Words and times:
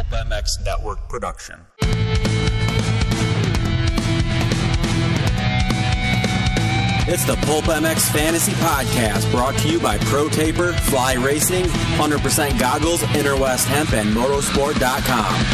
Pulp 0.00 0.26
MX 0.28 0.64
Network 0.64 1.08
production. 1.10 1.66
It's 7.06 7.24
the 7.26 7.36
Pulp 7.42 7.64
MX 7.66 8.10
Fantasy 8.10 8.52
Podcast 8.52 9.30
brought 9.30 9.58
to 9.58 9.68
you 9.68 9.78
by 9.78 9.98
Pro 9.98 10.30
Taper, 10.30 10.72
Fly 10.72 11.14
Racing, 11.14 11.64
100% 11.64 12.58
Goggles, 12.58 13.02
Interwest 13.14 13.68
Hemp, 13.68 13.92
and 13.92 14.08
Motorsport.com. 14.16 15.44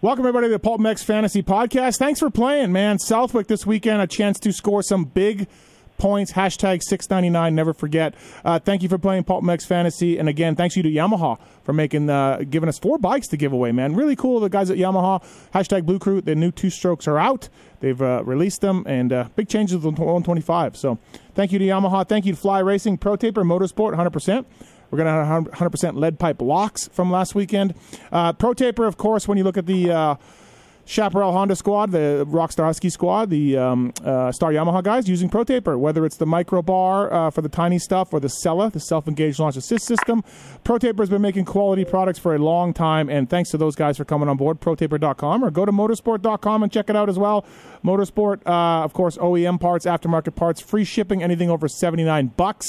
Welcome 0.00 0.24
everybody 0.24 0.46
to 0.46 0.52
the 0.52 0.58
Pulp 0.58 0.80
MX 0.80 1.04
Fantasy 1.04 1.42
Podcast. 1.42 1.98
Thanks 1.98 2.18
for 2.18 2.30
playing, 2.30 2.72
man. 2.72 2.98
Southwick 2.98 3.48
this 3.48 3.66
weekend, 3.66 4.00
a 4.00 4.06
chance 4.06 4.40
to 4.40 4.52
score 4.52 4.82
some 4.82 5.04
big 5.04 5.48
points. 5.98 6.32
Hashtag 6.32 6.82
six 6.82 7.08
ninety 7.10 7.30
nine. 7.30 7.54
Never 7.54 7.72
forget. 7.72 8.14
Uh, 8.44 8.58
thank 8.58 8.82
you 8.82 8.88
for 8.88 8.98
playing 8.98 9.24
Pulp 9.24 9.44
MX 9.44 9.66
Fantasy, 9.66 10.18
and 10.18 10.28
again, 10.28 10.56
thanks 10.56 10.76
you 10.76 10.82
to 10.82 10.90
Yamaha 10.90 11.38
for 11.64 11.72
making 11.72 12.08
uh, 12.10 12.42
giving 12.48 12.68
us 12.68 12.78
four 12.78 12.98
bikes 12.98 13.28
to 13.28 13.36
give 13.36 13.52
away. 13.52 13.72
Man, 13.72 13.94
really 13.94 14.16
cool. 14.16 14.40
The 14.40 14.48
guys 14.48 14.70
at 14.70 14.76
Yamaha. 14.76 15.22
Hashtag 15.54 15.84
Blue 15.84 15.98
Crew. 15.98 16.20
The 16.20 16.34
new 16.34 16.50
two 16.50 16.70
strokes 16.70 17.06
are 17.08 17.18
out. 17.18 17.48
They've 17.80 18.00
uh, 18.00 18.22
released 18.24 18.60
them, 18.60 18.84
and 18.86 19.12
uh, 19.12 19.28
big 19.36 19.48
changes 19.48 19.82
twenty 19.82 20.40
five. 20.40 20.76
So, 20.76 20.98
thank 21.34 21.52
you 21.52 21.58
to 21.58 21.64
Yamaha. 21.64 22.08
Thank 22.08 22.26
you 22.26 22.32
to 22.32 22.38
Fly 22.38 22.60
Racing, 22.60 22.98
Pro 22.98 23.16
Taper, 23.16 23.44
Motorsport, 23.44 23.94
hundred 23.94 24.12
percent. 24.12 24.46
We're 24.90 24.98
going 24.98 25.18
to 25.18 25.24
have 25.24 25.44
100% 25.50 25.96
lead 25.96 26.18
pipe 26.18 26.40
locks 26.40 26.88
from 26.88 27.10
last 27.10 27.34
weekend. 27.34 27.74
Uh, 28.12 28.32
Pro 28.32 28.54
Taper, 28.54 28.86
of 28.86 28.96
course, 28.96 29.26
when 29.26 29.36
you 29.36 29.44
look 29.44 29.56
at 29.56 29.66
the 29.66 29.90
uh, 29.90 30.14
Chaparral 30.86 31.32
Honda 31.32 31.56
squad, 31.56 31.90
the 31.90 32.24
Rockstar 32.30 32.64
Husky 32.64 32.90
squad, 32.90 33.28
the 33.28 33.56
um, 33.56 33.92
uh, 34.04 34.30
Star 34.30 34.52
Yamaha 34.52 34.84
guys 34.84 35.08
using 35.08 35.28
Pro 35.28 35.42
Taper, 35.42 35.76
whether 35.76 36.06
it's 36.06 36.16
the 36.16 36.26
micro 36.26 36.62
bar 36.62 37.12
uh, 37.12 37.30
for 37.30 37.42
the 37.42 37.48
tiny 37.48 37.80
stuff 37.80 38.12
or 38.12 38.20
the 38.20 38.28
SELAS, 38.28 38.72
the 38.72 38.78
self 38.78 39.08
engaged 39.08 39.40
launch 39.40 39.56
assist 39.56 39.84
system. 39.84 40.22
Pro 40.62 40.78
Taper 40.78 41.02
has 41.02 41.10
been 41.10 41.22
making 41.22 41.44
quality 41.44 41.84
products 41.84 42.20
for 42.20 42.36
a 42.36 42.38
long 42.38 42.72
time, 42.72 43.08
and 43.08 43.28
thanks 43.28 43.50
to 43.50 43.58
those 43.58 43.74
guys 43.74 43.96
for 43.96 44.04
coming 44.04 44.28
on 44.28 44.36
board. 44.36 44.60
ProTaper.com 44.60 45.44
or 45.44 45.50
go 45.50 45.64
to 45.64 45.72
motorsport.com 45.72 46.62
and 46.62 46.70
check 46.70 46.88
it 46.88 46.94
out 46.94 47.08
as 47.08 47.18
well. 47.18 47.44
Motorsport, 47.84 48.46
uh, 48.46 48.84
of 48.84 48.92
course, 48.92 49.16
OEM 49.16 49.60
parts, 49.60 49.86
aftermarket 49.86 50.36
parts, 50.36 50.60
free 50.60 50.84
shipping, 50.84 51.20
anything 51.20 51.50
over 51.50 51.66
79 51.66 52.28
bucks. 52.36 52.66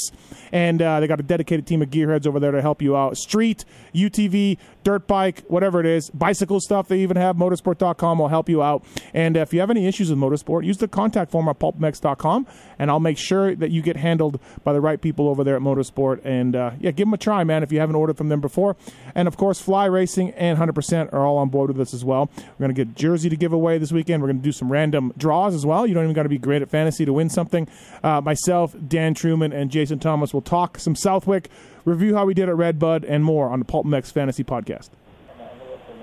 And 0.50 0.82
uh, 0.82 0.98
they 0.98 1.06
got 1.06 1.20
a 1.20 1.24
dedicated 1.24 1.68
team 1.68 1.82
of 1.82 1.90
gearheads 1.90 2.26
over 2.26 2.40
there 2.40 2.50
to 2.50 2.62
help 2.62 2.82
you 2.82 2.96
out. 2.96 3.16
Street, 3.16 3.64
UTV, 3.94 4.58
dirt 4.82 5.06
bike, 5.06 5.44
whatever 5.46 5.78
it 5.78 5.86
is, 5.86 6.10
bicycle 6.10 6.60
stuff 6.60 6.88
they 6.88 6.98
even 7.00 7.16
have, 7.16 7.36
motorsport.com 7.36 8.07
will 8.16 8.28
help 8.28 8.48
you 8.48 8.62
out. 8.62 8.84
And 9.12 9.36
if 9.36 9.52
you 9.52 9.60
have 9.60 9.70
any 9.70 9.86
issues 9.86 10.08
with 10.08 10.18
motorsport, 10.18 10.64
use 10.64 10.78
the 10.78 10.88
contact 10.88 11.30
form 11.30 11.48
at 11.48 11.58
pulpmx.com, 11.58 12.46
and 12.78 12.90
I'll 12.90 13.00
make 13.00 13.18
sure 13.18 13.54
that 13.54 13.70
you 13.70 13.82
get 13.82 13.96
handled 13.96 14.40
by 14.64 14.72
the 14.72 14.80
right 14.80 15.00
people 15.00 15.28
over 15.28 15.44
there 15.44 15.56
at 15.56 15.62
Motorsport. 15.62 16.20
And 16.24 16.54
uh, 16.54 16.70
yeah, 16.80 16.92
give 16.92 17.06
them 17.06 17.14
a 17.14 17.18
try, 17.18 17.44
man, 17.44 17.62
if 17.62 17.72
you 17.72 17.80
haven't 17.80 17.96
ordered 17.96 18.16
from 18.16 18.28
them 18.28 18.40
before. 18.40 18.76
And 19.14 19.26
of 19.26 19.36
course, 19.36 19.60
Fly 19.60 19.86
Racing 19.86 20.30
and 20.32 20.58
100% 20.58 21.12
are 21.12 21.26
all 21.26 21.38
on 21.38 21.48
board 21.48 21.68
with 21.68 21.80
us 21.80 21.92
as 21.92 22.04
well. 22.04 22.30
We're 22.36 22.66
going 22.66 22.74
to 22.74 22.84
get 22.84 22.94
jersey 22.94 23.28
to 23.28 23.36
give 23.36 23.52
away 23.52 23.78
this 23.78 23.92
weekend. 23.92 24.22
We're 24.22 24.28
going 24.28 24.38
to 24.38 24.44
do 24.44 24.52
some 24.52 24.70
random 24.70 25.12
draws 25.16 25.54
as 25.54 25.66
well. 25.66 25.86
You 25.86 25.94
don't 25.94 26.04
even 26.04 26.14
got 26.14 26.22
to 26.22 26.28
be 26.28 26.38
great 26.38 26.62
at 26.62 26.68
fantasy 26.68 27.04
to 27.04 27.12
win 27.12 27.28
something. 27.28 27.68
Uh, 28.02 28.20
myself, 28.20 28.74
Dan 28.86 29.14
Truman, 29.14 29.52
and 29.52 29.70
Jason 29.70 29.98
Thomas 29.98 30.32
will 30.32 30.42
talk 30.42 30.78
some 30.78 30.94
Southwick, 30.94 31.50
review 31.84 32.14
how 32.14 32.24
we 32.24 32.34
did 32.34 32.48
at 32.48 32.56
Redbud, 32.56 33.04
and 33.04 33.24
more 33.24 33.48
on 33.48 33.58
the 33.58 33.64
Pulp 33.64 33.86
MX 33.86 34.12
Fantasy 34.12 34.44
Podcast. 34.44 34.90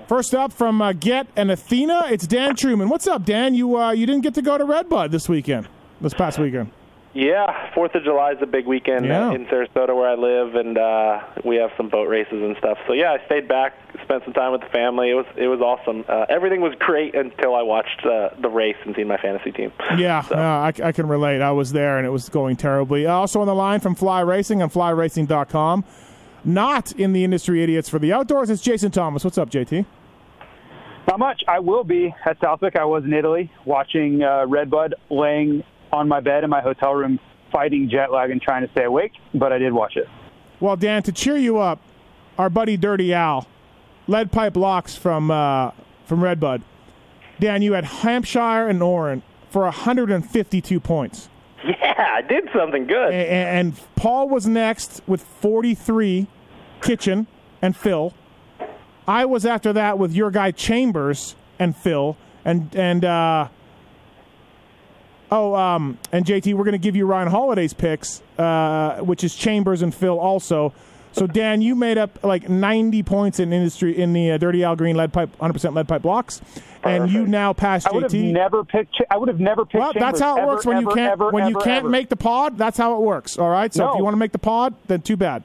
First 0.08 0.34
up 0.34 0.52
from 0.52 0.80
uh, 0.80 0.92
Get 0.92 1.26
and 1.34 1.50
Athena, 1.50 2.06
it's 2.10 2.26
Dan 2.28 2.54
Truman. 2.54 2.88
What's 2.88 3.08
up, 3.08 3.24
Dan? 3.24 3.54
You 3.54 3.76
uh, 3.76 3.90
you 3.90 4.06
didn't 4.06 4.22
get 4.22 4.34
to 4.34 4.42
go 4.42 4.56
to 4.56 4.64
Redbud 4.64 5.10
this 5.10 5.28
weekend, 5.28 5.68
this 6.00 6.14
past 6.14 6.38
weekend. 6.38 6.70
Yeah, 7.12 7.72
Fourth 7.74 7.94
of 7.94 8.04
July 8.04 8.32
is 8.32 8.38
a 8.42 8.46
big 8.46 8.66
weekend 8.66 9.06
Yeah. 9.06 9.32
in 9.32 9.46
Sarasota 9.46 9.96
where 9.96 10.06
I 10.08 10.14
live, 10.16 10.54
and 10.54 10.76
uh, 10.76 11.22
we 11.46 11.56
have 11.56 11.70
some 11.76 11.88
boat 11.88 12.08
races 12.08 12.34
and 12.42 12.54
stuff. 12.58 12.76
So 12.86 12.92
yeah, 12.92 13.16
I 13.20 13.24
stayed 13.24 13.48
back, 13.48 13.72
spent 14.04 14.22
some 14.24 14.34
time 14.34 14.52
with 14.52 14.60
the 14.60 14.68
family. 14.68 15.10
It 15.10 15.14
was 15.14 15.26
it 15.36 15.48
was 15.48 15.60
awesome. 15.60 16.04
Uh, 16.08 16.26
everything 16.28 16.60
was 16.60 16.74
great 16.78 17.16
until 17.16 17.56
I 17.56 17.62
watched 17.62 18.04
uh, 18.06 18.28
the 18.40 18.48
race 18.50 18.76
and 18.84 18.94
seen 18.94 19.08
my 19.08 19.16
fantasy 19.16 19.50
team. 19.50 19.72
Yeah, 19.98 20.22
uh, 20.30 20.36
I, 20.36 20.72
I 20.84 20.92
can 20.92 21.08
relate. 21.08 21.40
I 21.42 21.50
was 21.50 21.72
there 21.72 21.96
and 21.98 22.06
it 22.06 22.10
was 22.10 22.28
going 22.28 22.54
terribly. 22.56 23.06
Uh, 23.06 23.12
Also 23.14 23.40
on 23.40 23.46
the 23.48 23.54
line 23.56 23.80
from 23.80 23.96
Fly 23.96 24.20
Racing 24.20 24.62
and 24.62 24.70
FlyRacing.com. 24.70 25.84
Not 26.46 26.92
in 26.92 27.12
the 27.12 27.24
industry 27.24 27.62
idiots 27.62 27.88
for 27.88 27.98
the 27.98 28.12
outdoors. 28.12 28.50
It's 28.50 28.62
Jason 28.62 28.92
Thomas. 28.92 29.24
What's 29.24 29.36
up, 29.36 29.50
JT? 29.50 29.84
Not 31.08 31.18
much. 31.18 31.42
I 31.48 31.58
will 31.58 31.82
be 31.84 32.14
at 32.24 32.38
Southwick. 32.40 32.76
I 32.76 32.84
was 32.84 33.04
in 33.04 33.12
Italy 33.12 33.50
watching 33.64 34.22
uh, 34.22 34.46
Redbud 34.46 34.94
laying 35.10 35.64
on 35.92 36.08
my 36.08 36.20
bed 36.20 36.44
in 36.44 36.50
my 36.50 36.60
hotel 36.60 36.94
room, 36.94 37.18
fighting 37.52 37.88
jet 37.90 38.12
lag 38.12 38.30
and 38.30 38.40
trying 38.40 38.64
to 38.64 38.70
stay 38.72 38.84
awake, 38.84 39.12
but 39.34 39.52
I 39.52 39.58
did 39.58 39.72
watch 39.72 39.96
it. 39.96 40.08
Well, 40.60 40.76
Dan, 40.76 41.02
to 41.02 41.12
cheer 41.12 41.36
you 41.36 41.58
up, 41.58 41.80
our 42.38 42.48
buddy 42.48 42.76
Dirty 42.76 43.12
Al, 43.12 43.46
lead 44.06 44.30
pipe 44.32 44.56
locks 44.56 44.94
from 44.96 45.30
uh, 45.30 45.72
from 46.06 46.22
Redbud. 46.22 46.62
Dan, 47.40 47.60
you 47.62 47.72
had 47.72 47.84
Hampshire 47.84 48.68
and 48.68 48.80
Noren 48.80 49.22
for 49.50 49.62
152 49.62 50.78
points. 50.78 51.28
Yeah, 51.64 52.06
I 52.16 52.22
did 52.22 52.48
something 52.54 52.86
good. 52.86 53.12
A- 53.12 53.16
a- 53.16 53.46
and 53.58 53.74
Paul 53.96 54.28
was 54.28 54.46
next 54.46 55.00
with 55.06 55.22
43, 55.22 56.26
Kitchen 56.80 57.26
and 57.62 57.76
Phil. 57.76 58.12
I 59.08 59.24
was 59.24 59.46
after 59.46 59.72
that 59.72 59.98
with 59.98 60.12
your 60.14 60.30
guy 60.30 60.50
Chambers 60.50 61.36
and 61.58 61.76
Phil 61.76 62.16
and 62.44 62.74
and 62.74 63.04
uh, 63.04 63.48
oh 65.30 65.54
um 65.54 65.98
and 66.12 66.24
JT. 66.24 66.54
We're 66.54 66.64
going 66.64 66.72
to 66.72 66.78
give 66.78 66.96
you 66.96 67.06
Ryan 67.06 67.28
Holiday's 67.28 67.72
picks, 67.72 68.22
uh, 68.38 68.98
which 68.98 69.24
is 69.24 69.34
Chambers 69.34 69.82
and 69.82 69.94
Phil 69.94 70.18
also. 70.18 70.72
So 71.12 71.26
Dan, 71.26 71.62
you 71.62 71.74
made 71.74 71.96
up 71.96 72.22
like 72.22 72.46
90 72.46 73.02
points 73.02 73.40
in 73.40 73.50
industry 73.50 73.96
in 73.96 74.12
the 74.12 74.32
uh, 74.32 74.36
Dirty 74.36 74.62
Al 74.62 74.76
Green 74.76 74.96
lead 74.96 75.14
pipe 75.14 75.30
100% 75.38 75.74
lead 75.74 75.88
pipe 75.88 76.02
blocks, 76.02 76.42
and 76.82 77.10
you 77.10 77.26
now 77.26 77.54
passed 77.54 77.88
I 77.88 77.92
would 77.92 78.02
have 78.02 78.12
JT. 78.12 78.32
never 78.32 78.64
picked. 78.64 79.00
I 79.10 79.16
would 79.16 79.28
have 79.28 79.40
never 79.40 79.64
picked. 79.64 79.80
Well, 79.80 79.92
that's 79.94 80.20
how 80.20 80.36
it 80.36 80.40
ever, 80.40 80.46
works 80.48 80.66
when 80.66 80.78
you 80.78 80.88
can't 80.88 81.12
ever, 81.12 81.30
when 81.30 81.48
you 81.48 81.54
can't 81.54 81.84
ever. 81.84 81.88
make 81.88 82.10
the 82.10 82.16
pod. 82.16 82.58
That's 82.58 82.76
how 82.76 82.96
it 82.96 83.00
works. 83.00 83.38
All 83.38 83.48
right. 83.48 83.72
So 83.72 83.90
if 83.92 83.96
you 83.96 84.04
want 84.04 84.12
to 84.12 84.18
make 84.18 84.32
the 84.32 84.38
pod, 84.38 84.74
then 84.88 85.00
too 85.00 85.16
bad. 85.16 85.42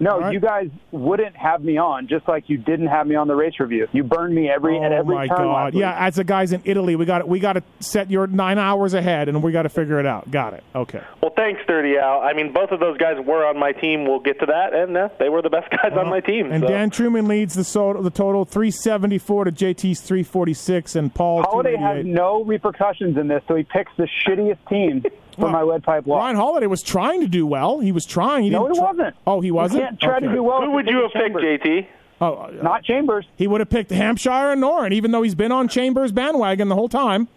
No, 0.00 0.12
All 0.12 0.20
right. 0.20 0.32
you 0.32 0.38
guys 0.38 0.68
wouldn't 0.92 1.34
have 1.36 1.62
me 1.62 1.76
on, 1.76 2.06
just 2.06 2.28
like 2.28 2.48
you 2.48 2.56
didn't 2.56 2.86
have 2.86 3.06
me 3.06 3.16
on 3.16 3.26
the 3.26 3.34
race 3.34 3.54
review. 3.58 3.88
You 3.92 4.04
burned 4.04 4.32
me 4.34 4.48
every 4.48 4.78
at 4.78 4.92
oh 4.92 4.96
every 4.96 5.14
my 5.16 5.26
turn. 5.26 5.38
god! 5.38 5.74
Yeah, 5.74 5.96
as 5.98 6.14
the 6.14 6.24
guys 6.24 6.52
in 6.52 6.62
Italy, 6.64 6.94
we 6.94 7.04
got 7.04 7.26
we 7.26 7.40
got 7.40 7.54
to 7.54 7.62
set 7.80 8.08
your 8.10 8.28
nine 8.28 8.58
hours 8.58 8.94
ahead, 8.94 9.28
and 9.28 9.42
we 9.42 9.50
got 9.50 9.62
to 9.62 9.68
figure 9.68 9.98
it 9.98 10.06
out. 10.06 10.30
Got 10.30 10.54
it? 10.54 10.62
Okay. 10.74 11.02
Well, 11.20 11.32
thanks, 11.34 11.60
Dirty 11.66 11.96
Al. 11.96 12.20
I 12.20 12.32
mean, 12.32 12.52
both 12.52 12.70
of 12.70 12.78
those 12.78 12.96
guys 12.96 13.16
were 13.24 13.44
on 13.44 13.58
my 13.58 13.72
team. 13.72 14.06
We'll 14.06 14.20
get 14.20 14.38
to 14.40 14.46
that, 14.46 14.72
and 14.72 14.96
uh, 14.96 15.08
they 15.18 15.28
were 15.28 15.42
the 15.42 15.50
best 15.50 15.68
guys 15.82 15.92
on 15.96 16.08
my 16.08 16.20
team. 16.20 16.52
And 16.52 16.62
so. 16.62 16.68
Dan 16.68 16.90
Truman 16.90 17.26
leads 17.26 17.54
the 17.54 17.64
total, 17.64 18.02
the 18.02 18.10
total 18.10 18.44
three 18.44 18.70
seventy 18.70 19.18
four 19.18 19.44
to 19.44 19.50
JT's 19.52 20.00
three 20.00 20.22
forty 20.22 20.54
six, 20.54 20.94
and 20.94 21.12
Paul 21.12 21.42
Holiday 21.42 21.76
has 21.76 22.06
no 22.06 22.44
repercussions 22.44 23.16
in 23.16 23.26
this, 23.26 23.42
so 23.48 23.56
he 23.56 23.64
picks 23.64 23.90
the 23.96 24.08
shittiest 24.26 24.58
team 24.68 25.02
for 25.38 25.44
Well, 25.44 25.52
my 25.52 25.62
lead 25.62 25.82
pipe 25.82 26.04
block. 26.04 26.18
Ryan 26.20 26.36
Holiday 26.36 26.66
was 26.66 26.82
trying 26.82 27.20
to 27.22 27.28
do 27.28 27.46
well. 27.46 27.78
He 27.80 27.92
was 27.92 28.04
trying. 28.04 28.44
He 28.44 28.50
No, 28.50 28.64
didn't 28.64 28.74
he 28.74 28.80
try- 28.80 28.90
wasn't. 28.90 29.16
Oh, 29.26 29.40
he 29.40 29.50
wasn't. 29.50 29.80
You 29.80 29.86
can't 29.88 30.00
try 30.00 30.20
to 30.20 30.28
do 30.28 30.42
well. 30.42 30.60
Who 30.62 30.72
would 30.72 30.86
you're 30.86 31.02
have 31.02 31.12
picked, 31.12 31.36
JT? 31.36 31.86
Oh, 32.20 32.32
uh, 32.34 32.50
Not 32.62 32.82
Chambers. 32.84 33.24
he 33.36 33.46
would 33.46 33.60
have 33.60 33.70
picked 33.70 33.90
Hampshire 33.90 34.30
and 34.50 34.60
Noren, 34.62 34.92
even 34.92 35.12
though 35.12 35.22
he's 35.22 35.36
been 35.36 35.52
on 35.52 35.68
Chambers 35.68 36.10
bandwagon 36.12 36.68
the 36.68 36.74
whole 36.74 36.88
time. 36.88 37.26
Who 37.26 37.28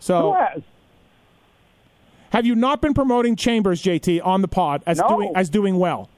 So, 0.00 0.32
has? 0.34 0.62
have 2.30 2.44
you 2.44 2.54
not 2.54 2.80
been 2.82 2.92
promoting 2.94 3.36
Chambers, 3.36 3.80
JT, 3.82 4.20
on 4.24 4.42
the 4.42 4.48
pod 4.48 4.82
as 4.86 4.98
No. 5.00 5.08
doing 5.08 5.32
as 5.34 5.48
doing 5.48 5.78
well? 5.78 6.08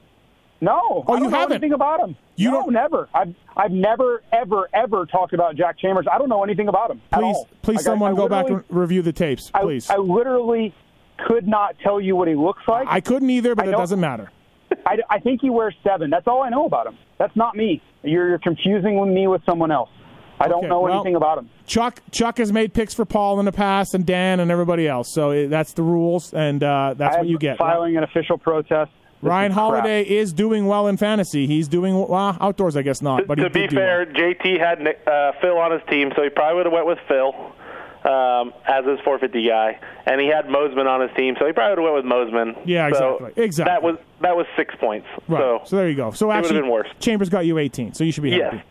No. 0.61 0.77
Oh, 0.83 1.03
I 1.07 1.11
don't 1.13 1.23
you 1.23 1.29
know 1.29 1.37
haven't? 1.37 1.53
anything 1.53 1.71
about 1.73 2.01
him. 2.01 2.17
You 2.35 2.51
no, 2.51 2.61
don't- 2.63 2.73
never. 2.73 3.07
I've 3.13 3.33
I've 3.55 3.71
never 3.71 4.21
ever 4.33 4.67
ever 4.73 5.05
talked 5.05 5.33
about 5.33 5.55
Jack 5.55 5.77
Chambers. 5.77 6.05
I 6.11 6.17
don't 6.17 6.27
know 6.27 6.43
anything 6.43 6.67
about 6.67 6.91
him. 6.91 7.01
at 7.13 7.19
Please, 7.19 7.35
all. 7.35 7.47
please, 7.61 7.75
Like, 7.77 7.83
someone 7.85 8.11
I 8.11 8.15
go 8.15 8.27
back 8.27 8.47
and 8.47 8.57
literally- 8.57 8.81
review 8.81 9.01
the 9.01 9.13
tapes, 9.13 9.49
I- 9.53 9.61
please. 9.61 9.89
I, 9.89 9.95
literally 9.97 10.73
could 11.27 11.47
not 11.47 11.75
tell 11.83 11.99
you 11.99 12.15
what 12.15 12.27
he 12.27 12.35
looks 12.35 12.61
like. 12.67 12.87
I 12.89 13.01
couldn't 13.01 13.29
either, 13.29 13.55
but 13.55 13.65
I 13.67 13.69
it 13.69 13.73
doesn't 13.73 13.99
matter. 13.99 14.31
I, 14.85 14.97
I 15.09 15.19
think 15.19 15.41
he 15.41 15.49
wears 15.49 15.75
seven. 15.83 16.09
That's 16.09 16.27
all 16.27 16.41
I 16.43 16.49
know 16.49 16.65
about 16.65 16.87
him. 16.87 16.97
That's 17.17 17.35
not 17.35 17.55
me. 17.55 17.81
You're, 18.03 18.29
you're 18.29 18.39
confusing 18.39 19.13
me 19.13 19.27
with 19.27 19.41
someone 19.45 19.71
else. 19.71 19.89
I 20.39 20.47
don't 20.47 20.59
Okay, 20.59 20.67
know 20.67 20.81
well- 20.81 20.93
anything 20.93 21.15
about 21.15 21.37
him. 21.39 21.49
Chuck 21.65 22.01
Chuck 22.11 22.37
has 22.37 22.51
made 22.51 22.73
picks 22.73 22.93
for 22.93 23.05
Paul 23.05 23.39
in 23.39 23.45
the 23.45 23.51
past, 23.51 23.93
and 23.93 24.05
Dan 24.05 24.39
and 24.39 24.49
everybody 24.49 24.87
else. 24.87 25.13
So 25.13 25.31
it, 25.31 25.47
that's 25.49 25.73
the 25.73 25.83
rules, 25.83 26.33
and 26.33 26.63
uh, 26.63 26.95
that's 26.97 27.17
I 27.17 27.19
what 27.19 27.27
you 27.27 27.37
get. 27.37 27.57
Filing 27.57 27.95
an 27.97 28.03
official 28.03 28.37
protest. 28.39 28.89
This 29.21 29.29
Ryan 29.29 29.51
is 29.51 29.55
crap. 29.55 29.65
Holiday 29.65 30.01
is 30.03 30.31
doing 30.33 30.65
well 30.65 30.87
in 30.87 30.95
fantasy. 30.97 31.45
He's 31.45 31.67
doing 31.67 31.93
well 32.07 32.37
outdoors, 32.39 32.77
I 32.77 32.81
guess 32.83 33.01
not. 33.01 33.27
But 33.27 33.37
he 33.37 33.43
to 33.43 33.49
be 33.49 33.59
did 33.61 33.71
fair, 33.71 34.05
well. 34.05 34.15
JT 34.15 34.59
had 34.59 34.79
uh, 35.05 35.33
Phil 35.41 35.57
on 35.57 35.73
his 35.73 35.81
team, 35.89 36.11
so 36.15 36.23
he 36.23 36.29
probably 36.29 36.55
would 36.55 36.65
have 36.67 36.73
went 36.73 36.87
with 36.87 36.99
Phil 37.07 37.33
um, 38.03 38.53
as 38.65 38.85
his 38.85 38.99
450 39.03 39.47
guy, 39.47 39.79
and 40.05 40.21
he 40.21 40.27
had 40.27 40.45
Mosiman 40.45 40.87
on 40.87 41.01
his 41.01 41.11
team, 41.17 41.35
so 41.39 41.45
he 41.45 41.51
probably 41.51 41.83
would 41.83 41.93
have 41.93 42.05
went 42.05 42.05
with 42.05 42.33
Mosiman. 42.33 42.61
Yeah, 42.65 42.89
So 42.91 43.15
exactly. 43.17 43.43
Exactly. 43.43 43.71
That 43.73 43.83
was 43.83 43.97
that 44.21 44.35
was 44.37 44.45
six 44.55 44.73
points. 44.79 45.07
right. 45.27 45.39
So, 45.39 45.61
So, 45.65 45.75
there 45.75 45.89
you 45.89 45.95
go. 45.95 46.11
So 46.11 46.27
would've 46.27 46.43
actually, 46.43 46.61
been 46.61 46.69
worse. 46.69 46.87
Chambers 46.99 47.29
got 47.29 47.45
you 47.45 47.57
18, 47.57 47.93
so 47.93 48.03
you 48.03 48.11
should 48.11 48.23
be 48.23 48.31
yeah, 48.31 48.51
happy. 48.51 48.63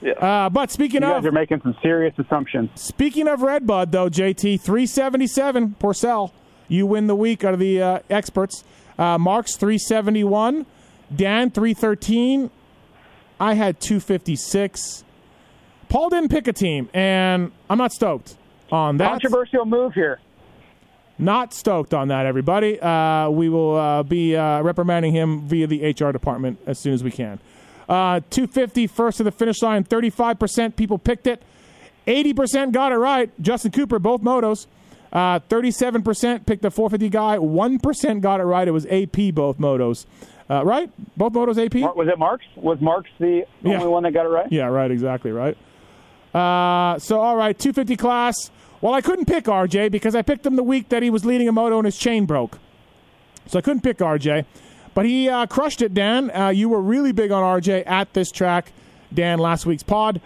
yeah. 0.00 0.12
Uh, 0.12 0.48
but 0.50 0.70
speaking 0.70 1.02
You 1.02 1.08
of 1.08 1.22
guys 1.22 1.28
are 1.28 1.32
making 1.32 1.60
some 1.62 1.76
serious 1.82 2.14
assumptions. 2.18 2.70
Speaking 2.74 3.28
of 3.28 3.42
Redbud, 3.42 3.92
though, 3.92 4.08
JT, 4.08 4.60
377 4.60 5.76
Porcel. 5.80 6.32
You 6.68 6.86
win 6.86 7.06
the 7.06 7.16
week 7.16 7.44
out 7.44 7.52
of 7.54 7.60
the 7.60 7.82
uh, 7.82 7.98
experts. 8.08 8.64
Uh, 8.98 9.18
Mark's 9.18 9.56
371. 9.56 10.64
Dan 11.14 11.50
313. 11.50 12.50
I 13.38 13.54
had 13.54 13.80
256. 13.80 15.04
Paul 15.88 16.08
didn't 16.08 16.30
pick 16.30 16.48
a 16.48 16.52
team, 16.52 16.88
and 16.94 17.52
I'm 17.68 17.76
not 17.78 17.92
stoked 17.92 18.36
on 18.72 18.96
that. 18.96 19.10
Controversial 19.10 19.64
move 19.64 19.92
here. 19.94 20.18
Not 21.18 21.52
stoked 21.54 21.94
on 21.94 22.08
that, 22.08 22.26
everybody. 22.26 22.80
Uh, 22.80 23.28
we 23.30 23.48
will 23.48 23.76
uh, 23.76 24.02
be 24.02 24.34
uh, 24.34 24.62
reprimanding 24.62 25.12
him 25.12 25.42
via 25.42 25.66
the 25.68 25.90
HR 25.90 26.10
department 26.10 26.58
as 26.66 26.78
soon 26.78 26.94
as 26.94 27.04
we 27.04 27.12
can. 27.12 27.38
Uh, 27.88 28.20
250 28.30 28.86
first 28.88 29.18
to 29.18 29.22
the 29.22 29.30
finish 29.30 29.62
line. 29.62 29.84
35% 29.84 30.74
people 30.74 30.98
picked 30.98 31.26
it. 31.26 31.42
80% 32.06 32.72
got 32.72 32.90
it 32.90 32.96
right. 32.96 33.30
Justin 33.40 33.70
Cooper, 33.70 33.98
both 34.00 34.22
motos. 34.22 34.66
Uh, 35.12 35.38
37% 35.40 36.46
picked 36.46 36.62
the 36.62 36.70
450 36.70 37.08
guy. 37.10 37.36
1% 37.36 38.20
got 38.22 38.40
it 38.40 38.44
right. 38.44 38.66
It 38.66 38.70
was 38.72 38.86
AP, 38.86 39.34
both 39.34 39.58
motos. 39.58 40.06
Uh, 40.50 40.64
right? 40.64 40.90
Both 41.16 41.34
motos 41.34 41.64
AP? 41.64 41.94
Was 41.94 42.08
it 42.08 42.18
Marks? 42.18 42.46
Was 42.56 42.80
Marks 42.80 43.10
the 43.20 43.44
Yeah. 43.62 43.74
only 43.74 43.86
one 43.88 44.02
that 44.04 44.12
got 44.12 44.24
it 44.26 44.30
right? 44.30 44.50
Yeah, 44.50 44.64
right, 44.66 44.90
exactly, 44.90 45.30
right. 45.30 45.56
Uh, 46.34 46.98
so, 46.98 47.20
all 47.20 47.36
right, 47.36 47.56
250 47.58 47.96
class. 47.96 48.50
Well, 48.82 48.92
I 48.92 49.00
couldn't 49.00 49.26
pick 49.26 49.44
RJ 49.44 49.90
because 49.92 50.14
I 50.16 50.22
picked 50.22 50.44
him 50.44 50.56
the 50.56 50.62
week 50.64 50.88
that 50.90 51.02
he 51.04 51.08
was 51.08 51.24
leading 51.24 51.48
a 51.48 51.52
moto 51.52 51.78
and 51.78 51.86
his 51.86 51.96
chain 51.96 52.26
broke. 52.26 52.58
So 53.46 53.58
I 53.58 53.62
couldn't 53.62 53.82
pick 53.82 53.98
RJ. 53.98 54.44
But 54.92 55.06
he 55.06 55.28
uh, 55.28 55.46
crushed 55.46 55.80
it, 55.82 55.94
Dan. 55.94 56.30
Uh, 56.30 56.48
you 56.48 56.68
were 56.68 56.80
really 56.80 57.12
big 57.12 57.30
on 57.30 57.42
RJ 57.62 57.84
at 57.86 58.12
this 58.12 58.30
track, 58.30 58.72
Dan, 59.14 59.38
last 59.38 59.64
week's 59.64 59.84
pod. 59.84 60.20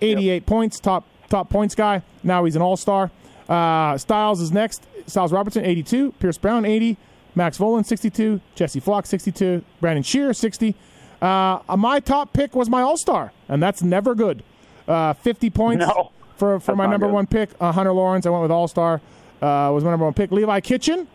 88 0.00 0.46
points, 0.46 0.80
top 0.80 1.04
top 1.28 1.50
points 1.50 1.74
guy. 1.74 2.02
Now 2.22 2.44
he's 2.44 2.56
an 2.56 2.62
all 2.62 2.76
star. 2.76 3.10
Uh, 3.48 3.94
Stilez 3.94 4.40
is 4.40 4.52
next. 4.52 4.86
Stilez 5.06 5.30
Robertson, 5.30 5.64
82. 5.64 6.12
Pierce 6.12 6.38
Brown, 6.38 6.64
80. 6.64 6.96
Max 7.34 7.58
Vohland, 7.58 7.86
62. 7.86 8.40
Jesse 8.54 8.80
Flock, 8.80 9.06
62. 9.06 9.62
Brandon 9.80 10.02
Scharer, 10.02 10.34
60. 10.34 10.74
Uh, 11.20 11.58
my 11.76 12.00
top 12.00 12.32
pick 12.32 12.54
was 12.54 12.68
my 12.70 12.80
all 12.80 12.96
star, 12.96 13.32
and 13.48 13.62
that's 13.62 13.82
never 13.82 14.14
good. 14.14 14.42
Uh, 14.86 15.12
50 15.12 15.50
points 15.50 15.86
No. 15.86 16.10
For, 16.38 16.60
for 16.60 16.72
That's 16.72 16.78
my 16.78 16.86
number 16.86 17.06
good. 17.06 17.14
one 17.14 17.26
pick. 17.26 17.50
Uh, 17.60 17.72
Hunter 17.72 17.92
Lawrence, 17.92 18.24
I 18.24 18.30
went 18.30 18.42
with 18.42 18.50
all 18.52 18.68
star, 18.68 19.00
uh, 19.42 19.70
was 19.74 19.82
my 19.84 19.90
number 19.90 20.04
one 20.04 20.14
pick. 20.14 20.30
Levi 20.30 20.60
Kitchen, 20.60 21.08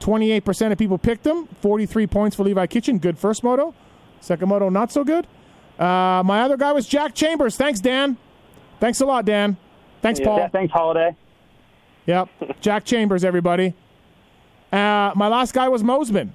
28% 0.00 0.72
of 0.72 0.78
people 0.78 0.98
picked 0.98 1.24
him. 1.26 1.46
43 1.60 2.06
points 2.08 2.36
for 2.36 2.42
Levi 2.42 2.66
Kitchen. 2.66 2.98
Good 2.98 3.16
first 3.18 3.44
moto. 3.44 3.74
Second 4.20 4.48
moto, 4.48 4.68
not 4.68 4.90
so 4.90 5.04
good. 5.04 5.26
Uh, 5.78 6.22
my 6.24 6.40
other 6.42 6.56
guy 6.56 6.72
was 6.72 6.86
Jack 6.86 7.14
Chambers. 7.14 7.56
Thanks, 7.56 7.80
Dan. 7.80 8.16
Thanks 8.80 9.00
a 9.00 9.06
lot, 9.06 9.24
Dan. 9.24 9.56
Thanks, 10.02 10.18
Paul. 10.20 10.38
Yeah, 10.38 10.48
thanks, 10.48 10.72
Holiday. 10.72 11.14
Yep. 12.06 12.28
Jack 12.60 12.84
Chambers, 12.84 13.24
everybody. 13.24 13.74
Uh, 14.72 15.12
my 15.14 15.28
last 15.28 15.54
guy 15.54 15.68
was 15.68 15.82
Mosiman. 15.82 16.30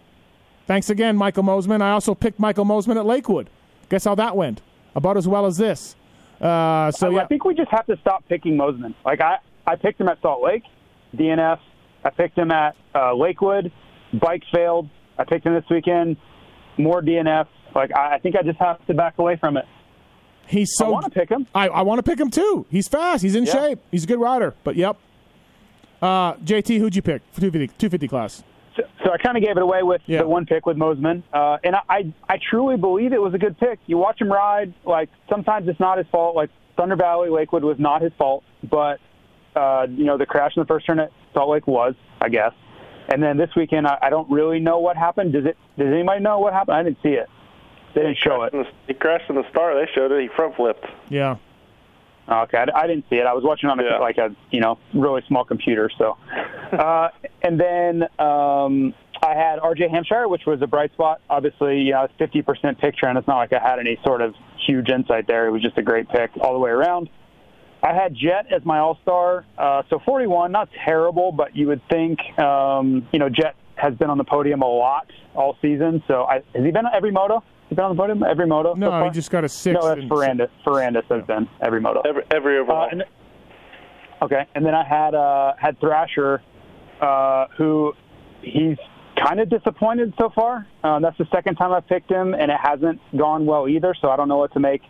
Thanks 0.67 0.89
again, 0.89 1.17
Michael 1.17 1.43
Mosiman. 1.43 1.81
I 1.81 1.91
also 1.91 2.15
picked 2.15 2.39
Michael 2.39 2.65
Mosiman 2.65 2.95
at 2.95 3.05
Lakewood. 3.05 3.49
Guess 3.89 4.05
how 4.05 4.15
that 4.15 4.37
went? 4.37 4.61
About 4.95 5.17
as 5.17 5.27
well 5.27 5.45
as 5.45 5.57
this. 5.57 5.95
Uh, 6.41 6.91
so 6.91 7.07
I, 7.07 7.11
yeah, 7.11 7.19
I 7.23 7.27
think 7.27 7.45
we 7.45 7.53
just 7.53 7.69
have 7.71 7.85
to 7.85 7.97
stop 8.01 8.27
picking 8.27 8.55
Mosiman. 8.57 8.95
Like 9.05 9.21
I, 9.21 9.37
I 9.67 9.75
picked 9.75 10.01
him 10.01 10.07
at 10.09 10.19
Salt 10.21 10.43
Lake, 10.43 10.63
DNF. 11.15 11.59
I 12.03 12.09
picked 12.09 12.37
him 12.37 12.51
at 12.51 12.75
uh, 12.95 13.13
Lakewood. 13.13 13.71
Bikes 14.19 14.47
failed. 14.53 14.89
I 15.19 15.23
picked 15.23 15.45
him 15.45 15.53
this 15.53 15.65
weekend. 15.69 16.17
More 16.77 17.01
DNF. 17.01 17.47
Like 17.75 17.91
I, 17.95 18.15
I 18.15 18.19
think 18.19 18.35
I 18.35 18.41
just 18.41 18.57
have 18.59 18.83
to 18.87 18.93
back 18.93 19.17
away 19.19 19.37
from 19.37 19.55
it. 19.57 19.65
he's 20.47 20.71
so. 20.75 20.87
I 20.87 20.89
want 20.89 21.05
to 21.05 21.11
pick 21.11 21.29
him. 21.29 21.45
I, 21.53 21.67
I 21.69 21.81
want 21.83 21.99
to 21.99 22.03
pick 22.03 22.19
him 22.19 22.31
too. 22.31 22.65
He's 22.71 22.87
fast. 22.87 23.21
He's 23.21 23.35
in 23.35 23.45
Yeah. 23.45 23.53
shape. 23.53 23.79
He's 23.91 24.03
a 24.05 24.07
good 24.07 24.19
rider. 24.19 24.55
But 24.63 24.75
yep. 24.75 24.97
Uh, 26.01 26.33
JT, 26.37 26.79
who'd 26.79 26.95
you 26.95 27.03
pick 27.03 27.21
for 27.31 27.41
250, 27.41 27.67
250 27.77 28.07
class? 28.07 28.43
So, 28.77 28.83
so 29.03 29.11
I 29.11 29.17
kind 29.17 29.35
of 29.37 29.43
gave 29.43 29.57
it 29.57 29.63
away 29.63 29.83
with 29.83 30.01
Yeah. 30.05 30.19
the 30.21 30.27
one 30.27 30.45
pick 30.45 30.65
with 30.65 30.77
Mosiman, 30.77 31.23
uh, 31.33 31.57
and 31.63 31.75
I, 31.75 31.81
I 31.89 32.13
I 32.29 32.39
truly 32.49 32.77
believe 32.77 33.11
it 33.11 33.21
was 33.21 33.33
a 33.33 33.37
good 33.37 33.57
pick. 33.59 33.79
You 33.85 33.97
watch 33.97 34.21
him 34.21 34.31
ride, 34.31 34.73
like 34.85 35.09
sometimes 35.29 35.67
it's 35.67 35.79
not 35.79 35.97
his 35.97 36.07
fault. 36.07 36.35
Like 36.35 36.49
Thunder 36.77 36.95
Valley 36.95 37.29
Lakewood 37.29 37.63
was 37.63 37.77
not 37.79 38.01
his 38.01 38.13
fault, 38.17 38.43
but 38.69 38.99
uh, 39.55 39.87
you 39.89 40.05
know 40.05 40.17
the 40.17 40.25
crash 40.25 40.53
in 40.55 40.61
the 40.61 40.67
first 40.67 40.85
turn 40.85 40.99
at 40.99 41.11
Salt 41.33 41.49
Lake 41.49 41.67
was, 41.67 41.95
I 42.21 42.29
guess. 42.29 42.53
And 43.09 43.21
then 43.21 43.35
this 43.35 43.49
weekend, 43.57 43.87
I, 43.87 43.97
I 44.03 44.09
don't 44.09 44.29
really 44.31 44.59
know 44.59 44.79
what 44.79 44.95
happened. 44.95 45.33
Does 45.33 45.45
it? 45.45 45.57
Does 45.77 45.87
anybody 45.87 46.21
know 46.23 46.39
what 46.39 46.53
happened? 46.53 46.77
I 46.77 46.83
didn't 46.83 46.99
see 47.03 47.09
it. 47.09 47.27
They 47.93 48.01
didn't 48.03 48.19
show 48.19 48.43
it. 48.43 48.53
He 48.87 48.93
crashed 48.93 49.29
in 49.29 49.35
the 49.35 49.43
star. 49.49 49.75
They 49.75 49.91
showed 49.93 50.13
it. 50.13 50.21
He 50.21 50.29
front 50.33 50.55
flipped. 50.55 50.85
Yeah. 51.09 51.35
Okay, 52.31 52.57
I, 52.57 52.81
I 52.83 52.87
didn't 52.87 53.05
see 53.09 53.17
it. 53.17 53.25
I 53.25 53.33
was 53.33 53.43
watching 53.43 53.69
on 53.69 53.79
a, 53.79 53.83
Yeah. 53.83 53.97
like 53.99 54.17
a 54.17 54.33
you 54.51 54.61
know 54.61 54.77
really 54.93 55.21
small 55.27 55.43
computer. 55.43 55.89
So, 55.97 56.17
uh, 56.71 57.09
and 57.41 57.59
then 57.59 58.03
um, 58.19 58.93
I 59.21 59.35
had 59.35 59.59
RJ 59.59 59.89
Hampshire, 59.91 60.27
which 60.27 60.43
was 60.47 60.61
a 60.61 60.67
bright 60.67 60.93
spot. 60.93 61.19
Obviously, 61.29 61.79
you 61.81 61.91
know, 61.91 62.03
it's 62.03 62.13
fifty 62.17 62.41
percent 62.41 62.79
picture, 62.79 63.07
and 63.07 63.17
It's 63.17 63.27
not 63.27 63.37
like 63.37 63.51
I 63.53 63.59
had 63.61 63.79
any 63.79 63.97
sort 64.05 64.21
of 64.21 64.33
huge 64.65 64.89
insight 64.89 65.27
there. 65.27 65.47
It 65.47 65.51
was 65.51 65.61
just 65.61 65.77
a 65.77 65.81
great 65.83 66.07
pick 66.09 66.31
all 66.41 66.53
the 66.53 66.59
way 66.59 66.71
around. 66.71 67.09
I 67.83 67.93
had 67.95 68.13
Jett 68.15 68.45
as 68.53 68.63
my 68.63 68.77
all 68.77 68.97
star, 69.01 69.45
uh, 69.57 69.81
so 69.89 69.99
forty 70.05 70.27
one, 70.27 70.51
not 70.51 70.69
terrible, 70.85 71.31
but 71.31 71.55
you 71.55 71.67
would 71.67 71.81
think 71.89 72.19
um, 72.39 73.07
you 73.11 73.19
know 73.19 73.27
Jett 73.27 73.55
has 73.75 73.95
been 73.95 74.09
on 74.11 74.17
the 74.19 74.23
podium 74.23 74.61
a 74.61 74.67
lot 74.67 75.07
all 75.35 75.57
season. 75.61 76.03
So 76.07 76.23
I, 76.23 76.35
has 76.55 76.63
he 76.63 76.71
been 76.71 76.85
on 76.85 76.93
every 76.95 77.11
moto? 77.11 77.43
Has 77.71 77.75
he 77.77 77.79
been 77.79 77.85
on 77.85 77.95
the 77.95 78.01
podium 78.01 78.21
every 78.29 78.47
moto? 78.47 78.73
No, 78.73 78.87
so 78.87 78.91
far? 78.91 79.05
he 79.05 79.11
just 79.11 79.31
got 79.31 79.45
a 79.45 79.49
six. 79.49 79.79
no. 79.79 79.87
That's 79.87 80.01
and- 80.01 80.11
Ferrandis. 80.11 80.49
Ferrandis 80.65 81.05
has 81.09 81.25
been 81.25 81.47
every 81.61 81.79
moto. 81.79 82.01
Every, 82.01 82.23
every 82.29 82.57
overall. 82.59 82.83
Uh, 82.83 82.89
and, 82.91 83.03
okay, 84.21 84.45
and 84.53 84.65
then 84.65 84.75
I 84.75 84.83
had 84.85 85.15
uh, 85.15 85.53
had 85.57 85.79
Thrasher, 85.79 86.41
uh, 86.99 87.45
who 87.57 87.93
he's 88.41 88.75
kind 89.25 89.39
of 89.39 89.49
disappointed 89.49 90.13
so 90.19 90.29
far. 90.35 90.67
Uh, 90.83 90.99
that's 90.99 91.17
the 91.17 91.27
second 91.31 91.55
time 91.55 91.71
I've 91.71 91.87
picked 91.87 92.11
him, 92.11 92.33
and 92.33 92.51
it 92.51 92.57
hasn't 92.61 92.99
gone 93.17 93.45
well 93.45 93.69
either. 93.69 93.95
So 94.01 94.09
I 94.09 94.17
don't 94.17 94.27
know 94.27 94.37
what 94.37 94.51
to 94.51 94.59
make 94.59 94.81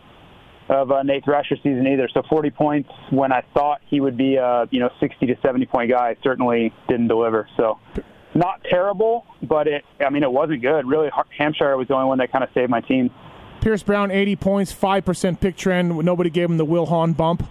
of 0.68 0.90
uh, 0.90 1.04
Nate 1.04 1.24
Thrasher's 1.24 1.60
season 1.62 1.86
either. 1.86 2.10
So 2.12 2.24
40 2.28 2.50
points 2.50 2.90
when 3.12 3.32
I 3.32 3.44
thought 3.54 3.82
he 3.92 4.02
would 4.02 4.18
be 4.18 4.38
a 4.38 4.66
you 4.72 4.80
know 4.80 4.90
60 5.00 5.28
to 5.28 5.36
70 5.44 5.68
point 5.68 5.92
guy 5.92 6.16
certainly 6.24 6.74
didn't 6.90 7.10
deliver. 7.10 7.48
So 7.58 7.78
not 8.34 8.64
terrible, 8.70 9.26
but 9.42 9.68
it 9.68 9.86
I 10.00 10.10
mean 10.10 10.24
it 10.24 10.32
wasn't 10.32 10.62
good. 10.62 10.88
Really, 10.88 11.10
Hampshire 11.38 11.76
was 11.78 11.88
the 11.88 11.96
only 11.96 12.08
one 12.08 12.18
that 12.20 12.32
kind 12.32 12.44
of 12.44 12.50
saved 12.54 12.70
my 12.70 12.82
team. 12.82 13.12
Pierce 13.62 13.84
Brown, 13.84 14.10
80 14.10 14.36
points, 14.38 14.74
5% 14.74 15.40
pick 15.40 15.56
trend. 15.56 15.96
Nobody 15.98 16.32
gave 16.32 16.50
him 16.50 16.58
the 16.58 16.66
Will 16.66 16.88
Hahn 16.88 17.14
bump. 17.14 17.48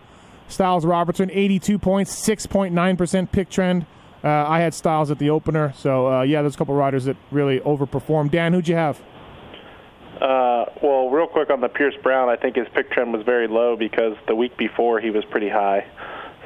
Stilez 0.48 0.84
Robertson, 0.84 1.30
82 1.30 1.78
points, 1.78 2.28
6.9% 2.28 3.30
pick 3.30 3.48
trend. 3.48 3.86
Uh, 4.22 4.28
I 4.28 4.60
had 4.60 4.72
Stilez 4.72 5.10
at 5.12 5.20
the 5.20 5.30
opener. 5.30 5.72
So, 5.76 6.08
uh, 6.12 6.22
yeah, 6.22 6.42
there's 6.42 6.56
a 6.56 6.58
couple 6.58 6.74
riders 6.74 7.04
that 7.04 7.16
really 7.30 7.60
overperformed. 7.60 8.32
Dan, 8.32 8.52
who'd 8.52 8.66
you 8.66 8.74
have? 8.74 9.00
Uh, 10.20 10.66
well, 10.82 11.08
real 11.08 11.28
quick 11.28 11.48
on 11.48 11.60
the 11.60 11.68
Pierce 11.68 11.94
Brown, 12.02 12.28
I 12.28 12.36
think 12.36 12.56
his 12.56 12.66
pick 12.74 12.90
trend 12.90 13.12
was 13.12 13.22
very 13.24 13.46
low 13.46 13.76
because 13.76 14.16
the 14.26 14.34
week 14.34 14.56
before 14.58 15.00
he 15.00 15.10
was 15.10 15.24
pretty 15.30 15.48
high. 15.48 15.86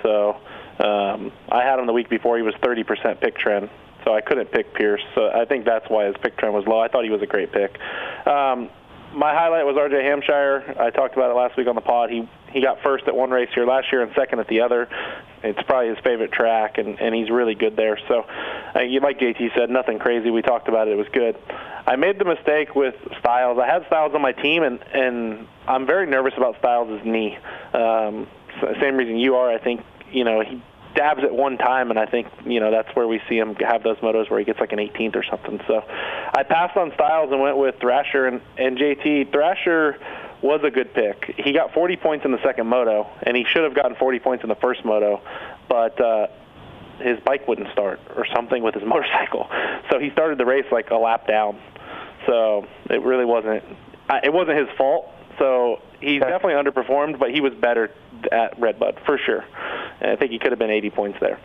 So 0.03 0.37
um, 0.79 1.33
I 1.51 1.65
had 1.65 1.79
him 1.79 1.87
the 1.87 1.93
week 1.93 2.09
before 2.09 2.37
he 2.37 2.43
was 2.43 2.55
30% 2.57 3.21
pick 3.21 3.37
trend. 3.37 3.71
So 4.05 4.15
I 4.15 4.21
couldn't 4.21 4.51
pick 4.53 4.75
Pierce. 4.75 5.03
So 5.15 5.31
I 5.31 5.45
think 5.45 5.65
that's 5.65 5.89
why 5.89 6.07
his 6.07 6.17
pick 6.23 6.37
trend 6.37 6.55
was 6.55 6.67
low. 6.67 6.81
I 6.81 6.89
thought 6.89 7.05
he 7.05 7.11
was 7.11 7.23
a 7.23 7.27
great 7.27 7.53
pick. 7.53 7.79
Um, 8.27 8.71
my 9.15 9.33
highlight 9.33 9.65
was 9.65 9.77
R.J. 9.79 10.03
Hampshire. 10.03 10.75
I 10.79 10.91
talked 10.91 11.15
about 11.15 11.31
it 11.31 11.35
last 11.35 11.57
week 11.57 11.69
on 11.69 11.75
the 11.75 11.81
pod. 11.81 12.11
He 12.11 12.29
he 12.53 12.61
got 12.61 12.83
first 12.83 13.09
at 13.09 13.17
one 13.17 13.31
race 13.31 13.49
here 13.55 13.67
last 13.67 13.91
year 13.91 14.03
and 14.03 14.13
second 14.15 14.39
at 14.39 14.49
the 14.49 14.61
other. 14.61 14.89
It's 15.43 15.61
probably 15.67 15.89
his 15.89 15.99
favorite 16.05 16.33
track, 16.33 16.79
and 16.79 17.01
and 17.01 17.15
he's 17.15 17.31
really 17.31 17.55
good 17.55 17.77
there. 17.77 17.99
So, 18.09 18.21
uh, 18.21 18.81
like 19.03 19.19
JT 19.19 19.55
said, 19.57 19.71
nothing 19.71 19.99
crazy. 19.99 20.31
We 20.31 20.43
talked 20.43 20.69
about 20.69 20.89
it. 20.89 20.93
It 20.93 20.97
was 20.97 21.09
good. 21.13 21.37
I 21.87 21.97
made 21.97 22.19
the 22.19 22.25
mistake 22.25 22.75
with 22.75 22.95
Stilez. 23.23 23.61
I 23.61 23.67
had 23.67 23.83
Stilez 23.85 24.15
on 24.15 24.23
my 24.23 24.33
team, 24.33 24.63
and 24.63 24.81
and 24.93 25.47
I'm 25.67 25.87
very 25.87 26.07
nervous 26.07 26.35
about 26.37 26.61
Stilez' 26.61 27.05
knee. 27.05 27.39
Um, 27.73 28.27
same 28.81 28.97
reason 28.97 29.19
you 29.19 29.37
are. 29.37 29.51
I 29.51 29.59
think 29.59 29.83
you 30.11 30.25
know 30.25 30.41
he 30.41 30.63
dabs 30.95 31.23
at 31.23 31.35
one 31.35 31.59
time, 31.59 31.91
and 31.91 31.99
I 31.99 32.07
think 32.07 32.29
you 32.45 32.61
know 32.61 32.71
that's 32.71 32.95
where 32.97 33.07
we 33.07 33.21
see 33.29 33.37
him 33.37 33.55
have 33.57 33.83
those 33.83 33.99
motos 33.99 34.31
where 34.31 34.39
he 34.39 34.45
gets 34.45 34.61
like 34.61 34.73
an 34.73 34.79
18th 34.79 35.17
or 35.17 35.25
something. 35.25 35.61
So 35.67 35.83
I 35.87 36.43
passed 36.43 36.77
on 36.77 36.91
Stilez 36.93 37.33
and 37.33 37.41
went 37.41 37.57
with 37.57 37.77
Thrasher 37.81 38.27
and, 38.27 38.41
and 38.57 38.79
JT. 38.79 39.33
Thrasher 39.33 39.99
was 40.43 40.61
a 40.63 40.71
good 40.71 40.93
pick. 40.93 41.35
He 41.39 41.53
got 41.53 41.73
40 41.73 41.97
points 41.97 42.25
in 42.25 42.31
the 42.31 42.43
second 42.43 42.67
moto, 42.67 43.09
and 43.23 43.37
he 43.37 43.45
should 43.45 43.65
have 43.65 43.75
gotten 43.75 43.97
40 43.97 44.19
points 44.19 44.45
in 44.45 44.49
the 44.49 44.57
first 44.57 44.85
moto, 44.85 45.23
but 45.69 45.99
uh, 46.01 46.27
his 47.01 47.19
bike 47.21 47.49
wouldn't 47.49 47.71
start 47.73 48.01
or 48.17 48.27
something 48.35 48.63
with 48.63 48.75
his 48.75 48.85
motorcycle. 48.87 49.49
So 49.91 49.99
he 49.99 50.11
started 50.11 50.39
the 50.39 50.47
race 50.47 50.67
like 50.71 50.91
a 50.91 50.97
lap 50.97 51.27
down. 51.27 51.59
So 52.27 52.67
it 52.91 53.03
really 53.03 53.25
wasn't. 53.25 53.63
It 54.23 54.33
wasn't 54.33 54.59
his 54.59 54.69
fault. 54.77 55.11
So 55.39 55.83
he's 56.05 56.21
Okay. 56.23 56.31
definitely 56.31 56.63
underperformed, 56.63 57.19
but 57.19 57.31
he 57.31 57.41
was 57.41 57.53
better 57.55 57.91
at 58.31 58.59
Redbud 58.59 58.99
for 59.07 59.19
sure. 59.19 59.45
And 60.01 60.11
I 60.11 60.17
think 60.17 60.31
he 60.31 60.39
could 60.39 60.53
have 60.53 60.59
been 60.59 60.71
80 60.71 60.91
points 60.91 61.19
there. 61.21 61.39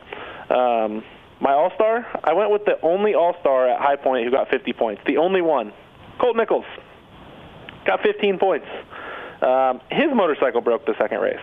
Um, 0.55 1.03
my 1.41 1.53
All 1.53 1.71
Star, 1.75 2.05
I 2.23 2.33
went 2.33 2.51
with 2.51 2.65
the 2.65 2.79
only 2.81 3.13
All 3.15 3.35
Star 3.39 3.67
at 3.69 3.79
High 3.79 3.95
Point 3.95 4.25
who 4.25 4.31
got 4.31 4.49
50 4.49 4.73
points. 4.73 5.01
The 5.07 5.17
only 5.17 5.41
one, 5.41 5.71
Colt 6.19 6.35
Nichols, 6.35 6.65
got 7.85 8.01
15 8.01 8.37
points. 8.39 8.67
Um, 9.41 9.79
his 9.89 10.07
motorcycle 10.13 10.59
broke 10.61 10.85
the 10.85 10.95
second 10.99 11.21
race. 11.21 11.39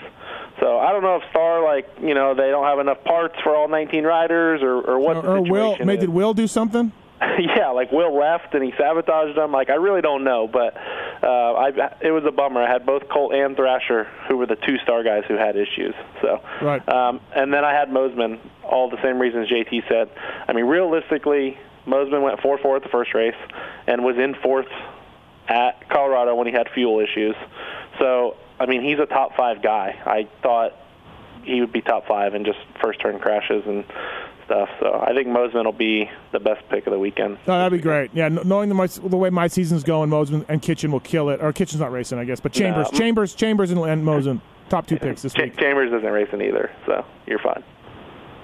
So 0.60 0.78
I 0.78 0.92
don't 0.92 1.02
know 1.02 1.16
if 1.16 1.22
Star, 1.30 1.62
like 1.64 1.88
you 2.02 2.14
know, 2.14 2.34
they 2.34 2.50
don't 2.50 2.64
have 2.64 2.78
enough 2.78 3.02
parts 3.04 3.34
for 3.42 3.54
all 3.56 3.68
19 3.68 4.04
riders, 4.04 4.60
or, 4.62 4.80
or 4.80 4.98
what 4.98 5.16
Or, 5.16 5.22
the 5.22 5.28
or 5.28 5.40
Will, 5.42 5.76
is. 5.76 5.98
did 6.00 6.08
Will 6.10 6.34
do 6.34 6.46
something? 6.46 6.92
yeah, 7.38 7.68
like 7.70 7.92
Will 7.92 8.14
left 8.14 8.54
and 8.54 8.62
he 8.62 8.72
sabotaged 8.76 9.36
them. 9.38 9.52
Like 9.52 9.70
I 9.70 9.74
really 9.74 10.02
don't 10.02 10.24
know, 10.24 10.46
but 10.46 10.76
uh, 11.22 11.52
I 11.54 11.68
it 12.02 12.10
was 12.10 12.24
a 12.26 12.30
bummer. 12.30 12.62
I 12.62 12.70
had 12.70 12.84
both 12.84 13.08
Colt 13.08 13.34
and 13.34 13.56
Thrasher, 13.56 14.04
who 14.28 14.36
were 14.36 14.46
the 14.46 14.56
two 14.56 14.76
star 14.82 15.02
guys 15.02 15.24
who 15.26 15.34
had 15.34 15.56
issues. 15.56 15.94
So, 16.20 16.40
Right. 16.60 16.86
um, 16.88 17.20
and 17.34 17.52
then 17.52 17.64
I 17.64 17.72
had 17.72 17.88
Mosiman, 17.88 18.38
all 18.62 18.90
the 18.90 19.00
same 19.02 19.18
reasons 19.18 19.48
JT 19.48 19.88
said. 19.88 20.10
I 20.46 20.52
mean, 20.52 20.66
realistically, 20.66 21.58
Mosiman 21.86 22.22
went 22.22 22.40
four 22.40 22.58
four 22.58 22.76
at 22.76 22.82
the 22.82 22.90
first 22.90 23.14
race 23.14 23.34
and 23.86 24.04
was 24.04 24.16
in 24.18 24.34
fourth 24.42 24.68
at 25.48 25.88
Colorado 25.88 26.34
when 26.34 26.46
he 26.46 26.52
had 26.52 26.68
fuel 26.74 27.00
issues. 27.00 27.36
So, 27.98 28.36
I 28.60 28.66
mean, 28.66 28.82
he's 28.82 28.98
a 28.98 29.06
top 29.06 29.36
five 29.36 29.62
guy. 29.62 29.98
I 30.04 30.28
thought 30.42 30.74
he 31.44 31.60
would 31.60 31.72
be 31.72 31.80
top 31.80 32.06
five 32.08 32.34
and 32.34 32.44
just 32.44 32.58
first 32.82 33.00
turn 33.00 33.18
crashes 33.20 33.62
and 33.66 33.84
stuff. 34.46 34.68
So 34.80 34.98
I 35.06 35.12
think 35.14 35.28
Mosiman 35.28 35.64
will 35.66 35.72
be 35.72 36.08
the 36.32 36.40
best 36.40 36.66
pick 36.70 36.86
of 36.86 36.92
the 36.92 36.98
weekend. 36.98 37.36
No, 37.46 37.58
that'd 37.58 37.78
be 37.78 37.82
great. 37.82 38.10
Yeah, 38.14 38.28
knowing 38.28 38.68
the, 38.68 38.74
my, 38.74 38.86
the 38.86 39.16
way 39.16 39.28
my 39.30 39.48
season's 39.48 39.84
going, 39.84 40.08
Mosiman 40.08 40.44
and 40.48 40.62
Kitchen 40.62 40.90
will 40.90 41.00
kill 41.00 41.28
it. 41.30 41.40
Or 41.42 41.52
Kitchen's 41.52 41.80
not 41.80 41.92
racing, 41.92 42.18
I 42.18 42.24
guess, 42.24 42.40
but 42.40 42.52
Chambers, 42.52 42.90
No. 42.92 42.98
Chambers, 42.98 43.34
Chambers, 43.34 43.70
and, 43.70 43.80
and 43.80 44.04
Mosiman, 44.04 44.40
top 44.68 44.86
two 44.86 44.96
picks 44.98 45.22
this 45.22 45.34
Ch- 45.34 45.38
week. 45.42 45.58
Chambers 45.58 45.92
isn't 45.92 46.10
racing 46.10 46.40
either, 46.40 46.70
so 46.86 47.04
you're 47.26 47.38
fine. 47.40 47.62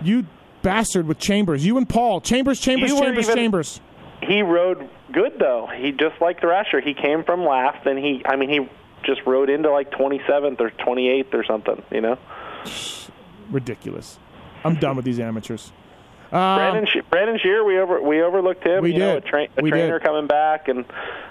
You 0.03 0.27
bastard 0.63 1.07
with 1.07 1.19
Chambers. 1.19 1.65
You 1.65 1.79
and 1.79 1.89
Paul. 1.89 2.21
Chambers, 2.21 2.61
Chambers, 2.61 2.91
You 2.91 3.01
Chambers, 3.01 3.25
even- 3.27 3.37
Chambers. 3.37 3.81
He 4.23 4.43
rode 4.43 4.89
good 5.13 5.33
though. 5.41 5.69
He 5.77 5.91
just 5.93 6.21
like 6.21 6.41
Thrasher. 6.41 6.81
He 6.81 6.95
came 6.95 7.25
from 7.25 7.45
last, 7.45 7.85
and 7.87 7.99
he, 7.99 8.23
I 8.25 8.37
mean, 8.37 8.49
he 8.51 8.61
just 9.05 9.21
rode 9.27 9.51
into 9.51 9.69
like 9.71 9.91
27th 9.91 10.61
or 10.61 10.71
28th 10.71 11.35
or 11.35 11.45
something. 11.45 11.83
You 11.91 12.01
know, 12.03 12.19
Ridiculous. 13.51 14.19
I'm 14.65 14.77
done 14.77 14.95
with 14.97 15.05
these 15.05 15.19
amateurs. 15.19 15.73
Brandon 16.33 16.87
She- 16.93 17.01
Brandon 17.03 17.39
Scharer, 17.39 17.65
we 17.65 17.79
over 17.79 18.01
we 18.01 18.23
overlooked 18.23 18.65
him. 18.67 18.79
Um, 18.79 18.83
We 18.83 18.93
you 18.95 18.99
know, 18.99 19.15
did. 19.15 19.25
a, 19.25 19.29
tra- 19.29 19.49
a 19.59 19.63
We 19.63 19.71
trainer 19.71 19.99
did. 19.99 20.07
coming 20.07 20.27
back, 20.27 20.69
and 20.69 20.85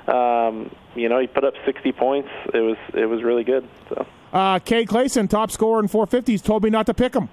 um, 0.07 0.69
you 0.95 1.09
know, 1.09 1.19
he 1.19 1.27
put 1.27 1.43
up 1.43 1.53
60 1.65 1.91
points. 1.93 2.29
It 2.53 2.59
was 2.59 2.77
it 2.93 3.05
was 3.07 3.23
really 3.23 3.43
good. 3.43 3.67
So. 3.89 4.05
Uh, 4.31 4.59
Cade 4.59 4.87
Clason, 4.87 5.27
top 5.27 5.51
scorer 5.51 5.79
in 5.81 5.87
450s, 5.89 6.41
told 6.43 6.63
me 6.63 6.69
not 6.69 6.85
to 6.85 6.93
pick 6.93 7.13
him. 7.13 7.29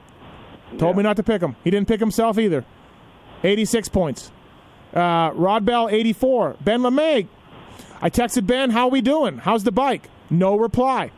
Told 0.79 0.97
me 0.97 1.03
not 1.03 1.17
to 1.17 1.23
pick 1.23 1.41
him. 1.43 1.57
He 1.65 1.71
didn't 1.71 1.89
pick 1.89 2.01
himself 2.01 2.39
either. 2.39 2.65
86 3.45 3.89
points. 3.89 4.33
Uh, 4.93 5.31
Rodbell, 5.31 5.91
84. 5.93 6.57
Ben 6.61 6.81
LaMay. 6.81 7.29
I 8.03 8.11
texted 8.11 8.47
Ben, 8.47 8.71
how 8.71 8.87
are 8.87 8.91
we 8.91 9.01
doing? 9.01 9.39
How's 9.39 9.65
the 9.65 9.73
bike? 9.73 10.09
No 10.29 10.57
reply. 10.57 11.11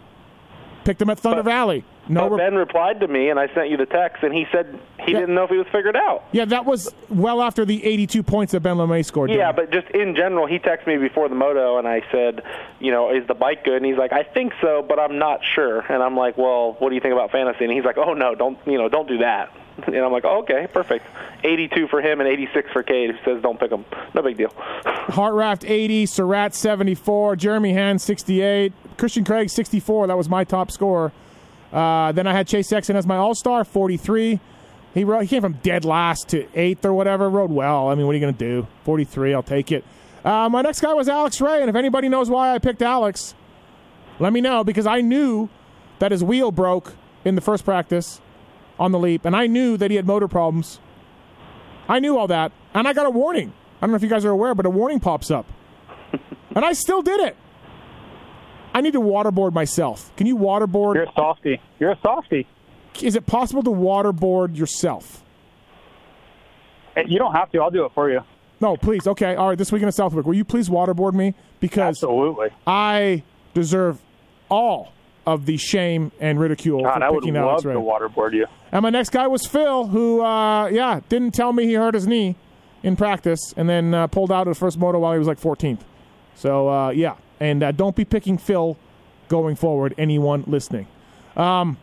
Picked 0.85 1.01
him 1.03 1.11
at 1.11 1.19
Thunder 1.19 1.43
But- 1.43 1.51
Valley. 1.51 1.85
No 2.11 2.29
But 2.29 2.39
Ben 2.39 2.57
replied 2.57 3.01
to 3.01 3.09
me, 3.09 3.31
and 3.31 3.39
I 3.39 3.47
sent 3.55 3.71
you 3.71 3.77
the 3.77 3.87
text, 3.87 4.23
and 4.25 4.35
he 4.35 4.47
said 4.51 4.79
he 4.99 5.13
Yeah. 5.13 5.21
didn't 5.21 5.35
know 5.37 5.45
if 5.45 5.51
he 5.51 5.57
was 5.57 5.69
figured 5.69 5.97
out. 5.97 6.25
Yeah, 6.33 6.45
that 6.47 6.65
was 6.67 6.93
well 7.09 7.41
after 7.41 7.65
the 7.65 7.85
82 7.85 8.23
points 8.25 8.53
that 8.53 8.61
Ben 8.61 8.77
LaMay 8.77 9.05
scored. 9.05 9.31
Yeah, 9.31 9.53
but 9.53 9.71
just 9.71 9.89
in 9.91 10.17
general, 10.17 10.47
he 10.47 10.59
texted 10.59 10.89
me 10.89 10.97
before 10.97 11.29
the 11.29 11.37
moto, 11.37 11.79
and 11.79 11.87
I 11.87 12.03
said, 12.11 12.43
you 12.81 12.91
know, 12.91 13.11
is 13.11 13.27
the 13.29 13.35
bike 13.35 13.65
good? 13.65 13.77
And 13.77 13.87
he's 13.87 13.97
like, 13.97 14.13
I 14.13 14.25
think 14.25 14.53
so, 14.61 14.83
but 14.87 14.99
I'm 14.99 15.19
not 15.19 15.41
sure. 15.45 15.81
And 15.89 16.03
I'm 16.03 16.17
like, 16.17 16.37
well, 16.37 16.75
what 16.81 16.89
do 16.89 16.97
you 16.97 17.01
think 17.01 17.15
about 17.15 17.31
fantasy? 17.31 17.65
And 17.65 17.73
he's 17.73 17.85
like, 17.85 17.97
oh 17.97 18.13
no, 18.15 18.35
don't 18.35 18.59
you 18.67 18.77
know, 18.77 18.89
don't 18.89 19.09
do 19.09 19.19
that. 19.19 19.51
And 19.87 19.97
I'm 19.97 20.13
like, 20.13 20.27
oh, 20.27 20.41
okay, 20.41 20.67
perfect. 20.71 21.07
82 21.43 21.89
for 21.89 22.03
him 22.03 22.21
and 22.21 22.29
86 22.29 22.71
for 22.71 22.83
Cade, 22.83 23.13
who 23.13 23.17
says 23.25 23.43
don't 23.43 23.59
pick 23.59 23.71
him. 23.71 23.87
No 24.13 24.21
big 24.21 24.37
deal. 24.37 24.51
Hartranft 24.85 25.65
80, 25.69 26.05
Surratt 26.05 26.55
74, 26.55 27.37
Jeremy 27.37 27.73
Hand 27.73 28.01
68, 28.03 28.73
Christian 28.99 29.25
Craig 29.25 29.49
64. 29.49 30.09
That 30.09 30.19
was 30.19 30.29
my 30.29 30.45
top 30.45 30.71
scorer. 30.71 31.13
Uh, 31.73 32.13
then 32.13 32.27
I 32.27 32.33
had 32.33 32.49
Chase 32.49 32.69
Sexton 32.69 32.97
as 32.97 33.07
my 33.07 33.17
All 33.17 33.35
Star 33.35 33.65
43. 33.65 34.41
He 34.93 35.05
rode, 35.05 35.23
he 35.23 35.29
came 35.29 35.43
from 35.43 35.55
dead 35.63 35.85
last 35.85 36.29
to 36.31 36.47
eighth 36.55 36.85
or 36.85 36.93
whatever. 36.93 37.31
Rode 37.31 37.51
well. 37.51 37.89
I 37.89 37.95
mean, 37.95 38.07
what 38.07 38.13
are 38.13 38.19
you 38.19 38.21
going 38.21 38.35
to 38.35 38.39
do? 38.63 38.67
43. 38.85 39.35
I'll 39.35 39.43
take 39.43 39.71
it. 39.71 39.85
Uh, 40.25 40.49
my 40.49 40.63
next 40.63 40.81
guy 40.81 40.93
was 40.93 41.09
Alex 41.09 41.41
Ray, 41.41 41.61
and 41.61 41.71
if 41.71 41.77
anybody 41.77 42.09
knows 42.09 42.29
why 42.29 42.55
I 42.55 42.59
picked 42.59 42.83
Alex, 42.83 43.35
let 44.19 44.33
me 44.33 44.41
know 44.41 44.65
because 44.65 44.87
I 44.87 45.01
knew 45.01 45.49
that 45.99 46.13
his 46.13 46.23
wheel 46.23 46.51
broke 46.51 46.95
in 47.25 47.37
the 47.37 47.41
first 47.41 47.65
practice 47.65 48.21
on 48.79 48.93
the 48.93 48.99
leap, 48.99 49.25
and 49.25 49.35
I 49.37 49.47
knew 49.47 49.77
that 49.77 49.91
he 49.91 49.97
had 49.97 50.07
motor 50.07 50.29
problems. 50.29 50.81
I 51.89 52.01
knew 52.01 52.19
all 52.19 52.27
that, 52.29 52.53
and 52.75 52.87
I 52.87 52.93
got 52.93 53.07
a 53.07 53.11
warning. 53.11 53.53
I 53.81 53.87
don't 53.87 53.91
know 53.91 53.97
if 53.97 54.03
you 54.03 54.09
guys 54.09 54.25
are 54.25 54.31
aware, 54.31 54.55
but 54.55 54.67
a 54.67 54.71
warning 54.71 55.01
pops 55.01 55.31
up. 55.31 55.47
and 56.55 56.65
I 56.65 56.73
still 56.73 57.03
did 57.03 57.21
it. 57.21 57.37
I 58.75 58.81
need 58.81 58.93
to 58.93 59.01
waterboard 59.01 59.53
myself. 59.53 60.15
Can 60.17 60.27
you 60.27 60.37
waterboard? 60.37 60.95
You're 60.95 61.05
a 61.05 61.13
softy. 61.15 61.61
You're 61.79 61.93
a 61.93 61.99
softy. 62.03 62.47
Is 63.03 63.17
it 63.17 63.27
possible 63.27 63.63
to 63.63 63.71
waterboard 63.71 64.57
yourself? 64.57 65.23
You 67.07 67.19
don't 67.19 67.35
have 67.35 67.51
to. 67.53 67.61
I'll 67.61 67.71
do 67.71 67.85
it 67.85 67.93
for 67.95 68.11
you. 68.11 68.21
No, 68.61 68.77
please. 68.77 69.07
Okay. 69.07 69.35
All 69.35 69.49
right. 69.49 69.59
This 69.59 69.73
weekend 69.73 69.89
in 69.89 69.93
Southwick, 69.93 70.27
will 70.27 70.35
you 70.35 70.45
please 70.45 70.69
waterboard 70.69 71.15
me? 71.15 71.35
Because 71.61 71.97
Absolutely. 71.97 72.49
I 72.67 73.23
deserve 73.55 74.01
all 74.51 74.93
of 75.27 75.47
the 75.47 75.57
shame 75.57 76.13
and 76.21 76.39
ridicule 76.39 76.83
God, 76.83 76.99
for 76.99 77.05
I 77.05 77.11
would 77.11 77.23
picking 77.23 77.35
love 77.41 77.63
to 77.63 77.69
waterboard 77.69 78.35
you. 78.35 78.47
And 78.73 78.83
my 78.83 78.91
next 78.91 79.11
guy 79.11 79.27
was 79.27 79.47
Phil, 79.47 79.87
who, 79.87 80.23
uh, 80.23 80.67
yeah, 80.67 81.01
didn't 81.09 81.33
tell 81.33 81.53
me 81.53 81.67
he 81.67 81.75
hurt 81.75 81.95
his 81.95 82.07
knee 82.07 82.37
in 82.83 82.97
practice 82.97 83.53
and 83.57 83.69
then 83.69 83.95
uh, 83.95 84.07
pulled 84.07 84.33
out 84.33 84.47
of 84.47 84.55
the 84.55 84.59
first 84.59 84.79
moto 84.79 84.99
while 84.99 85.13
he 85.13 85.19
was 85.19 85.29
like 85.29 85.41
14th. 85.41 85.81
So, 86.35 86.69
uh, 86.69 86.91
yeah. 86.91 87.17
And 87.41 87.63
uh, 87.63 87.73
don't 87.73 87.97
be 87.97 88.05
picking 88.05 88.37
Phil 88.39 88.77
going 89.29 89.57
forward, 89.57 89.95
anyone 89.97 90.45
listening. 90.47 90.87
Um, 91.37 91.79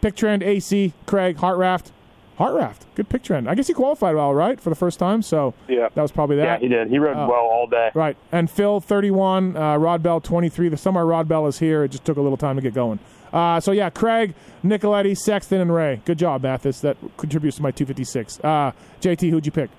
pick 0.00 0.14
trend, 0.16 0.42
AC, 0.42 0.92
Craig, 1.06 1.36
Hartranft. 1.38 1.90
Hartranft, 2.38 2.80
good 2.96 3.08
pick 3.08 3.22
trend. 3.22 3.48
I 3.48 3.54
guess 3.54 3.68
he 3.68 3.72
qualified 3.74 4.16
well, 4.16 4.34
right, 4.34 4.60
for 4.60 4.68
the 4.68 4.74
first 4.74 4.98
time. 4.98 5.22
So 5.22 5.54
Yeah. 5.68 5.88
that 5.94 6.02
was 6.02 6.10
probably 6.10 6.34
that. 6.36 6.44
Yeah, 6.44 6.58
he 6.58 6.66
did. 6.68 6.88
He 6.88 6.98
rode 6.98 7.16
Oh. 7.16 7.28
well 7.28 7.44
all 7.44 7.68
day. 7.68 7.90
Right. 7.94 8.16
And 8.32 8.50
Phil, 8.50 8.80
31. 8.80 9.56
Uh, 9.56 9.74
Rodbell, 9.78 10.20
23. 10.22 10.68
The 10.68 10.76
summer 10.76 11.04
Rodbell 11.04 11.48
is 11.48 11.60
here. 11.60 11.84
It 11.84 11.92
just 11.92 12.04
took 12.04 12.16
a 12.16 12.20
little 12.20 12.36
time 12.36 12.56
to 12.56 12.62
get 12.62 12.74
going. 12.74 12.98
Uh, 13.32 13.60
so, 13.60 13.70
yeah, 13.70 13.88
Craig, 13.88 14.34
Nicoletti, 14.64 15.16
Sexton, 15.16 15.60
and 15.60 15.72
Ray. 15.72 16.00
Good 16.04 16.18
job, 16.18 16.42
Matthes. 16.42 16.80
That 16.80 16.96
contributes 17.16 17.56
to 17.58 17.62
my 17.62 17.70
256. 17.70 18.40
Uh, 18.42 18.72
JT, 19.00 19.30
who'd 19.30 19.46
you 19.46 19.52
pick? 19.52 19.70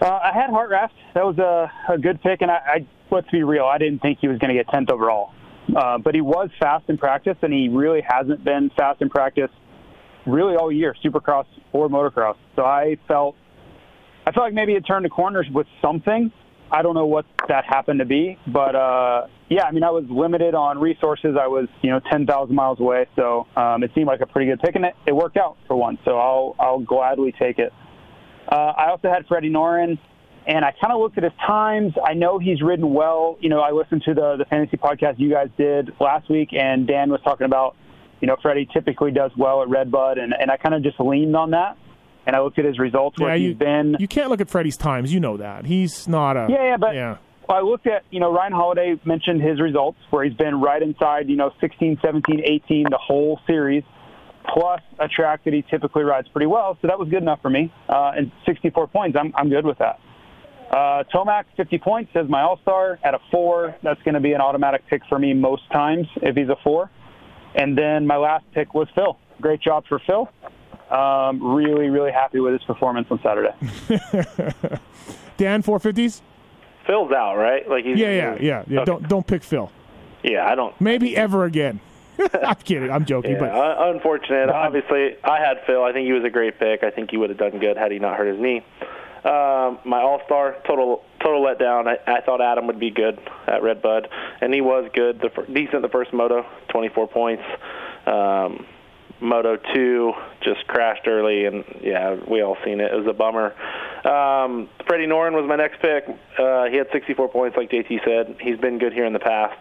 Uh, 0.00 0.06
I 0.22 0.30
had 0.32 0.50
Hartranft. 0.50 0.90
That 1.14 1.26
was 1.26 1.38
a, 1.38 1.70
a 1.92 1.98
good 1.98 2.22
pick, 2.22 2.42
and 2.42 2.50
I, 2.50 2.56
I 2.66 2.86
let's 3.10 3.30
be 3.30 3.42
real, 3.42 3.64
I 3.64 3.78
didn't 3.78 4.00
think 4.00 4.18
he 4.20 4.28
was 4.28 4.38
going 4.38 4.54
to 4.54 4.62
get 4.62 4.66
10th 4.68 4.90
overall. 4.90 5.32
Uh, 5.76 5.98
but 5.98 6.14
he 6.14 6.20
was 6.20 6.50
fast 6.58 6.88
in 6.88 6.98
practice, 6.98 7.36
and 7.42 7.52
he 7.52 7.68
really 7.68 8.02
hasn't 8.06 8.44
been 8.44 8.70
fast 8.76 9.00
in 9.02 9.08
practice 9.08 9.50
really 10.26 10.56
all 10.56 10.72
year, 10.72 10.94
Supercross 11.04 11.46
or 11.72 11.88
motocross. 11.88 12.36
So 12.56 12.64
I 12.64 12.96
felt 13.06 13.36
I 14.26 14.32
felt 14.32 14.46
like 14.46 14.54
maybe 14.54 14.74
it 14.74 14.82
turned 14.82 15.04
the 15.04 15.10
corners 15.10 15.46
with 15.52 15.66
something. 15.80 16.32
I 16.72 16.82
don't 16.82 16.94
know 16.94 17.06
what 17.06 17.24
that 17.48 17.64
happened 17.64 17.98
to 17.98 18.04
be, 18.04 18.38
but 18.46 18.76
uh, 18.76 19.26
yeah, 19.48 19.64
I 19.64 19.72
mean, 19.72 19.82
I 19.82 19.90
was 19.90 20.04
limited 20.08 20.54
on 20.54 20.78
resources. 20.78 21.36
I 21.40 21.48
was, 21.48 21.66
you 21.82 21.90
know, 21.90 22.00
10,000 22.10 22.54
miles 22.54 22.78
away, 22.78 23.06
so 23.16 23.48
um, 23.56 23.82
it 23.82 23.90
seemed 23.92 24.06
like 24.06 24.20
a 24.20 24.26
pretty 24.26 24.48
good 24.48 24.60
pick, 24.60 24.76
and 24.76 24.84
it, 24.84 24.94
it 25.04 25.12
worked 25.12 25.36
out 25.36 25.56
for 25.66 25.74
once. 25.74 25.98
So 26.04 26.16
I'll 26.16 26.54
I'll 26.60 26.80
gladly 26.80 27.32
take 27.32 27.58
it. 27.58 27.72
Uh, 28.48 28.54
I 28.54 28.90
also 28.90 29.08
had 29.08 29.26
Freddie 29.26 29.50
Noren, 29.50 29.98
and 30.50 30.64
I 30.64 30.72
kind 30.80 30.92
of 30.92 31.00
looked 31.00 31.16
at 31.16 31.22
his 31.24 31.32
times. 31.46 31.92
I 32.04 32.14
know 32.14 32.38
he's 32.40 32.60
ridden 32.60 32.92
well. 32.92 33.36
You 33.40 33.48
know, 33.48 33.60
I 33.60 33.70
listened 33.70 34.02
to 34.06 34.14
the 34.14 34.36
the 34.36 34.44
fantasy 34.46 34.76
podcast 34.76 35.18
you 35.18 35.30
guys 35.30 35.48
did 35.56 35.90
last 36.00 36.28
week, 36.28 36.48
and 36.52 36.86
Dan 36.88 37.08
was 37.10 37.20
talking 37.22 37.44
about, 37.46 37.76
you 38.20 38.26
know, 38.26 38.36
Freddie 38.42 38.68
typically 38.72 39.12
does 39.12 39.30
well 39.38 39.62
at 39.62 39.68
Redbud, 39.68 40.18
and 40.18 40.34
and 40.38 40.50
I 40.50 40.56
kind 40.56 40.74
of 40.74 40.82
just 40.82 40.98
leaned 40.98 41.36
on 41.36 41.52
that. 41.52 41.76
And 42.26 42.36
I 42.36 42.40
looked 42.42 42.58
at 42.58 42.64
his 42.64 42.78
results 42.78 43.18
where 43.18 43.30
yeah, 43.34 43.38
he's 43.40 43.48
you, 43.50 43.54
been. 43.54 43.96
you 43.98 44.06
can't 44.08 44.28
look 44.28 44.40
at 44.42 44.50
Freddie's 44.50 44.76
times. 44.76 45.12
You 45.14 45.20
know 45.20 45.36
that. 45.38 45.64
He's 45.64 46.06
not 46.06 46.36
a. 46.36 46.48
Yeah, 46.50 46.64
yeah, 46.64 46.76
but 46.76 46.94
Yeah. 46.94 47.16
well, 47.48 47.58
I 47.58 47.62
looked 47.62 47.86
at, 47.86 48.02
you 48.10 48.20
know, 48.20 48.30
Ryan 48.32 48.52
Holiday 48.52 49.00
mentioned 49.06 49.40
his 49.42 49.58
results 49.58 49.98
where 50.10 50.22
he's 50.24 50.34
been 50.36 50.60
right 50.60 50.82
inside, 50.82 51.28
you 51.30 51.36
know, 51.36 51.50
16, 51.60 51.98
17, 52.02 52.42
18, 52.44 52.84
the 52.90 52.98
whole 52.98 53.40
series, 53.46 53.84
plus 54.52 54.82
a 54.98 55.08
track 55.08 55.44
that 55.44 55.54
he 55.54 55.62
typically 55.70 56.02
rides 56.04 56.28
pretty 56.28 56.46
well. 56.46 56.76
So 56.82 56.88
that 56.88 56.98
was 56.98 57.08
good 57.08 57.22
enough 57.22 57.40
for 57.40 57.50
me. 57.50 57.72
Uh, 57.88 58.12
and 58.16 58.30
64 58.46 58.88
points, 58.88 59.16
I'm, 59.18 59.32
I'm 59.34 59.48
good 59.48 59.64
with 59.64 59.78
that. 59.78 59.98
Uh, 60.70 61.02
Tomac, 61.12 61.44
50 61.56 61.78
points, 61.78 62.12
as 62.14 62.28
my 62.28 62.42
all-star 62.42 62.98
at 63.02 63.14
a 63.14 63.18
four. 63.30 63.74
That's 63.82 64.00
going 64.02 64.14
to 64.14 64.20
be 64.20 64.32
an 64.34 64.40
automatic 64.40 64.86
pick 64.88 65.02
for 65.08 65.18
me 65.18 65.34
most 65.34 65.62
times 65.72 66.06
if 66.22 66.36
he's 66.36 66.48
a 66.48 66.56
four. 66.62 66.90
And 67.56 67.76
then 67.76 68.06
my 68.06 68.16
last 68.16 68.44
pick 68.52 68.72
was 68.72 68.86
Phil. 68.94 69.18
Great 69.40 69.60
job 69.60 69.84
for 69.88 69.98
Phil. 70.06 70.28
Um, 70.96 71.54
really, 71.54 71.88
really 71.88 72.12
happy 72.12 72.38
with 72.40 72.52
his 72.52 72.62
performance 72.62 73.08
on 73.10 73.20
Saturday. 73.22 73.52
Dan, 75.36 75.62
450s? 75.62 76.20
Phil's 76.86 77.12
out, 77.12 77.36
right? 77.36 77.68
Like 77.68 77.84
he's 77.84 77.98
Yeah, 77.98 78.10
yeah, 78.10 78.36
yeah. 78.40 78.64
yeah. 78.66 78.80
Okay. 78.80 78.84
Don't 78.84 79.08
don't 79.08 79.26
pick 79.26 79.42
Phil. 79.44 79.70
Yeah, 80.24 80.46
I 80.46 80.54
don't. 80.54 80.78
Maybe 80.80 81.16
ever 81.16 81.44
again. 81.44 81.80
I'm 82.42 82.56
kidding. 82.56 82.90
I'm 82.90 83.04
joking. 83.04 83.32
Yeah, 83.32 83.38
But 83.38 83.54
un- 83.54 83.94
unfortunate. 83.96 84.48
Obviously, 84.50 85.16
I 85.24 85.38
had 85.40 85.58
Phil. 85.66 85.82
I 85.84 85.92
think 85.92 86.06
he 86.06 86.12
was 86.12 86.24
a 86.24 86.30
great 86.30 86.58
pick. 86.58 86.82
I 86.82 86.90
think 86.90 87.10
he 87.10 87.16
would 87.16 87.30
have 87.30 87.38
done 87.38 87.58
good 87.60 87.76
had 87.76 87.92
he 87.92 87.98
not 87.98 88.16
hurt 88.16 88.28
his 88.32 88.40
knee. 88.40 88.62
Um, 89.24 89.78
my 89.84 90.00
All 90.00 90.20
Star 90.24 90.56
total 90.66 91.04
total 91.22 91.44
letdown. 91.44 91.86
I, 91.86 91.98
I 92.10 92.20
thought 92.22 92.40
Adam 92.40 92.66
would 92.66 92.80
be 92.80 92.90
good 92.90 93.18
at 93.46 93.62
Red 93.62 93.82
Bud, 93.82 94.08
and 94.40 94.52
he 94.54 94.60
was 94.60 94.90
good. 94.94 95.20
The 95.20 95.28
decent 95.52 95.82
the 95.82 95.88
first 95.88 96.12
moto, 96.12 96.46
24 96.68 97.08
points. 97.08 97.44
Um, 98.06 98.66
Moto 99.20 99.58
2 99.74 100.12
just 100.40 100.66
crashed 100.66 101.06
early, 101.06 101.44
and 101.44 101.64
yeah, 101.82 102.16
we 102.26 102.42
all 102.42 102.56
seen 102.64 102.80
it. 102.80 102.92
It 102.92 102.96
was 102.96 103.06
a 103.06 103.12
bummer. 103.12 103.54
Um, 104.04 104.68
Freddie 104.86 105.06
Noren 105.06 105.34
was 105.34 105.46
my 105.46 105.56
next 105.56 105.80
pick. 105.82 106.08
Uh, 106.38 106.64
he 106.66 106.76
had 106.76 106.88
64 106.90 107.28
points, 107.28 107.56
like 107.56 107.70
JT 107.70 108.02
said. 108.04 108.36
He's 108.40 108.56
been 108.56 108.78
good 108.78 108.92
here 108.92 109.04
in 109.04 109.12
the 109.12 109.18
past. 109.18 109.58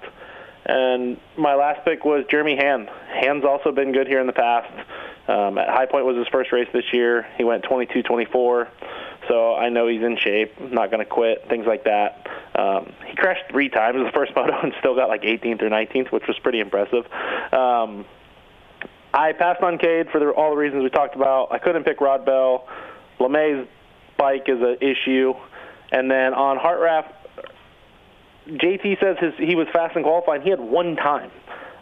And 0.66 1.18
my 1.38 1.56
last 1.56 1.84
pick 1.84 2.06
was 2.06 2.26
Jeremy 2.30 2.56
Hand. 2.56 2.90
Hand's 3.08 3.46
also 3.46 3.72
been 3.72 3.92
good 3.92 4.08
here 4.08 4.22
in 4.22 4.28
the 4.28 4.34
past. 4.34 4.72
Um, 5.28 5.58
at 5.58 5.68
High 5.70 5.86
Point 5.86 6.06
was 6.06 6.16
his 6.18 6.28
first 6.30 6.52
race 6.52 6.68
this 6.74 6.86
year. 6.94 7.28
He 7.38 7.44
went 7.44 7.64
22-24, 7.64 8.68
so 9.30 9.56
I 9.56 9.70
know 9.70 9.88
he's 9.88 10.02
in 10.02 10.18
shape. 10.18 10.60
Not 10.60 10.92
going 10.92 11.00
to 11.00 11.06
quit. 11.10 11.46
Things 11.48 11.66
like 11.66 11.86
that. 11.86 12.28
Um, 12.56 12.92
he 13.08 13.16
crashed 13.16 13.44
three 13.50 13.70
times 13.70 13.96
in 13.96 14.04
the 14.04 14.12
first 14.12 14.34
moto 14.36 14.54
and 14.62 14.74
still 14.80 14.96
got 14.96 15.08
like 15.08 15.22
18th 15.22 15.62
or 15.62 15.70
19th, 15.70 16.12
which 16.12 16.24
was 16.28 16.38
pretty 16.40 16.60
impressive. 16.60 17.06
Um, 17.54 18.06
I 19.14 19.32
passed 19.34 19.62
on 19.64 19.78
Cade 19.78 20.10
for 20.12 20.20
the, 20.20 20.30
all 20.32 20.52
the 20.52 20.58
reasons 20.58 20.84
we 20.84 20.90
talked 20.90 21.16
about. 21.16 21.48
I 21.52 21.60
couldn't 21.60 21.84
pick 21.86 22.02
Rod 22.02 22.26
Bell. 22.26 22.68
LaMay's 23.20 23.68
bike 24.18 24.44
is 24.48 24.60
an 24.62 24.78
issue, 24.82 25.34
and 25.92 26.12
then 26.12 26.34
on 26.34 26.58
Hartranft, 26.58 27.14
JT 28.48 29.00
says 29.00 29.18
his 29.20 29.34
he 29.38 29.56
was 29.56 29.68
fast 29.74 29.96
in 29.96 30.04
qualifying. 30.04 30.42
He 30.42 30.50
had 30.50 30.60
one 30.60 30.96
time. 30.96 31.32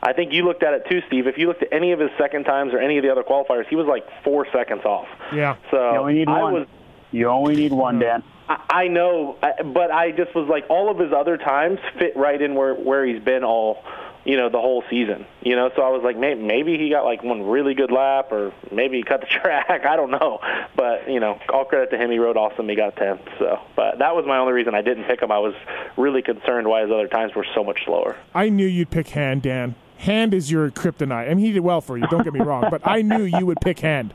I 0.04 0.14
think 0.14 0.32
you 0.34 0.44
looked 0.46 0.64
at 0.64 0.74
it 0.74 0.84
too, 0.90 1.02
Steve. 1.08 1.28
If 1.28 1.38
you 1.38 1.48
looked 1.48 1.64
at 1.64 1.70
any 1.74 1.92
of 1.92 2.00
his 2.00 2.10
second 2.18 2.44
times 2.44 2.74
or 2.74 2.80
any 2.80 2.98
of 2.98 3.04
the 3.04 3.12
other 3.12 3.24
qualifiers, 3.24 3.68
he 3.68 3.76
was 3.76 3.88
like 3.88 4.06
four 4.24 4.46
seconds 4.54 4.84
off. 4.86 5.08
Yeah. 5.34 5.56
So 5.72 5.78
You 5.94 6.00
only 6.00 6.14
need 6.14 6.28
I 6.28 6.42
one. 6.44 6.54
was 6.54 6.68
You 7.12 7.28
only 7.30 7.56
need 7.56 7.72
one, 7.72 7.96
hmm. 7.96 8.02
Dan. 8.02 8.24
I 8.50 8.58
I 8.70 8.88
know, 8.88 9.38
but 9.74 9.92
I 9.92 10.12
just 10.12 10.34
was 10.36 10.48
like, 10.50 10.66
all 10.70 10.90
of 10.90 10.98
his 11.00 11.12
other 11.14 11.38
times 11.38 11.80
fit 12.00 12.16
right 12.16 12.42
in 12.42 12.56
where 12.56 12.74
where 12.76 13.06
he's 13.06 13.22
been 13.22 13.44
all, 13.44 13.84
you 14.24 14.38
know, 14.38 14.50
the 14.50 14.60
whole 14.60 14.84
season. 14.90 15.26
You 15.42 15.56
know, 15.58 15.70
so 15.76 15.82
I 15.82 15.90
was 15.90 16.02
like, 16.04 16.18
maybe, 16.18 16.42
maybe 16.42 16.78
he 16.78 16.90
got 16.90 17.04
like 17.04 17.24
one 17.24 17.44
really 17.44 17.74
good 17.74 17.92
lap, 17.92 18.32
or 18.32 18.54
maybe 18.72 18.98
he 18.98 19.04
cut 19.04 19.22
the 19.22 19.28
track. 19.42 19.86
I 19.86 19.96
don't 19.98 20.12
know, 20.12 20.40
but 20.76 21.10
you 21.10 21.20
know, 21.20 21.40
all 21.52 21.66
credit 21.66 21.90
to 21.92 21.98
him. 21.98 22.10
He 22.12 22.20
rode 22.20 22.38
awesome. 22.38 22.70
He 22.70 22.76
got 22.76 22.96
tenth. 22.96 23.22
So, 23.40 23.60
but 23.76 24.00
that 24.00 24.16
was 24.16 24.26
my 24.26 24.38
only 24.38 24.54
reason 24.54 24.76
I 24.76 24.82
didn't 24.82 25.06
pick 25.06 25.22
him. 25.22 25.32
I 25.32 25.40
was 25.40 25.56
really 25.98 26.22
concerned 26.22 26.68
why 26.68 26.82
his 26.84 26.92
other 26.92 27.08
times 27.08 27.36
were 27.36 27.46
so 27.54 27.64
much 27.66 27.84
slower. 27.86 28.16
I 28.34 28.48
knew 28.50 28.66
you'd 28.66 28.92
pick 28.92 29.10
Hand, 29.10 29.42
Dan. 29.42 29.76
Hand 29.98 30.34
is 30.34 30.52
your 30.52 30.70
kryptonite. 30.72 31.30
I 31.30 31.34
mean, 31.34 31.44
he 31.46 31.52
did 31.52 31.62
well 31.62 31.82
for 31.82 31.98
you. 31.98 32.06
Don't 32.08 32.24
get 32.24 32.32
me 32.34 32.40
wrong, 32.42 32.66
but 32.70 32.82
I 32.86 33.02
knew 33.02 33.24
you 33.24 33.46
would 33.48 33.60
pick 33.62 33.80
Hand. 33.80 34.14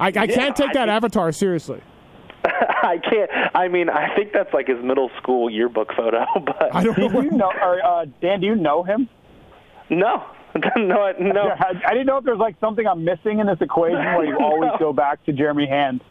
I, 0.00 0.08
I 0.08 0.26
can't 0.26 0.56
take 0.56 0.70
I 0.70 0.72
that 0.72 0.86
think- 0.86 0.88
avatar 0.90 1.30
seriously. 1.32 1.80
I 2.82 2.98
can't. 2.98 3.30
I 3.54 3.68
mean, 3.68 3.88
I 3.88 4.14
think 4.16 4.32
that's 4.32 4.52
like 4.54 4.68
his 4.68 4.82
middle 4.82 5.10
school 5.18 5.48
yearbook 5.50 5.92
photo, 5.96 6.24
but 6.44 6.74
I 6.74 6.84
don't 6.84 6.98
know. 6.98 7.08
Do 7.08 7.22
you 7.22 7.30
know, 7.32 7.50
or, 7.60 7.84
uh, 7.84 8.06
Dan? 8.20 8.40
Do 8.40 8.46
you 8.46 8.54
know 8.56 8.82
him? 8.82 9.08
no, 9.88 10.24
no, 10.76 11.02
I- 11.02 11.14
no. 11.18 11.48
I, 11.48 11.72
I 11.86 11.90
didn't 11.92 12.06
know 12.06 12.18
if 12.18 12.24
there's 12.24 12.38
like 12.38 12.56
something 12.60 12.86
I'm 12.86 13.04
missing 13.04 13.38
in 13.40 13.46
this 13.46 13.58
equation 13.60 13.98
where 13.98 14.24
you 14.24 14.38
always 14.38 14.70
No. 14.72 14.78
go 14.78 14.92
back 14.92 15.24
to 15.26 15.32
Jeremy 15.32 15.66
Hand. 15.66 16.02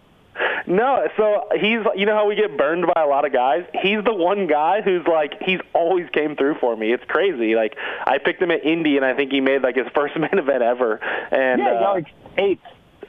No, 0.68 1.06
so 1.18 1.48
he's 1.60 1.80
you 1.98 2.06
know 2.06 2.16
how 2.16 2.26
we 2.28 2.36
get 2.36 2.58
burned 2.58 2.86
by 2.94 3.02
a 3.02 3.08
lot 3.08 3.26
of 3.26 3.34
guys. 3.34 3.66
He's 3.82 4.02
the 4.06 4.14
one 4.14 4.48
guy 4.48 4.82
who's 4.82 5.06
like 5.06 5.34
he's 5.42 5.60
always 5.74 6.08
came 6.14 6.36
through 6.38 6.56
for 6.62 6.76
me. 6.78 6.94
It's 6.94 7.04
crazy. 7.10 7.56
Like 7.56 7.76
I 8.06 8.20
picked 8.20 8.42
him 8.42 8.52
at 8.52 8.64
Indy, 8.66 8.96
and 8.96 9.06
I 9.06 9.16
think 9.16 9.32
he 9.32 9.42
made 9.42 9.64
like 9.64 9.76
his 9.76 9.88
first 9.94 10.16
main 10.18 10.30
event 10.38 10.62
ever. 10.62 10.94
And 11.32 11.60
Yeah, 11.60 11.72
you 11.72 11.76
uh, 11.76 11.80
got 11.80 11.94
like 11.96 12.08
eight. 12.38 12.60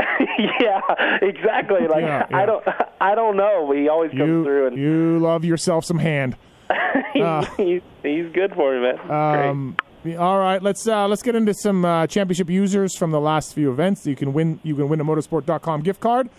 yeah, 0.60 0.80
exactly. 1.22 1.86
Like 1.86 2.02
Yeah, 2.02 2.26
yeah. 2.30 2.36
I 2.36 2.46
don't, 2.46 2.64
I 3.00 3.14
don't 3.14 3.36
know. 3.36 3.70
He 3.72 3.88
always 3.88 4.10
comes 4.10 4.22
you, 4.22 4.44
through, 4.44 4.66
and 4.68 4.76
you 4.76 5.18
love 5.18 5.44
yourself 5.44 5.84
some 5.84 5.98
Hand. 5.98 6.36
he's, 7.56 7.82
he's 8.02 8.32
good 8.32 8.54
for 8.54 8.74
me, 8.74 8.80
man. 8.80 9.10
Um, 9.10 9.76
all 10.18 10.38
right, 10.38 10.62
let's 10.62 10.86
uh, 10.86 11.06
let's 11.08 11.22
get 11.22 11.34
into 11.34 11.52
some 11.52 11.84
uh, 11.84 12.06
championship 12.06 12.48
users 12.48 12.96
from 12.96 13.10
the 13.10 13.20
last 13.20 13.54
few 13.54 13.70
events. 13.70 14.06
You 14.06 14.16
can 14.16 14.32
win 14.32 14.60
you 14.62 14.74
can 14.74 14.88
win 14.88 15.00
a 15.00 15.04
motorsport.com 15.04 15.82
gift 15.82 16.00
card. 16.00 16.30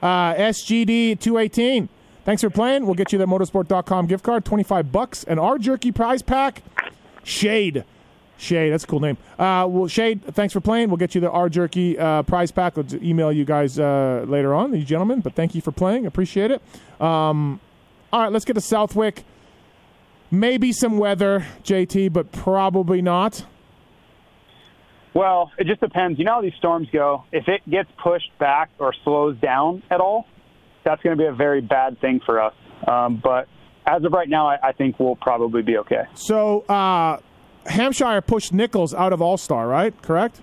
Uh, 0.00 0.34
SGD 0.34 1.20
two 1.20 1.36
eighteen. 1.38 1.88
Thanks 2.24 2.42
for 2.42 2.50
playing. 2.50 2.86
We'll 2.86 2.94
get 2.94 3.12
you 3.12 3.18
that 3.18 3.26
motorsport.com 3.28 4.06
gift 4.06 4.24
card, 4.24 4.44
twenty 4.44 4.62
five 4.62 4.90
bucks, 4.90 5.24
and 5.24 5.38
our 5.38 5.58
jerky 5.58 5.92
prize 5.92 6.22
pack. 6.22 6.62
Shade, 7.24 7.84
Shade, 8.40 8.72
that's 8.72 8.84
a 8.84 8.86
cool 8.86 9.00
name. 9.00 9.16
Uh, 9.38 9.66
well, 9.68 9.86
Shade, 9.86 10.22
thanks 10.34 10.52
for 10.52 10.60
playing. 10.60 10.88
We'll 10.88 10.96
get 10.96 11.14
you 11.14 11.20
the 11.20 11.30
R 11.30 11.48
Jerky 11.48 11.98
uh, 11.98 12.22
prize 12.22 12.50
pack. 12.50 12.76
We'll 12.76 12.86
email 13.02 13.30
you 13.30 13.44
guys 13.44 13.78
uh, 13.78 14.24
later 14.26 14.54
on, 14.54 14.74
you 14.74 14.84
gentlemen. 14.84 15.20
But 15.20 15.34
thank 15.34 15.54
you 15.54 15.60
for 15.60 15.72
playing. 15.72 16.06
Appreciate 16.06 16.50
it. 16.50 16.62
Um, 17.00 17.60
all 18.12 18.22
right, 18.22 18.32
let's 18.32 18.44
get 18.44 18.54
to 18.54 18.60
Southwick. 18.60 19.24
Maybe 20.30 20.72
some 20.72 20.98
weather, 20.98 21.44
JT, 21.64 22.12
but 22.12 22.32
probably 22.32 23.02
not. 23.02 23.44
Well, 25.12 25.50
it 25.58 25.66
just 25.66 25.80
depends. 25.80 26.18
You 26.18 26.24
know 26.24 26.34
how 26.34 26.42
these 26.42 26.54
storms 26.58 26.88
go. 26.92 27.24
If 27.32 27.48
it 27.48 27.68
gets 27.68 27.90
pushed 28.02 28.30
back 28.38 28.70
or 28.78 28.94
slows 29.04 29.36
down 29.38 29.82
at 29.90 30.00
all, 30.00 30.26
that's 30.84 31.02
going 31.02 31.16
to 31.16 31.20
be 31.22 31.26
a 31.26 31.32
very 31.32 31.60
bad 31.60 32.00
thing 32.00 32.20
for 32.24 32.40
us. 32.40 32.54
Um, 32.86 33.20
but 33.22 33.48
as 33.86 34.04
of 34.04 34.12
right 34.12 34.28
now, 34.28 34.48
I, 34.48 34.68
I 34.68 34.72
think 34.72 34.98
we'll 35.00 35.16
probably 35.16 35.62
be 35.62 35.78
okay. 35.78 36.04
So 36.14 36.60
uh, 36.62 37.18
Hampshire 37.66 38.20
pushed 38.20 38.52
Nichols 38.52 38.94
out 38.94 39.12
of 39.12 39.20
All 39.22 39.36
Star, 39.36 39.68
right? 39.68 39.94
Correct. 40.02 40.40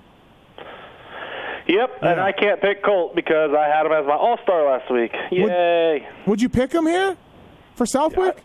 Yep, 1.67 1.97
and 2.01 2.19
I 2.21 2.32
can't 2.32 2.62
pick 2.62 2.82
Colt 2.82 3.13
because 3.13 3.51
I 3.53 3.67
had 3.67 3.86
him 3.86 3.91
as 3.91 4.06
my 4.06 4.15
All 4.15 4.38
Star 4.43 4.65
last 4.71 4.89
week. 4.91 5.12
Yay! 5.32 6.08
Would 6.25 6.41
you 6.41 6.47
pick 6.47 6.71
him 6.71 6.86
here 6.86 7.17
for 7.75 7.86
Southwick? 7.86 8.41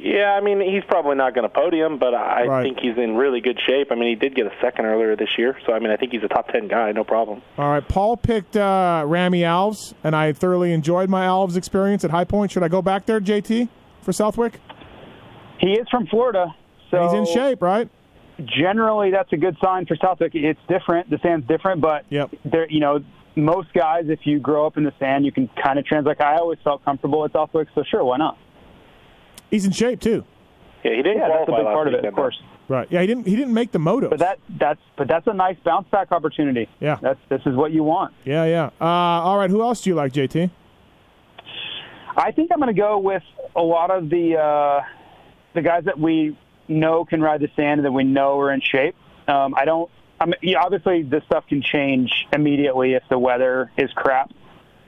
Yeah, 0.00 0.32
I 0.32 0.40
mean 0.40 0.60
he's 0.60 0.84
probably 0.84 1.16
not 1.16 1.34
going 1.34 1.42
to 1.42 1.52
podium, 1.52 1.98
but 1.98 2.14
I 2.14 2.46
Right. 2.46 2.62
think 2.62 2.78
he's 2.78 2.96
in 2.96 3.16
really 3.16 3.40
good 3.40 3.58
shape. 3.66 3.88
I 3.90 3.96
mean 3.96 4.08
he 4.08 4.14
did 4.14 4.34
get 4.34 4.46
a 4.46 4.52
second 4.62 4.86
earlier 4.86 5.14
this 5.16 5.28
year, 5.36 5.58
so 5.66 5.72
I 5.74 5.78
mean 5.80 5.90
I 5.90 5.96
think 5.96 6.12
he's 6.12 6.22
a 6.22 6.28
top 6.28 6.48
ten 6.48 6.68
guy, 6.68 6.92
no 6.92 7.02
problem. 7.04 7.42
All 7.58 7.68
right. 7.70 7.86
Paul 7.86 8.16
picked 8.16 8.56
uh, 8.56 9.02
Rami 9.06 9.40
Alves, 9.40 9.92
and 10.04 10.14
I 10.16 10.32
thoroughly 10.32 10.72
enjoyed 10.72 11.10
my 11.10 11.26
Alves 11.26 11.56
experience 11.56 12.02
at 12.04 12.10
High 12.12 12.24
Point. 12.24 12.52
Should 12.52 12.62
I 12.62 12.68
go 12.68 12.80
back 12.80 13.04
there, 13.06 13.20
JT, 13.20 13.68
for 14.00 14.12
Southwick? 14.12 14.60
He 15.58 15.72
is 15.72 15.88
from 15.90 16.06
Florida, 16.06 16.54
so 16.90 17.02
He's 17.02 17.12
in 17.12 17.26
shape, 17.26 17.62
right? 17.62 17.88
generally 18.56 19.10
that's 19.10 19.32
a 19.32 19.36
good 19.36 19.56
sign 19.62 19.84
for 19.86 19.96
Southwick. 19.96 20.32
It's 20.34 20.60
different. 20.68 21.10
The 21.10 21.18
sand's 21.22 21.46
different, 21.48 21.80
but 21.80 22.04
Yep. 22.10 22.30
there, 22.44 22.70
you 22.70 22.78
know, 22.80 23.00
most 23.34 23.72
guys, 23.74 24.04
if 24.08 24.20
you 24.24 24.38
grow 24.38 24.66
up 24.66 24.76
in 24.76 24.84
the 24.84 24.92
sand, 25.00 25.24
you 25.26 25.32
can 25.32 25.48
kind 25.62 25.78
of 25.78 25.84
translate. 25.84 26.20
I 26.20 26.36
always 26.36 26.58
felt 26.62 26.84
comfortable 26.84 27.24
at 27.24 27.32
Southwick, 27.32 27.68
so 27.74 27.82
sure, 27.88 28.04
why 28.04 28.16
not? 28.16 28.36
He's 29.50 29.64
in 29.64 29.72
shape 29.72 30.00
too. 30.00 30.24
Yeah, 30.84 30.92
he 30.92 31.02
didn't 31.02 31.18
Yeah, 31.18 31.28
that's 31.28 31.48
a 31.48 31.52
big 31.52 31.64
part 31.64 31.88
of 31.88 31.94
it, 31.94 32.04
of 32.04 32.14
course. 32.14 32.40
Right. 32.68 32.86
Yeah. 32.90 33.00
He 33.00 33.06
didn't. 33.06 33.26
He 33.26 33.34
didn't 33.34 33.54
make 33.54 33.72
the 33.72 33.78
moto. 33.78 34.10
But 34.10 34.18
that 34.18 34.38
that's 34.60 34.80
but 34.96 35.08
that's 35.08 35.26
a 35.26 35.32
nice 35.32 35.56
bounce 35.64 35.88
back 35.88 36.12
opportunity. 36.12 36.68
Yeah. 36.80 36.98
that's 37.00 37.18
this 37.30 37.40
is 37.46 37.56
what 37.56 37.72
you 37.72 37.82
want. 37.82 38.12
yeah. 38.24 38.44
Yeah. 38.44 38.70
Uh, 38.80 38.84
all 38.84 39.38
right. 39.38 39.48
Who 39.50 39.62
else 39.62 39.80
do 39.80 39.88
you 39.90 39.96
like, 39.96 40.12
JT? 40.12 40.50
I 42.16 42.32
think 42.32 42.50
I'm 42.52 42.58
going 42.58 42.74
to 42.74 42.78
go 42.80 42.98
with 42.98 43.22
a 43.56 43.62
lot 43.62 43.90
of 43.90 44.10
the 44.10 44.36
uh, 44.36 44.84
the 45.54 45.62
guys 45.62 45.84
that 45.84 45.98
we 45.98 46.36
know 46.68 47.04
can 47.04 47.20
ride 47.20 47.40
the 47.40 47.48
sand 47.56 47.80
and 47.80 47.84
that 47.86 47.92
we 47.92 48.04
know 48.04 48.38
are 48.40 48.52
in 48.52 48.60
shape. 48.60 48.94
Um, 49.26 49.54
I 49.56 49.64
don't. 49.64 49.90
I'm, 50.20 50.32
yeah, 50.42 50.58
obviously, 50.60 51.02
this 51.02 51.22
stuff 51.26 51.44
can 51.48 51.62
change 51.62 52.10
immediately 52.32 52.94
if 52.94 53.02
the 53.08 53.18
weather 53.18 53.70
is 53.76 53.90
crap. 53.94 54.32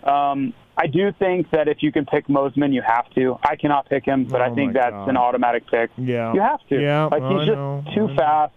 Um, 0.02 0.54
I 0.76 0.86
do 0.86 1.12
think 1.18 1.50
that 1.50 1.68
if 1.68 1.82
you 1.82 1.92
can 1.92 2.06
pick 2.06 2.26
Mosiman, 2.26 2.72
you 2.72 2.82
have 2.82 3.08
to. 3.14 3.36
I 3.42 3.56
cannot 3.56 3.88
pick 3.88 4.04
him, 4.04 4.24
but 4.24 4.40
Oh, 4.40 4.44
I 4.44 4.54
think 4.54 4.72
that's 4.72 4.90
God. 4.92 5.08
an 5.08 5.16
automatic 5.16 5.64
pick. 5.70 5.90
Yeah. 5.98 6.32
You 6.32 6.40
have 6.40 6.66
to. 6.68 6.80
Yeah, 6.80 7.04
like 7.04 7.22
I 7.22 7.28
he's 7.32 7.46
just 7.46 7.56
know, 7.56 7.84
too 7.94 8.08
I 8.12 8.16
fast. 8.16 8.54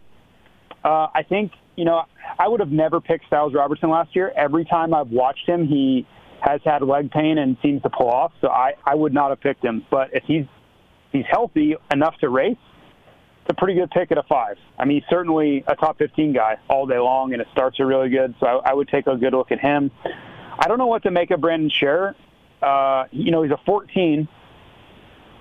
Uh, 0.83 1.07
I 1.13 1.23
think 1.27 1.51
you 1.75 1.85
know 1.85 2.03
I 2.39 2.47
would 2.47 2.59
have 2.59 2.71
never 2.71 3.01
picked 3.01 3.29
Stilez 3.29 3.53
Robertson 3.53 3.89
last 3.89 4.15
year. 4.15 4.31
Every 4.35 4.65
time 4.65 4.93
I've 4.93 5.09
watched 5.09 5.47
him, 5.47 5.67
he 5.67 6.07
has 6.41 6.59
had 6.65 6.81
leg 6.81 7.11
pain 7.11 7.37
and 7.37 7.57
seems 7.61 7.81
to 7.83 7.89
pull 7.89 8.09
off. 8.09 8.31
So 8.41 8.47
I, 8.49 8.73
I 8.85 8.95
would 8.95 9.13
not 9.13 9.29
have 9.29 9.39
picked 9.41 9.63
him. 9.63 9.85
But 9.91 10.09
if 10.13 10.23
he's 10.25 10.45
he's 11.11 11.25
healthy 11.29 11.75
enough 11.91 12.17
to 12.19 12.29
race, 12.29 12.57
it's 13.45 13.49
a 13.49 13.53
pretty 13.53 13.73
good 13.79 13.91
pick 13.91 14.11
at 14.11 14.17
a 14.17 14.23
five. 14.23 14.57
I 14.79 14.85
mean, 14.85 15.01
he's 15.01 15.09
certainly 15.09 15.63
a 15.67 15.75
top 15.75 15.97
15 15.97 16.31
guy 16.33 16.57
all 16.69 16.85
day 16.85 16.97
long, 16.99 17.33
and 17.33 17.41
his 17.41 17.51
starts 17.51 17.79
are 17.79 17.85
really 17.85 18.09
good. 18.09 18.33
So 18.39 18.47
I, 18.47 18.71
I 18.71 18.73
would 18.73 18.87
take 18.87 19.05
a 19.07 19.15
good 19.17 19.33
look 19.33 19.51
at 19.51 19.59
him. 19.59 19.91
I 20.57 20.67
don't 20.67 20.77
know 20.77 20.87
what 20.87 21.03
to 21.03 21.11
make 21.11 21.29
of 21.31 21.41
Brandon 21.41 21.69
Scharer. 21.69 22.15
Uh, 22.61 23.05
you 23.11 23.31
know, 23.31 23.41
he's 23.43 23.51
a 23.51 23.59
14. 23.65 24.27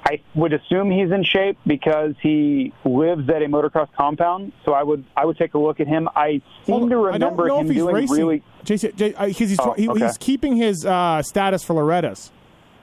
I 0.04 0.20
would 0.34 0.52
assume 0.52 0.90
he's 0.90 1.12
in 1.12 1.22
shape 1.22 1.58
because 1.64 2.14
he 2.20 2.72
lives 2.84 3.28
at 3.30 3.40
a 3.40 3.46
motocross 3.46 3.88
compound. 3.96 4.52
So 4.64 4.72
I 4.72 4.82
would 4.82 5.04
I 5.16 5.24
would 5.24 5.38
take 5.38 5.54
a 5.54 5.58
look 5.58 5.78
at 5.78 5.86
him. 5.86 6.08
I 6.16 6.42
seem 6.66 6.74
Hold 6.74 6.90
to 6.90 6.96
on. 7.06 7.14
I 7.14 7.18
don't 7.18 7.36
remember 7.36 7.46
know 7.46 7.60
him 7.60 7.66
if 7.66 7.72
he's 7.72 7.82
doing 7.82 7.94
racing. 7.94 8.16
really 8.16 8.42
JC, 8.64 8.96
J, 8.96 9.14
uh, 9.14 9.26
he's, 9.26 9.60
Oh, 9.60 9.74
he, 9.74 9.88
okay. 9.88 10.04
he's 10.04 10.18
keeping 10.18 10.56
his 10.56 10.84
uh, 10.84 11.22
status 11.22 11.62
for 11.62 11.74
Loretta's, 11.74 12.32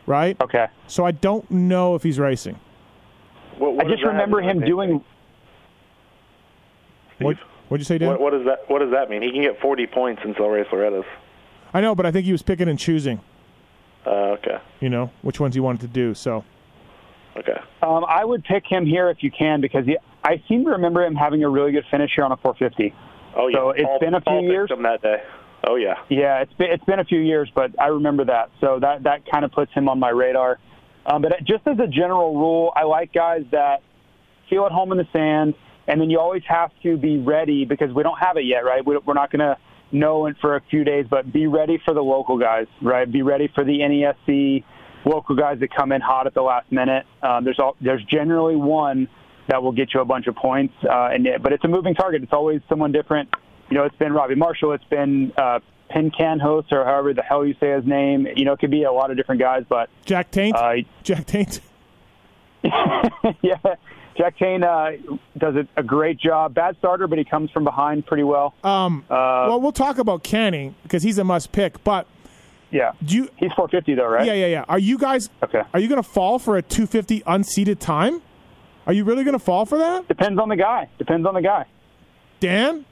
right? 0.05 0.39
okay. 0.41 0.67
So 0.87 1.03
I 1.05 1.11
don't 1.11 1.49
know 1.51 1.95
if 1.95 2.03
he's 2.03 2.19
racing. 2.19 2.57
What, 3.59 3.85
I 3.85 3.89
just 3.89 4.03
remember 4.03 4.41
him 4.41 4.61
doing. 4.61 5.03
What 7.19 7.37
What'd 7.69 7.81
you 7.81 7.85
say, 7.85 7.99
Dan? 7.99 8.09
What, 8.09 8.21
what 8.21 8.31
does 8.31 8.45
that 8.45 8.69
What 8.69 8.79
does 8.79 8.91
that 8.91 9.09
mean? 9.09 9.21
He 9.21 9.31
can 9.31 9.41
get 9.41 9.59
40 9.61 9.87
points 9.87 10.21
in 10.25 10.33
Cel 10.35 10.47
Race 10.47 10.67
Loretta's. 10.71 11.05
I 11.73 11.81
know, 11.81 11.93
but 11.93 12.05
I 12.05 12.11
think 12.11 12.25
he 12.25 12.31
was 12.31 12.41
picking 12.41 12.67
and 12.67 12.79
choosing. 12.79 13.21
Uh, 14.05 14.37
okay, 14.39 14.57
You 14.79 14.89
know 14.89 15.11
which 15.21 15.39
ones 15.39 15.53
he 15.53 15.59
wanted 15.59 15.81
to 15.81 15.87
do. 15.87 16.13
So 16.15 16.43
okay. 17.37 17.59
Um, 17.83 18.05
I 18.07 18.25
would 18.25 18.43
pick 18.43 18.63
him 18.65 18.85
here 18.85 19.09
if 19.09 19.21
you 19.21 19.29
can 19.29 19.61
because 19.61 19.85
he, 19.85 19.97
I 20.23 20.41
seem 20.47 20.63
to 20.65 20.71
remember 20.71 21.03
him 21.03 21.15
having 21.15 21.43
a 21.43 21.49
really 21.49 21.71
good 21.71 21.85
finish 21.91 22.11
here 22.15 22.23
on 22.23 22.31
a 22.31 22.37
450. 22.37 22.95
Oh 23.35 23.47
yeah. 23.47 23.57
So 23.57 23.69
it's 23.71 23.83
Paul, 23.83 23.99
been 23.99 24.13
a 24.15 24.21
few 24.21 24.25
Paul 24.25 24.41
picked 24.41 24.51
years. 24.51 24.71
him 24.71 24.83
that 24.83 25.01
day. 25.01 25.21
Oh 25.67 25.75
yeah. 25.75 25.95
Yeah, 26.09 26.41
it's 26.41 26.53
been 26.53 26.71
it's 26.71 26.83
been 26.85 26.99
a 26.99 27.05
few 27.05 27.19
years, 27.19 27.51
but 27.53 27.79
I 27.79 27.87
remember 27.87 28.25
that. 28.25 28.49
So 28.61 28.79
that 28.79 29.03
that 29.03 29.29
kind 29.29 29.45
of 29.45 29.51
puts 29.51 29.71
him 29.73 29.89
on 29.89 29.99
my 29.99 30.09
radar. 30.09 30.59
Um, 31.05 31.21
but 31.21 31.31
just 31.45 31.65
as 31.65 31.79
a 31.79 31.87
general 31.87 32.35
rule, 32.35 32.71
I 32.75 32.83
like 32.83 33.13
guys 33.13 33.43
that 33.51 33.81
feel 34.49 34.65
at 34.65 34.71
home 34.71 34.91
in 34.91 34.97
the 34.97 35.07
sand, 35.13 35.53
and 35.87 35.99
then 35.99 36.09
you 36.09 36.19
always 36.19 36.43
have 36.47 36.71
to 36.83 36.97
be 36.97 37.17
ready 37.17 37.65
because 37.65 37.93
we 37.93 38.03
don't 38.03 38.19
have 38.19 38.37
it 38.37 38.45
yet, 38.45 38.59
right? 38.59 38.85
We, 38.85 38.97
we're 39.05 39.13
not 39.13 39.31
going 39.31 39.39
to 39.39 39.57
know 39.91 40.27
it 40.27 40.35
for 40.41 40.55
a 40.55 40.61
few 40.69 40.83
days, 40.83 41.05
but 41.09 41.31
be 41.31 41.47
ready 41.47 41.79
for 41.83 41.93
the 41.93 42.01
local 42.01 42.37
guys, 42.37 42.67
right? 42.81 43.11
Be 43.11 43.21
ready 43.21 43.49
for 43.53 43.63
the 43.63 43.79
NESC 43.79 44.63
local 45.05 45.35
guys 45.35 45.59
that 45.59 45.73
come 45.73 45.91
in 45.91 46.01
hot 46.01 46.27
at 46.27 46.33
the 46.33 46.41
last 46.41 46.71
minute. 46.71 47.05
Um, 47.23 47.43
there's 47.43 47.59
all, 47.59 47.75
there's 47.81 48.03
generally 48.05 48.55
one 48.55 49.07
that 49.47 49.63
will 49.63 49.71
get 49.71 49.93
you 49.93 50.01
a 50.01 50.05
bunch 50.05 50.27
of 50.27 50.35
points, 50.35 50.73
uh, 50.83 51.09
and 51.11 51.27
but 51.41 51.53
it's 51.53 51.63
a 51.63 51.67
moving 51.67 51.95
target. 51.95 52.21
It's 52.21 52.33
always 52.33 52.61
someone 52.69 52.91
different. 52.91 53.29
You 53.71 53.77
know, 53.77 53.85
it's 53.85 53.95
been 53.95 54.13
Robbie 54.13 54.35
Marshall, 54.35 54.73
it's 54.73 54.83
been 54.85 55.31
uh, 55.37 55.59
Penn 55.89 56.11
Canhost, 56.11 56.71
or 56.71 56.85
however 56.85 57.13
the 57.13 57.21
hell 57.23 57.45
you 57.45 57.55
say 57.59 57.71
his 57.71 57.85
name. 57.85 58.27
You 58.35 58.45
know, 58.45 58.53
it 58.53 58.59
could 58.59 58.71
be 58.71 58.83
a 58.83 58.91
lot 58.91 59.11
of 59.11 59.17
different 59.17 59.41
guys, 59.41 59.63
but 59.67 59.89
Jack 60.05 60.31
Taint. 60.31 60.55
uh, 60.55 60.75
Jack 61.03 61.25
Taint. 61.25 61.61
yeah, 62.63 63.55
Jack 64.17 64.37
Kane 64.37 64.63
uh, 64.63 64.91
does 65.37 65.55
a, 65.55 65.67
a 65.77 65.83
great 65.83 66.19
job. 66.19 66.53
Bad 66.53 66.75
starter, 66.77 67.07
but 67.07 67.17
he 67.17 67.23
comes 67.23 67.49
from 67.51 67.63
behind 67.63 68.05
pretty 68.05 68.23
well. 68.23 68.53
Um, 68.63 69.03
Uh, 69.09 69.47
well, 69.47 69.61
we'll 69.61 69.71
talk 69.71 69.97
about 69.97 70.23
Canning 70.23 70.75
because 70.83 71.03
he's 71.03 71.17
a 71.17 71.23
must 71.23 71.51
pick. 71.51 71.81
But 71.83 72.05
yeah, 72.71 72.91
do 73.03 73.15
you? 73.15 73.23
he's 73.37 73.51
450 73.53 73.95
though, 73.95 74.07
right? 74.07 74.25
Yeah, 74.25 74.33
yeah, 74.33 74.47
yeah. 74.47 74.65
Are 74.67 74.79
you 74.79 74.97
guys? 74.97 75.29
Okay. 75.41 75.61
Are 75.73 75.79
you 75.79 75.87
going 75.87 76.01
to 76.03 76.07
fall 76.07 76.37
for 76.37 76.57
a 76.57 76.61
250 76.61 77.23
unseated 77.25 77.79
time? 77.79 78.21
Are 78.85 78.93
you 78.93 79.03
really 79.03 79.23
going 79.23 79.37
to 79.37 79.43
fall 79.43 79.65
for 79.65 79.77
that, 79.77 80.07
Depends 80.07 80.39
on 80.39 80.49
the 80.49 80.55
guy. 80.55 80.89
Depends 80.97 81.25
on 81.27 81.35
the 81.35 81.41
guy. 81.41 81.65
Dan? 82.39 82.85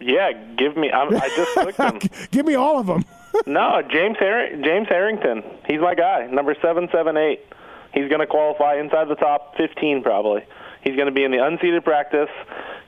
Yeah, 0.00 0.32
give 0.56 0.76
me. 0.76 0.90
I'm, 0.92 1.14
I 1.14 1.28
just 1.36 1.52
clicked 1.76 1.78
him. 1.78 2.28
Give 2.30 2.46
me 2.46 2.54
all 2.54 2.78
of 2.78 2.86
them. 2.86 3.04
No, 3.46 3.82
James 3.88 4.16
Har- 4.18 4.56
James 4.64 4.88
Harrington. 4.88 5.42
He's 5.68 5.80
my 5.80 5.94
guy. 5.94 6.26
Number 6.26 6.56
seven 6.62 6.88
seven 6.90 7.16
eight. 7.18 7.40
He's 7.92 8.08
going 8.08 8.20
to 8.20 8.26
qualify 8.26 8.76
inside 8.80 9.06
the 9.08 9.14
top 9.16 9.54
fifteen 9.56 10.02
probably. 10.02 10.44
He's 10.82 10.96
going 10.96 11.06
to 11.06 11.12
be 11.12 11.24
in 11.24 11.30
the 11.30 11.36
unseeded 11.36 11.84
practice. 11.84 12.30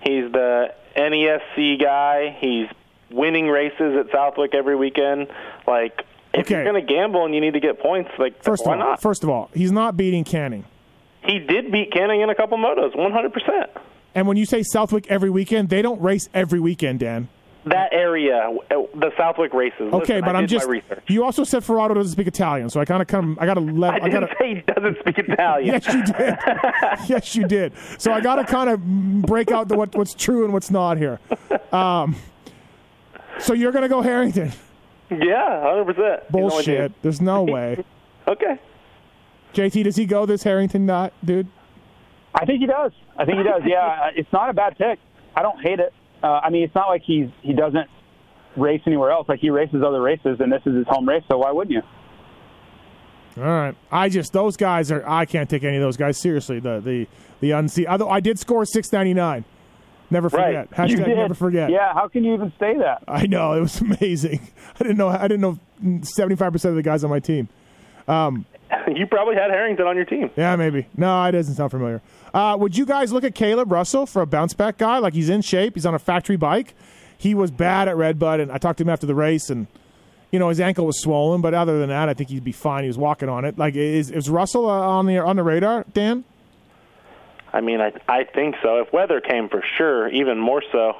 He's 0.02 0.32
the 0.32 0.72
NESC 0.96 1.80
guy. 1.80 2.36
He's 2.40 2.66
winning 3.10 3.48
races 3.48 3.94
at 3.98 4.10
Southwick 4.12 4.54
every 4.54 4.76
weekend. 4.76 5.28
Like 5.66 6.04
if 6.32 6.46
Okay. 6.46 6.54
you're 6.54 6.64
going 6.64 6.84
to 6.84 6.92
gamble 6.92 7.26
and 7.26 7.34
you 7.34 7.40
need 7.42 7.52
to 7.54 7.60
get 7.60 7.78
points, 7.78 8.10
like 8.18 8.42
First 8.42 8.64
why 8.66 8.74
of 8.74 8.80
all, 8.80 8.86
not? 8.92 9.02
first 9.02 9.22
of 9.22 9.28
all, 9.28 9.50
he's 9.54 9.70
not 9.72 9.96
beating 9.96 10.24
Canning. 10.24 10.64
he 11.22 11.38
did 11.38 11.70
beat 11.70 11.92
Canning 11.92 12.22
in 12.22 12.30
a 12.30 12.34
couple 12.34 12.56
motos, 12.56 12.94
100%. 12.96 13.68
And 14.14 14.26
when 14.26 14.36
you 14.36 14.44
say 14.44 14.62
Southwick 14.62 15.06
every 15.08 15.30
weekend, 15.30 15.68
they 15.68 15.82
don't 15.82 16.00
race 16.00 16.28
every 16.34 16.60
weekend, 16.60 17.00
Dan. 17.00 17.28
That 17.66 17.92
area, 17.92 18.50
the 18.70 19.12
Southwick 19.18 19.52
races. 19.52 19.92
Okay, 19.92 20.14
Listen, 20.14 20.20
but 20.24 20.34
I 20.34 20.38
I'm 20.38 20.46
just. 20.46 20.66
You 21.08 21.24
also 21.24 21.44
said 21.44 21.62
Ferraro 21.62 21.92
doesn't 21.92 22.12
speak 22.12 22.26
Italian, 22.26 22.70
so 22.70 22.80
I 22.80 22.86
kind 22.86 23.02
of 23.02 23.08
come. 23.08 23.36
I 23.38 23.44
got 23.44 23.54
to. 23.58 23.60
I 23.60 23.96
I 23.96 24.08
got 24.08 24.20
didn't 24.20 24.28
to. 24.28 24.34
say 24.38 24.54
he 24.54 24.60
doesn't 24.62 24.98
speak 25.00 25.18
Italian. 25.28 25.66
Yes, 25.66 25.86
you 25.94 26.02
did. 26.02 26.38
yes, 27.08 27.36
you 27.36 27.46
did. 27.46 27.74
So 27.98 28.12
I 28.12 28.22
got 28.22 28.36
to 28.36 28.44
kind 28.44 28.70
of 28.70 29.22
break 29.22 29.50
out 29.50 29.68
the, 29.68 29.76
what, 29.76 29.94
what's 29.94 30.14
true 30.14 30.44
and 30.44 30.54
what's 30.54 30.70
not 30.70 30.96
here. 30.96 31.20
Um, 31.70 32.16
so 33.38 33.52
you're 33.52 33.72
going 33.72 33.82
to 33.82 33.88
go 33.88 34.00
Harrington? 34.00 34.52
Yeah, 35.10 35.60
hundred 35.62 35.94
percent. 35.94 36.30
Bullshit. 36.32 36.92
There's 37.02 37.20
no 37.20 37.42
way. 37.42 37.84
Okay. 38.26 38.58
JT, 39.52 39.84
does 39.84 39.96
he 39.96 40.06
go 40.06 40.24
this 40.24 40.44
Harrington 40.44 40.86
not, 40.86 41.12
dude? 41.24 41.48
I 42.34 42.44
think 42.44 42.60
he 42.60 42.66
does. 42.66 42.92
I 43.16 43.24
think 43.24 43.38
he 43.38 43.44
does. 43.44 43.62
Yeah, 43.66 43.78
uh, 44.06 44.10
it's 44.14 44.32
not 44.32 44.50
a 44.50 44.52
bad 44.52 44.78
pick. 44.78 44.98
I 45.34 45.42
don't 45.42 45.60
hate 45.60 45.80
it. 45.80 45.92
Uh, 46.22 46.26
I 46.44 46.50
mean, 46.50 46.64
it's 46.64 46.74
not 46.74 46.88
like 46.88 47.02
he's 47.04 47.28
he 47.42 47.52
doesn't 47.54 47.88
race 48.56 48.82
anywhere 48.86 49.10
else. 49.10 49.28
Like 49.28 49.40
he 49.40 49.50
races 49.50 49.82
other 49.86 50.00
races, 50.00 50.38
and 50.40 50.52
this 50.52 50.62
is 50.66 50.76
his 50.76 50.86
home 50.88 51.08
race. 51.08 51.22
So 51.30 51.38
why 51.38 51.50
wouldn't 51.50 51.72
you? 51.72 51.82
All 53.36 53.44
right. 53.48 53.76
I 53.90 54.08
just 54.08 54.32
those 54.32 54.56
guys 54.56 54.90
are. 54.90 55.08
I 55.08 55.24
can't 55.24 55.48
take 55.48 55.64
any 55.64 55.76
of 55.76 55.82
those 55.82 55.96
guys 55.96 56.18
seriously. 56.18 56.60
The 56.60 56.80
the 56.80 57.06
the 57.40 57.52
unseen. 57.52 57.86
Although 57.86 58.10
I 58.10 58.20
did 58.20 58.38
score 58.38 58.64
six 58.64 58.92
ninety 58.92 59.14
nine. 59.14 59.44
Never 60.12 60.28
forget. 60.28 60.68
You 60.70 60.76
Hashtag 60.76 61.04
did. 61.04 61.16
never 61.16 61.34
forget. 61.34 61.70
Yeah. 61.70 61.94
How 61.94 62.08
can 62.08 62.24
you 62.24 62.34
even 62.34 62.52
say 62.58 62.76
that? 62.78 63.04
I 63.06 63.26
know 63.26 63.52
it 63.52 63.60
was 63.60 63.80
amazing. 63.80 64.48
I 64.74 64.78
didn't 64.82 64.96
know. 64.98 65.08
I 65.08 65.28
didn't 65.28 65.40
know 65.40 66.02
seventy 66.02 66.34
five 66.36 66.52
percent 66.52 66.70
of 66.70 66.76
the 66.76 66.82
guys 66.82 67.04
on 67.04 67.10
my 67.10 67.20
team. 67.20 67.48
You 69.00 69.06
probably 69.06 69.34
had 69.34 69.50
Harrington 69.50 69.86
on 69.86 69.96
your 69.96 70.04
team. 70.04 70.30
Yeah, 70.36 70.56
maybe. 70.56 70.86
No, 70.96 71.24
it 71.24 71.32
doesn't 71.32 71.54
sound 71.54 71.70
familiar. 71.70 72.02
Uh, 72.34 72.56
would 72.58 72.76
you 72.76 72.84
guys 72.86 73.12
look 73.12 73.24
at 73.24 73.34
Caleb 73.34 73.72
Russell 73.72 74.06
for 74.06 74.22
a 74.22 74.26
bounce 74.26 74.54
back 74.54 74.78
guy? 74.78 74.98
Like 74.98 75.14
he's 75.14 75.28
in 75.28 75.42
shape. 75.42 75.74
He's 75.74 75.86
on 75.86 75.94
a 75.94 75.98
factory 75.98 76.36
bike. 76.36 76.74
He 77.16 77.34
was 77.34 77.50
bad 77.50 77.88
at 77.88 77.96
Redbud, 77.96 78.40
and 78.40 78.50
I 78.52 78.58
talked 78.58 78.78
to 78.78 78.84
him 78.84 78.88
after 78.88 79.06
the 79.06 79.14
race, 79.14 79.50
and 79.50 79.66
you 80.30 80.38
know 80.38 80.48
his 80.48 80.60
ankle 80.60 80.86
was 80.86 81.00
swollen. 81.00 81.40
But 81.40 81.54
other 81.54 81.78
than 81.78 81.88
that, 81.90 82.08
I 82.08 82.14
think 82.14 82.30
he'd 82.30 82.44
be 82.44 82.52
fine. 82.52 82.84
He 82.84 82.88
was 82.88 82.98
walking 82.98 83.28
on 83.28 83.44
it. 83.44 83.58
Like 83.58 83.74
is 83.74 84.10
is 84.10 84.30
Russell 84.30 84.68
uh, 84.68 84.80
on 84.80 85.06
the 85.06 85.18
on 85.18 85.36
the 85.36 85.42
radar, 85.42 85.84
Dan? 85.92 86.24
I 87.52 87.60
mean, 87.60 87.80
I 87.80 87.92
I 88.08 88.24
think 88.24 88.56
so. 88.62 88.80
If 88.80 88.92
weather 88.92 89.20
came 89.20 89.48
for 89.48 89.62
sure, 89.76 90.08
even 90.08 90.38
more 90.38 90.62
so. 90.72 90.94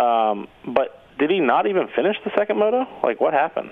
Um, 0.00 0.48
but 0.66 1.02
did 1.18 1.30
he 1.30 1.40
not 1.40 1.66
even 1.66 1.88
finish 1.88 2.16
the 2.24 2.30
second 2.36 2.58
moto? 2.58 2.86
Like 3.02 3.20
what 3.20 3.32
happened? 3.34 3.70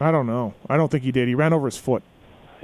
I 0.00 0.10
don't 0.10 0.26
know. 0.26 0.54
I 0.68 0.76
don't 0.76 0.90
think 0.90 1.02
he 1.04 1.12
did. 1.12 1.28
He 1.28 1.34
ran 1.34 1.52
over 1.52 1.66
his 1.66 1.76
foot. 1.76 2.02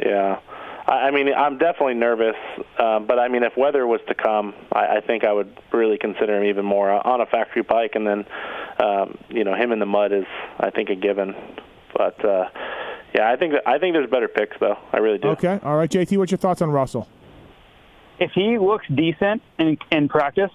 Yeah. 0.05 0.41
I 0.87 1.09
I 1.09 1.11
mean, 1.11 1.33
I'm 1.33 1.59
definitely 1.59 1.95
nervous, 1.95 2.37
uh, 2.79 3.01
but 3.01 3.19
I 3.19 3.29
mean, 3.29 3.43
if 3.43 3.57
weather 3.57 3.87
was 3.87 4.01
to 4.09 4.15
come, 4.15 4.55
I, 4.73 4.97
I 4.97 5.01
think 5.01 5.25
I 5.25 5.33
would 5.33 5.57
really 5.73 5.99
consider 5.99 6.37
him 6.37 6.45
even 6.45 6.65
more 6.65 6.91
on 6.91 7.21
a 7.21 7.27
factory 7.27 7.63
bike, 7.63 7.93
and 7.95 8.07
then, 8.07 8.25
um, 8.83 9.19
you 9.29 9.45
know, 9.45 9.55
him 9.55 9.73
in 9.73 9.79
the 9.79 9.87
mud 9.87 10.13
is, 10.13 10.27
I 10.59 10.71
think, 10.71 10.91
a 10.91 10.97
given. 10.97 11.35
But 11.95 12.25
uh, 12.25 12.49
yeah, 13.15 13.31
I 13.31 13.37
think 13.37 13.55
I 13.67 13.79
think 13.79 13.95
there's 13.95 14.11
better 14.11 14.29
picks 14.29 14.57
though. 14.59 14.77
I 14.93 14.99
really 14.99 15.19
do. 15.19 15.29
Okay. 15.29 15.61
All 15.63 15.77
right, 15.77 15.91
JT. 15.91 16.17
What's 16.17 16.31
your 16.31 16.39
thoughts 16.39 16.63
on 16.63 16.71
Russell? 16.71 17.09
If 18.19 18.33
he 18.33 18.59
looks 18.59 18.87
decent 18.95 19.43
in, 19.59 19.79
in 19.91 20.09
practice, 20.09 20.51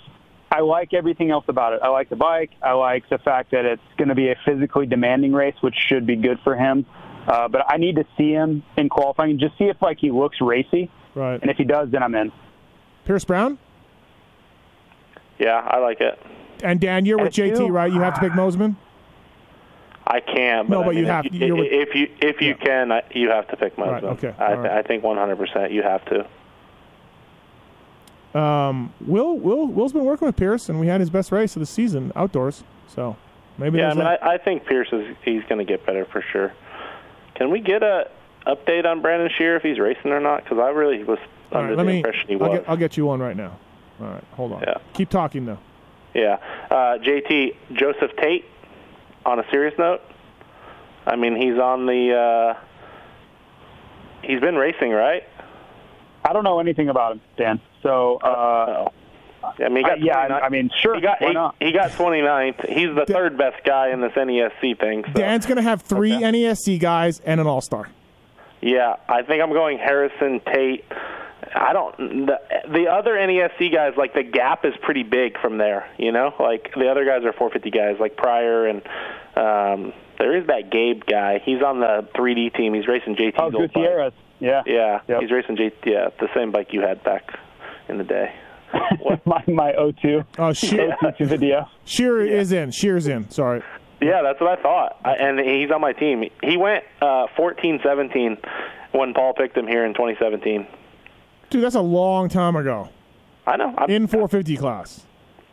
I 0.52 0.60
like 0.62 0.94
everything 0.94 1.32
else 1.32 1.46
about 1.48 1.74
it. 1.74 1.80
I 1.84 1.90
like 1.90 2.10
the 2.10 2.16
bike. 2.16 2.52
I 2.62 2.74
like 2.74 3.10
the 3.10 3.18
fact 3.18 3.52
that 3.52 3.66
it's 3.66 3.82
going 3.98 4.10
to 4.10 4.16
be 4.16 4.30
a 4.30 4.36
physically 4.46 4.86
demanding 4.86 5.34
race, 5.34 5.56
which 5.62 5.76
should 5.76 6.06
be 6.06 6.16
good 6.16 6.40
for 6.44 6.56
him. 6.56 6.86
Uh, 7.28 7.48
but 7.48 7.66
I 7.68 7.78
need 7.78 7.96
to 7.96 8.06
see 8.18 8.32
him 8.32 8.64
in 8.78 8.88
qualifying 8.90 9.32
and 9.32 9.40
just 9.40 9.58
see 9.58 9.66
if 9.66 9.82
like 9.82 9.98
he 10.00 10.12
looks 10.12 10.40
racy. 10.42 10.90
Right. 11.16 11.42
And 11.42 11.50
if 11.50 11.58
he 11.58 11.64
does, 11.64 11.90
then 11.90 12.04
I'm 12.04 12.14
in. 12.16 12.32
Pierce 13.06 13.24
Brown 13.26 13.58
Yeah, 15.40 15.56
I 15.66 15.80
like 15.80 16.02
it. 16.02 16.20
and 16.64 16.80
Dan. 16.80 17.06
You're 17.06 17.18
with 17.18 17.28
At 17.28 17.34
JT, 17.34 17.58
two? 17.58 17.68
right? 17.68 17.92
You 17.92 18.02
have 18.02 18.16
to 18.16 18.20
pick 18.20 18.32
Mosiman. 18.34 18.76
I 20.08 20.20
can, 20.20 20.68
but 20.68 20.70
No, 20.70 20.82
I 20.84 20.86
but 20.86 20.96
you 20.96 21.06
have- 21.08 21.26
if 21.26 21.34
you, 21.34 21.56
with- 21.56 21.72
if 21.72 21.96
you 21.96 22.08
if 22.22 22.40
you 22.42 22.50
Yeah. 22.50 22.54
can, 22.66 22.92
I, 22.92 23.02
you 23.12 23.30
have 23.32 23.48
to 23.48 23.58
pick 23.58 23.76
Right, 23.78 24.04
okay, 24.04 24.34
I, 24.38 24.48
th- 24.54 24.60
right. 24.60 24.72
I 24.72 24.82
think 24.84 25.04
100% 25.04 25.72
you 25.72 25.82
have 25.82 26.04
to. 26.06 26.28
Um, 28.40 28.94
Will 29.02 29.38
Will 29.40 29.66
Will's 29.68 29.94
been 29.94 30.04
working 30.06 30.26
with 30.28 30.36
Pierce, 30.36 30.68
and 30.70 30.80
we 30.80 30.88
had 30.88 31.00
his 31.00 31.10
best 31.10 31.32
race 31.32 31.56
of 31.56 31.60
the 31.62 31.66
season 31.66 32.12
outdoors. 32.16 32.64
So 32.88 33.16
maybe 33.58 33.78
Yeah, 33.80 33.92
I 33.92 33.94
mean. 33.94 34.06
I, 34.06 34.18
I 34.34 34.38
think 34.38 34.66
Pierce 34.66 34.90
is 34.92 35.16
he's 35.24 35.42
going 35.46 35.60
to 35.60 35.66
get 35.66 35.86
better 35.86 36.06
for 36.06 36.22
sure. 36.32 36.54
Can 37.36 37.50
we 37.52 37.60
get 37.60 37.84
a 37.84 38.10
update 38.48 38.86
on 38.86 39.02
Brandon 39.02 39.30
Scharer 39.38 39.58
if 39.58 39.64
he's 39.64 39.80
racing 39.80 40.12
or 40.12 40.20
not? 40.20 40.44
Because 40.44 40.60
I 40.60 40.70
really 40.70 41.04
was 41.04 41.20
All 41.52 41.60
under 41.60 41.70
right, 41.70 41.78
let 41.78 41.84
the 41.84 41.90
me. 41.90 41.98
impression 41.98 42.28
he 42.28 42.34
I'll 42.36 42.40
was. 42.50 42.60
get, 42.60 42.70
I'll 42.70 42.78
get 42.78 42.98
you 42.98 43.06
one 43.06 43.20
right 43.20 43.36
now. 43.36 43.58
All 44.00 44.08
right, 44.08 44.24
hold 44.34 44.54
on. 44.54 44.62
Yeah. 44.62 44.76
Keep 44.94 45.10
talking 45.10 45.46
though. 45.46 45.60
Yeah, 46.14 46.38
uh, 46.70 46.98
JT 47.00 47.56
Joseph 47.74 48.12
Tate. 48.18 48.46
On 49.26 49.40
a 49.40 49.44
serious 49.52 49.74
note, 49.80 50.02
I 51.08 51.16
mean 51.16 51.36
he's 51.36 51.58
on 51.60 51.88
the. 51.88 52.14
Uh, 52.14 52.64
he's 54.22 54.40
been 54.40 54.56
racing, 54.56 54.92
right? 54.92 55.24
I 56.24 56.32
don't 56.32 56.44
know 56.44 56.60
anything 56.60 56.90
about 56.90 57.14
him, 57.14 57.22
Dan. 57.38 57.60
So 57.84 58.18
uh, 58.18 58.88
Oh. 58.88 58.94
I 59.60 59.70
mean, 59.70 59.78
he 59.78 59.84
I, 59.86 59.90
got 59.90 60.02
yeah, 60.02 60.14
29 60.28 60.44
I 60.44 60.50
mean, 60.50 60.70
sure, 60.82 60.96
he 60.96 61.02
got 61.02 61.22
why 61.22 61.28
he, 61.30 61.34
not? 61.34 61.56
he 61.60 61.72
got 61.72 61.92
29th. 61.92 62.70
He's 62.70 62.96
the 62.96 63.06
third 63.12 63.38
best 63.38 63.64
guy 63.66 63.90
in 63.90 64.02
this 64.02 64.12
NESC 64.14 64.80
thing. 64.80 65.04
So. 65.08 65.14
Dan's 65.14 65.46
going 65.46 65.58
to 65.58 65.64
have 65.64 65.82
three 65.82 66.16
Okay. 66.16 66.24
NESC 66.24 66.80
guys 66.80 67.20
and 67.22 67.40
an 67.40 67.48
All 67.48 67.62
Star. 67.62 67.90
Yeah, 68.62 68.96
I 69.08 69.22
think 69.22 69.44
I'm 69.44 69.52
going 69.54 69.78
Harrison 69.78 70.42
Tate. 70.52 70.86
I 71.54 71.74
don't. 71.74 71.96
The, 72.26 72.40
the 72.72 72.88
other 72.88 73.14
NESC 73.14 73.72
guys, 73.72 73.94
like 73.98 74.14
the 74.14 74.24
gap 74.24 74.66
is 74.66 74.74
pretty 74.82 75.04
big 75.04 75.40
from 75.40 75.58
there. 75.58 75.88
You 75.98 76.12
know, 76.12 76.34
like 76.40 76.72
the 76.76 76.90
other 76.90 77.06
guys 77.06 77.24
are 77.26 77.34
450 77.34 77.70
guys, 77.72 77.98
like 78.00 78.18
Pryor 78.18 78.66
and 78.68 78.82
um, 79.38 79.94
there 80.18 80.36
is 80.36 80.48
that 80.48 80.72
Gabe 80.72 81.06
guy. 81.06 81.40
He's 81.44 81.62
on 81.62 81.80
the 81.82 82.08
3D 82.16 82.56
team. 82.56 82.74
He's 82.74 82.88
racing 82.88 83.16
JT's 83.16 83.36
oh, 83.38 83.44
old 83.46 83.54
bike. 83.54 83.74
Gutierrez. 83.74 84.14
Yeah. 84.40 84.64
Yeah, 84.66 85.00
Yep. 85.08 85.22
he's 85.22 85.32
racing 85.32 85.58
JT. 85.58 85.74
Yeah, 85.86 86.10
the 86.20 86.28
same 86.34 86.52
bike 86.52 86.74
you 86.74 86.82
had 86.82 87.04
back 87.04 87.38
in 87.88 87.98
the 87.98 88.04
day. 88.04 88.34
my 89.26 89.44
my 89.48 89.72
O2. 89.74 90.26
Oh, 90.38 90.42
Scharer, 90.54 90.96
O2 91.02 91.26
video. 91.28 91.70
Scharer 91.86 92.26
is 92.28 92.52
in. 92.52 92.70
Scharer's 92.70 93.08
in. 93.08 93.30
Sorry. 93.30 93.62
Yeah, 94.02 94.22
that's 94.22 94.40
what 94.42 94.60
I 94.60 94.62
thought. 94.62 95.00
I, 95.06 95.14
and 95.14 95.40
he's 95.40 95.72
on 95.72 95.82
my 95.82 95.94
team. 95.94 96.30
He 96.44 96.58
went 96.58 96.84
uh, 97.02 97.28
14-17 97.38 98.38
when 98.92 99.14
Paul 99.14 99.34
picked 99.34 99.58
him 99.58 99.68
here 99.68 99.86
in 99.86 99.94
2017. 99.94 100.68
Dude, 101.50 101.64
that's 101.64 101.76
a 101.76 101.82
long 101.82 102.28
time 102.28 102.56
ago. 102.56 102.90
I 103.48 103.56
know. 103.58 103.74
I'm, 103.78 103.90
In 103.90 104.08
450 104.08 104.58
class. 104.58 105.06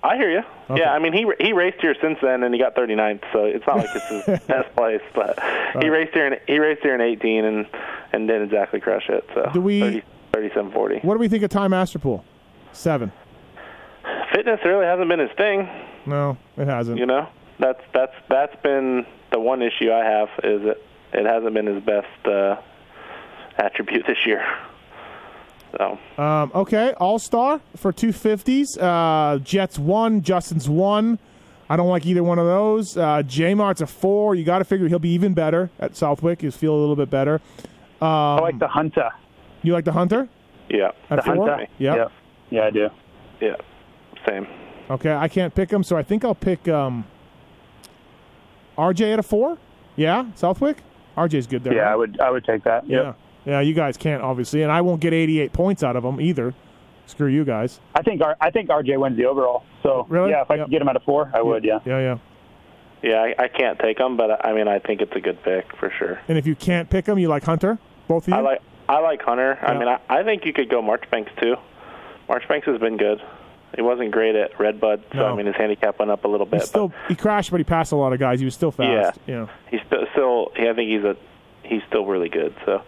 I 0.03 0.16
hear 0.16 0.31
you. 0.31 0.42
Okay. 0.70 0.81
Yeah, 0.81 0.92
I 0.92 0.98
mean 0.98 1.12
he 1.12 1.25
he 1.38 1.53
raced 1.53 1.81
here 1.81 1.94
since 2.01 2.18
then, 2.20 2.42
and 2.42 2.53
he 2.53 2.61
got 2.61 2.75
39th. 2.75 3.22
So 3.33 3.44
it's 3.44 3.64
not 3.66 3.77
like 3.77 3.88
it's 3.94 4.09
his 4.27 4.40
best 4.48 4.75
place, 4.75 5.01
but 5.14 5.38
he 5.81 5.88
raced 5.90 6.12
here 6.12 6.27
in 6.27 6.40
he 6.48 6.59
raced 6.59 6.83
here 6.83 6.94
in 6.96 7.01
18 7.01 7.44
and 7.44 7.66
and 8.12 8.27
didn't 8.27 8.42
exactly 8.44 8.81
crush 8.81 9.09
it. 9.09 9.25
So 9.35 9.48
Do 9.53 9.61
we- 9.61 9.81
30, 9.81 10.01
3740. 10.33 11.07
What 11.07 11.14
do 11.14 11.20
we 11.20 11.29
think 11.29 11.44
of 11.44 11.51
Ty 11.51 11.68
Masterpool? 11.68 12.25
Seven. 12.72 13.12
Fitness 14.35 14.61
really 14.64 14.87
hasn't 14.87 15.08
been 15.08 15.20
his 15.20 15.30
thing. 15.37 15.68
No, 16.06 16.37
it 16.56 16.66
hasn't. 16.66 16.98
You 16.98 17.06
know, 17.06 17.28
that's 17.58 17.80
that's 17.94 18.14
that's 18.28 18.54
been 18.62 19.06
the 19.30 19.38
one 19.40 19.62
issue 19.62 19.92
I 19.92 20.04
have 20.04 20.28
is 20.42 20.62
it 20.64 20.82
it 21.12 21.26
hasn't 21.26 21.54
been 21.54 21.66
his 21.66 21.82
best 21.82 22.26
uh, 22.26 22.56
attribute 23.58 24.04
this 24.06 24.18
year. 24.26 24.42
So 25.76 25.98
Um, 26.22 26.50
okay, 26.54 26.92
All 26.98 27.18
Star 27.18 27.61
for 27.76 27.92
two 27.92 28.12
fifties. 28.12 28.76
Uh, 28.76 29.38
Jett's 29.42 29.78
one, 29.78 30.22
Justin's 30.22 30.68
one. 30.68 31.18
I 31.70 31.76
don't 31.76 31.88
like 31.88 32.04
either 32.04 32.22
one 32.22 32.38
of 32.38 32.46
those. 32.46 32.96
Uh, 32.98 33.22
J 33.22 33.54
Mart's 33.54 33.80
a 33.80 33.87
four. 33.87 34.35
You 34.35 34.44
got 34.44 34.58
to 34.58 34.64
figure 34.64 34.88
he'll 34.88 34.98
be 34.98 35.11
even 35.14 35.32
better 35.32 35.70
at 35.78 35.96
Southwick. 35.96 36.42
He'll 36.42 36.50
feel 36.50 36.74
a 36.74 36.80
little 36.80 36.96
bit 36.96 37.08
better. 37.08 37.40
I 38.00 38.40
like 38.40 38.58
the 38.58 38.68
Hunter. 38.68 39.11
You 39.62 39.72
like 39.72 39.85
the 39.85 39.92
Hunter? 39.92 40.28
yeah, 40.68 40.90
At 41.08 41.16
The 41.16 41.22
four? 41.22 41.48
Hunter. 41.48 41.66
Yep. 41.78 41.96
Yeah. 41.96 42.08
Yeah, 42.52 42.66
I 42.66 42.70
do. 42.70 42.88
yeah, 43.40 43.56
same. 44.28 44.46
Okay, 44.90 45.12
I 45.14 45.26
can't 45.28 45.54
pick 45.54 45.70
him, 45.70 45.82
so 45.82 45.96
I 45.96 46.02
think 46.02 46.24
I'll 46.24 46.34
pick 46.34 46.68
um, 46.68 47.04
RJ 48.76 49.12
at 49.14 49.18
a 49.18 49.22
four. 49.22 49.58
Yeah, 49.96 50.26
Southwick. 50.34 50.78
RJ's 51.16 51.46
good 51.46 51.62
there. 51.64 51.74
Yeah, 51.74 51.80
right? 51.82 51.92
I 51.92 51.96
would 51.96 52.20
I 52.20 52.30
would 52.30 52.44
take 52.44 52.64
that. 52.64 52.86
Yep. 52.86 53.16
Yeah, 53.44 53.52
yeah. 53.52 53.60
You 53.60 53.74
guys 53.74 53.96
can't 53.96 54.22
obviously, 54.22 54.62
and 54.62 54.72
I 54.72 54.80
won't 54.80 55.00
get 55.00 55.12
88 55.12 55.52
points 55.52 55.82
out 55.82 55.96
of 55.96 56.02
them 56.02 56.20
either. 56.20 56.54
Screw 57.06 57.26
you 57.28 57.44
guys. 57.44 57.80
I 57.94 58.02
think 58.02 58.22
R- 58.22 58.36
I 58.40 58.50
think 58.50 58.70
RJ 58.70 58.98
wins 58.98 59.16
the 59.16 59.26
overall. 59.26 59.64
So 59.82 60.06
Really? 60.08 60.30
yeah, 60.30 60.42
if 60.42 60.50
I 60.50 60.54
Yep. 60.54 60.66
could 60.66 60.70
get 60.70 60.82
him 60.82 60.88
at 60.88 60.96
a 60.96 61.00
four, 61.00 61.30
I 61.34 61.42
would. 61.42 61.64
Yeah. 61.64 61.80
Yeah, 61.84 61.98
yeah. 62.00 62.18
Yeah, 63.02 63.16
I, 63.38 63.44
I 63.44 63.48
can't 63.48 63.78
take 63.78 63.98
him, 63.98 64.16
but 64.16 64.44
I 64.46 64.52
mean 64.52 64.68
I 64.68 64.78
think 64.78 65.00
it's 65.02 65.14
a 65.14 65.20
good 65.20 65.42
pick 65.42 65.66
for 65.76 65.90
sure. 65.98 66.20
And 66.28 66.38
if 66.38 66.46
you 66.46 66.54
can't 66.54 66.88
pick 66.88 67.06
him, 67.06 67.18
you 67.18 67.28
like 67.28 67.44
Hunter. 67.44 67.78
Both 68.08 68.24
of 68.24 68.28
you. 68.28 68.34
I 68.34 68.40
like 68.40 68.62
I 68.88 69.00
like 69.00 69.22
Hunter. 69.22 69.58
I 69.62 69.78
mean, 69.78 69.88
I, 69.88 69.98
I 70.08 70.22
think 70.22 70.44
you 70.44 70.52
could 70.52 70.68
go 70.70 70.80
Marchbanks 70.82 71.30
too. 71.40 71.56
Marchbanks 72.32 72.66
has 72.66 72.80
been 72.80 72.96
good. 72.96 73.20
He 73.76 73.82
wasn't 73.82 74.10
great 74.10 74.34
at 74.34 74.58
Redbud, 74.58 75.02
so 75.12 75.18
No. 75.18 75.26
I 75.26 75.36
mean 75.36 75.44
his 75.46 75.54
handicap 75.54 75.98
went 75.98 76.10
up 76.10 76.24
a 76.24 76.28
little 76.28 76.46
He 76.46 76.52
bit. 76.52 76.62
still 76.62 76.92
he 77.08 77.14
crashed, 77.14 77.50
but 77.50 77.60
he 77.60 77.64
passed 77.64 77.92
a 77.92 77.96
lot 77.96 78.14
of 78.14 78.18
guys. 78.18 78.38
He 78.38 78.46
was 78.46 78.54
still 78.54 78.70
fast. 78.70 79.18
Yeah. 79.26 79.46
but 79.46 79.50
he's 79.70 79.80
still, 79.86 80.06
still 80.12 80.52
I 80.56 80.72
think 80.74 80.88
he's 80.90 81.04
a 81.04 81.14
he's 81.62 81.82
still 81.88 82.06
really 82.06 82.30
good. 82.30 82.54
So 82.64 82.82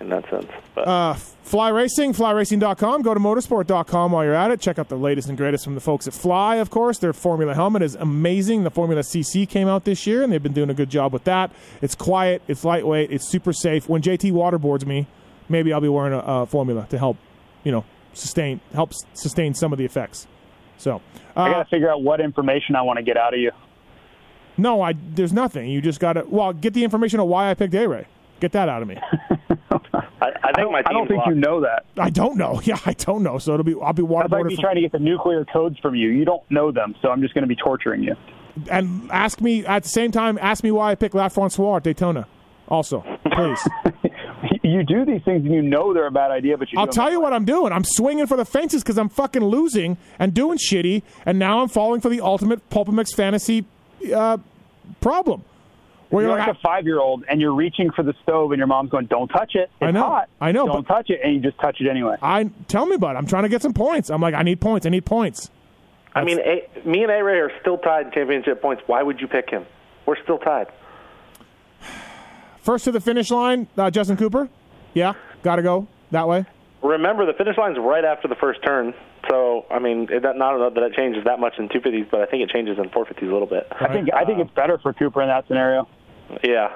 in 0.00 0.08
that 0.10 0.28
sense, 0.30 0.46
but 0.74 0.86
Uh, 0.88 1.14
Fly 1.14 1.68
Racing, 1.70 2.12
flyracing.com. 2.14 3.02
Go 3.02 3.12
to 3.14 3.20
motorsport.com 3.20 4.12
while 4.12 4.24
you're 4.24 4.34
at 4.34 4.50
it. 4.50 4.60
Check 4.60 4.78
out 4.78 4.88
the 4.88 4.96
latest 4.96 5.28
and 5.28 5.36
greatest 5.36 5.64
from 5.64 5.74
the 5.74 5.80
folks 5.80 6.06
at 6.06 6.14
Fly, 6.14 6.56
of 6.56 6.68
course. 6.70 6.98
Their 6.98 7.12
Formula 7.12 7.54
helmet 7.54 7.82
is 7.82 7.94
amazing. 7.96 8.64
The 8.64 8.70
Formula 8.70 9.02
CC 9.02 9.46
came 9.48 9.66
out 9.68 9.84
this 9.84 10.06
year, 10.06 10.22
and 10.22 10.32
they've 10.32 10.42
been 10.42 10.52
doing 10.54 10.70
a 10.70 10.74
good 10.74 10.88
job 10.90 11.12
with 11.12 11.24
that. 11.24 11.50
It's 11.82 11.94
quiet, 11.94 12.40
it's 12.48 12.64
lightweight, 12.64 13.10
it's 13.10 13.26
super 13.28 13.52
safe. 13.52 13.88
When 13.88 14.00
JT 14.00 14.32
waterboards 14.32 14.86
me, 14.86 15.06
maybe 15.50 15.70
I'll 15.72 15.80
be 15.82 15.88
wearing 15.88 16.14
a, 16.14 16.18
a 16.20 16.46
Formula 16.46 16.86
to 16.90 16.98
help, 16.98 17.18
you 17.64 17.72
know, 17.72 17.84
sustain 18.12 18.60
helps 18.74 19.04
sustain 19.14 19.54
some 19.54 19.72
of 19.72 19.78
the 19.78 19.84
effects. 19.84 20.26
So, 20.78 21.00
I 21.36 21.48
uh, 21.48 21.52
got 21.52 21.58
to 21.64 21.64
figure 21.70 21.90
out 21.90 22.02
what 22.02 22.20
information 22.20 22.74
I 22.76 22.82
want 22.82 22.96
to 22.98 23.02
get 23.02 23.16
out 23.16 23.34
of 23.34 23.40
you. 23.40 23.50
no, 24.56 24.80
I 24.82 24.94
there's 25.14 25.32
nothing. 25.32 25.68
You 25.70 25.80
just 25.82 26.00
got 26.00 26.14
to 26.14 26.24
well 26.26 26.52
get 26.52 26.74
the 26.74 26.84
information 26.84 27.20
of 27.20 27.26
why 27.26 27.50
I 27.50 27.54
picked 27.54 27.74
A 27.74 27.86
Ray. 27.86 28.06
Get 28.40 28.52
that 28.52 28.68
out 28.70 28.80
of 28.80 28.88
me. 28.88 28.96
I, 28.96 29.10
I 30.22 30.26
I 30.42 30.52
think 30.52 30.56
don't, 30.56 30.72
my 30.72 30.82
I 30.86 30.92
don't 30.92 31.06
team's 31.08 31.22
think 31.22 31.34
you 31.34 31.40
know 31.40 31.60
that. 31.60 31.84
I 31.98 32.08
don't 32.10 32.36
know. 32.38 32.60
Yeah, 32.64 32.78
I 32.86 32.94
don't 32.94 33.22
know. 33.22 33.38
So 33.38 33.52
it'll 33.54 33.64
be 33.64 33.74
I'll 33.80 33.92
be 33.92 34.02
That's 34.02 34.12
like 34.14 34.30
waterboarded. 34.30 34.46
me 34.46 34.56
for- 34.56 34.62
trying 34.62 34.76
to 34.76 34.80
get 34.80 34.92
the 34.92 34.98
nuclear 34.98 35.44
codes 35.44 35.78
from 35.80 35.94
you. 35.94 36.08
You 36.08 36.24
don't 36.24 36.42
know 36.50 36.72
them, 36.72 36.94
so 37.02 37.10
I'm 37.10 37.20
just 37.20 37.34
going 37.34 37.42
to 37.42 37.48
be 37.48 37.56
torturing 37.56 38.02
you. 38.02 38.16
and 38.70 39.10
ask 39.10 39.40
me 39.42 39.64
at 39.66 39.82
the 39.82 39.88
same 39.90 40.10
time. 40.10 40.38
Ask 40.40 40.64
me 40.64 40.70
why 40.70 40.90
I 40.90 40.94
picked 40.94 41.14
La 41.14 41.28
Francois 41.28 41.76
at 41.76 41.82
Daytona. 41.84 42.26
Also, 42.68 43.04
please. 43.32 43.60
You 44.70 44.82
do 44.84 45.04
these 45.04 45.22
things 45.22 45.44
and 45.44 45.54
you 45.54 45.62
know 45.62 45.92
they're 45.94 46.06
a 46.06 46.10
bad 46.10 46.30
idea, 46.30 46.56
but 46.56 46.72
you. 46.72 46.78
I'll 46.78 46.86
do 46.86 46.92
tell 46.92 47.10
you 47.10 47.20
what 47.20 47.32
I'm 47.32 47.44
doing. 47.44 47.72
I'm 47.72 47.84
swinging 47.84 48.26
for 48.26 48.36
the 48.36 48.44
fences 48.44 48.82
because 48.82 48.98
I'm 48.98 49.08
fucking 49.08 49.42
losing 49.42 49.96
and 50.18 50.32
doing 50.34 50.58
shitty, 50.58 51.02
and 51.26 51.38
now 51.38 51.60
I'm 51.60 51.68
falling 51.68 52.00
for 52.00 52.08
the 52.08 52.20
ultimate 52.20 52.68
PulpMX 52.70 53.14
fantasy 53.14 53.64
uh, 54.14 54.38
problem. 55.00 55.44
Where 56.10 56.24
You're 56.24 56.30
you're 56.30 56.38
like 56.38 56.48
like, 56.48 56.56
a 56.56 56.60
five 56.60 56.86
year 56.86 56.98
old 56.98 57.24
and 57.28 57.40
you're 57.40 57.54
reaching 57.54 57.92
for 57.92 58.02
the 58.02 58.14
stove 58.24 58.50
and 58.50 58.58
your 58.58 58.66
mom's 58.66 58.90
going, 58.90 59.06
Don't 59.06 59.28
touch 59.28 59.54
it. 59.54 59.70
It's 59.80 59.82
I 59.82 59.90
know. 59.92 60.02
hot. 60.02 60.28
I 60.40 60.50
know, 60.50 60.66
Don't 60.66 60.84
touch 60.84 61.08
it 61.08 61.20
and 61.22 61.34
you 61.34 61.40
just 61.40 61.58
touch 61.60 61.80
it 61.80 61.88
anyway. 61.88 62.16
I, 62.20 62.40
I 62.40 62.50
tell 62.66 62.84
me 62.86 62.96
about 62.96 63.14
it. 63.14 63.18
I'm 63.18 63.26
trying 63.26 63.44
to 63.44 63.48
get 63.48 63.62
some 63.62 63.72
points. 63.74 64.10
I'm 64.10 64.20
like, 64.20 64.34
I 64.34 64.42
need 64.42 64.60
points. 64.60 64.86
I 64.86 64.88
need 64.88 65.04
points. 65.04 65.50
I 66.12 66.24
mean, 66.24 66.40
a, 66.40 66.66
me 66.84 67.04
and 67.04 67.12
A 67.12 67.22
Ray 67.22 67.38
are 67.38 67.52
still 67.60 67.78
tied 67.78 68.06
in 68.06 68.12
championship 68.12 68.60
points. 68.60 68.82
Why 68.86 69.04
would 69.04 69.20
you 69.20 69.28
pick 69.28 69.50
him? 69.50 69.64
We're 70.04 70.20
still 70.20 70.38
tied. 70.38 70.66
First 72.60 72.84
to 72.86 72.92
the 72.92 73.00
finish 73.00 73.30
line, 73.30 73.68
uh, 73.78 73.90
Justin 73.92 74.16
Cooper. 74.16 74.48
Yeah, 74.94 75.14
got 75.42 75.56
to 75.56 75.62
go 75.62 75.86
that 76.10 76.28
way. 76.28 76.44
Remember, 76.82 77.26
the 77.26 77.34
finish 77.34 77.58
line's 77.58 77.78
right 77.78 78.04
after 78.04 78.26
the 78.26 78.34
first 78.34 78.62
turn. 78.64 78.94
So, 79.28 79.66
I 79.70 79.78
mean, 79.78 80.08
it, 80.10 80.22
not 80.22 80.74
that 80.74 80.82
it 80.82 80.94
changes 80.94 81.24
that 81.24 81.38
much 81.38 81.58
in 81.58 81.68
250s, 81.68 82.10
but 82.10 82.20
I 82.20 82.26
think 82.26 82.42
it 82.42 82.50
changes 82.50 82.78
in 82.78 82.88
450s 82.88 83.22
a 83.22 83.24
little 83.26 83.46
bit. 83.46 83.66
I 83.70 83.92
think 83.92 84.08
I 84.14 84.24
think 84.24 84.38
it's 84.38 84.50
better 84.52 84.78
for 84.78 84.92
Cooper 84.92 85.20
in 85.22 85.28
that 85.28 85.46
scenario. 85.46 85.86
Yeah, 86.42 86.72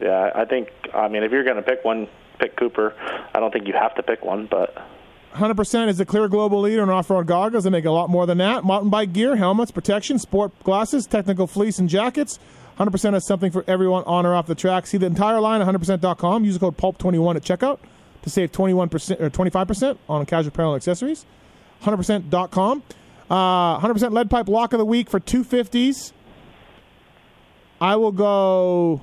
yeah. 0.00 0.30
I 0.34 0.44
think. 0.44 0.68
I 0.94 1.08
mean, 1.08 1.24
if 1.24 1.32
you're 1.32 1.44
going 1.44 1.56
to 1.56 1.62
pick 1.62 1.84
one, 1.84 2.08
pick 2.38 2.56
Cooper. 2.56 2.94
I 3.34 3.40
don't 3.40 3.52
think 3.52 3.66
you 3.66 3.74
have 3.74 3.94
to 3.96 4.02
pick 4.02 4.24
one, 4.24 4.46
but 4.46 4.76
100% 5.34 5.88
is 5.88 5.98
the 5.98 6.04
clear 6.04 6.28
global 6.28 6.60
leader 6.60 6.82
in 6.82 6.90
off-road 6.90 7.26
goggles. 7.26 7.64
They 7.64 7.70
make 7.70 7.86
a 7.86 7.90
lot 7.90 8.10
more 8.10 8.26
than 8.26 8.38
that. 8.38 8.64
Mountain 8.64 8.90
bike 8.90 9.12
gear, 9.12 9.36
helmets, 9.36 9.70
protection, 9.70 10.18
sport 10.18 10.52
glasses, 10.62 11.06
technical 11.06 11.46
fleece, 11.46 11.78
and 11.78 11.88
jackets. 11.88 12.38
100% 12.90 13.12
has 13.14 13.26
something 13.26 13.50
for 13.52 13.64
everyone 13.68 14.02
on 14.04 14.24
or 14.26 14.34
off 14.34 14.46
the 14.46 14.54
track. 14.54 14.86
See 14.86 14.98
the 14.98 15.06
entire 15.06 15.40
line 15.40 15.60
at 15.60 15.66
100%.com. 15.68 16.44
Use 16.44 16.54
the 16.54 16.60
code 16.60 16.76
PULP21 16.76 17.36
at 17.36 17.42
checkout 17.42 17.78
to 18.22 18.30
save 18.30 18.52
21% 18.52 19.20
or 19.20 19.30
25% 19.30 19.98
on 20.08 20.26
casual 20.26 20.48
apparel 20.48 20.72
and 20.74 20.78
accessories. 20.80 21.24
100%.com. 21.82 22.82
Uh, 23.30 23.78
100% 23.80 24.12
lead 24.12 24.30
pipe 24.30 24.48
lock 24.48 24.72
of 24.72 24.78
the 24.78 24.84
week 24.84 25.08
for 25.10 25.18
250s. 25.20 26.12
I 27.80 27.96
will 27.96 28.12
go 28.12 29.00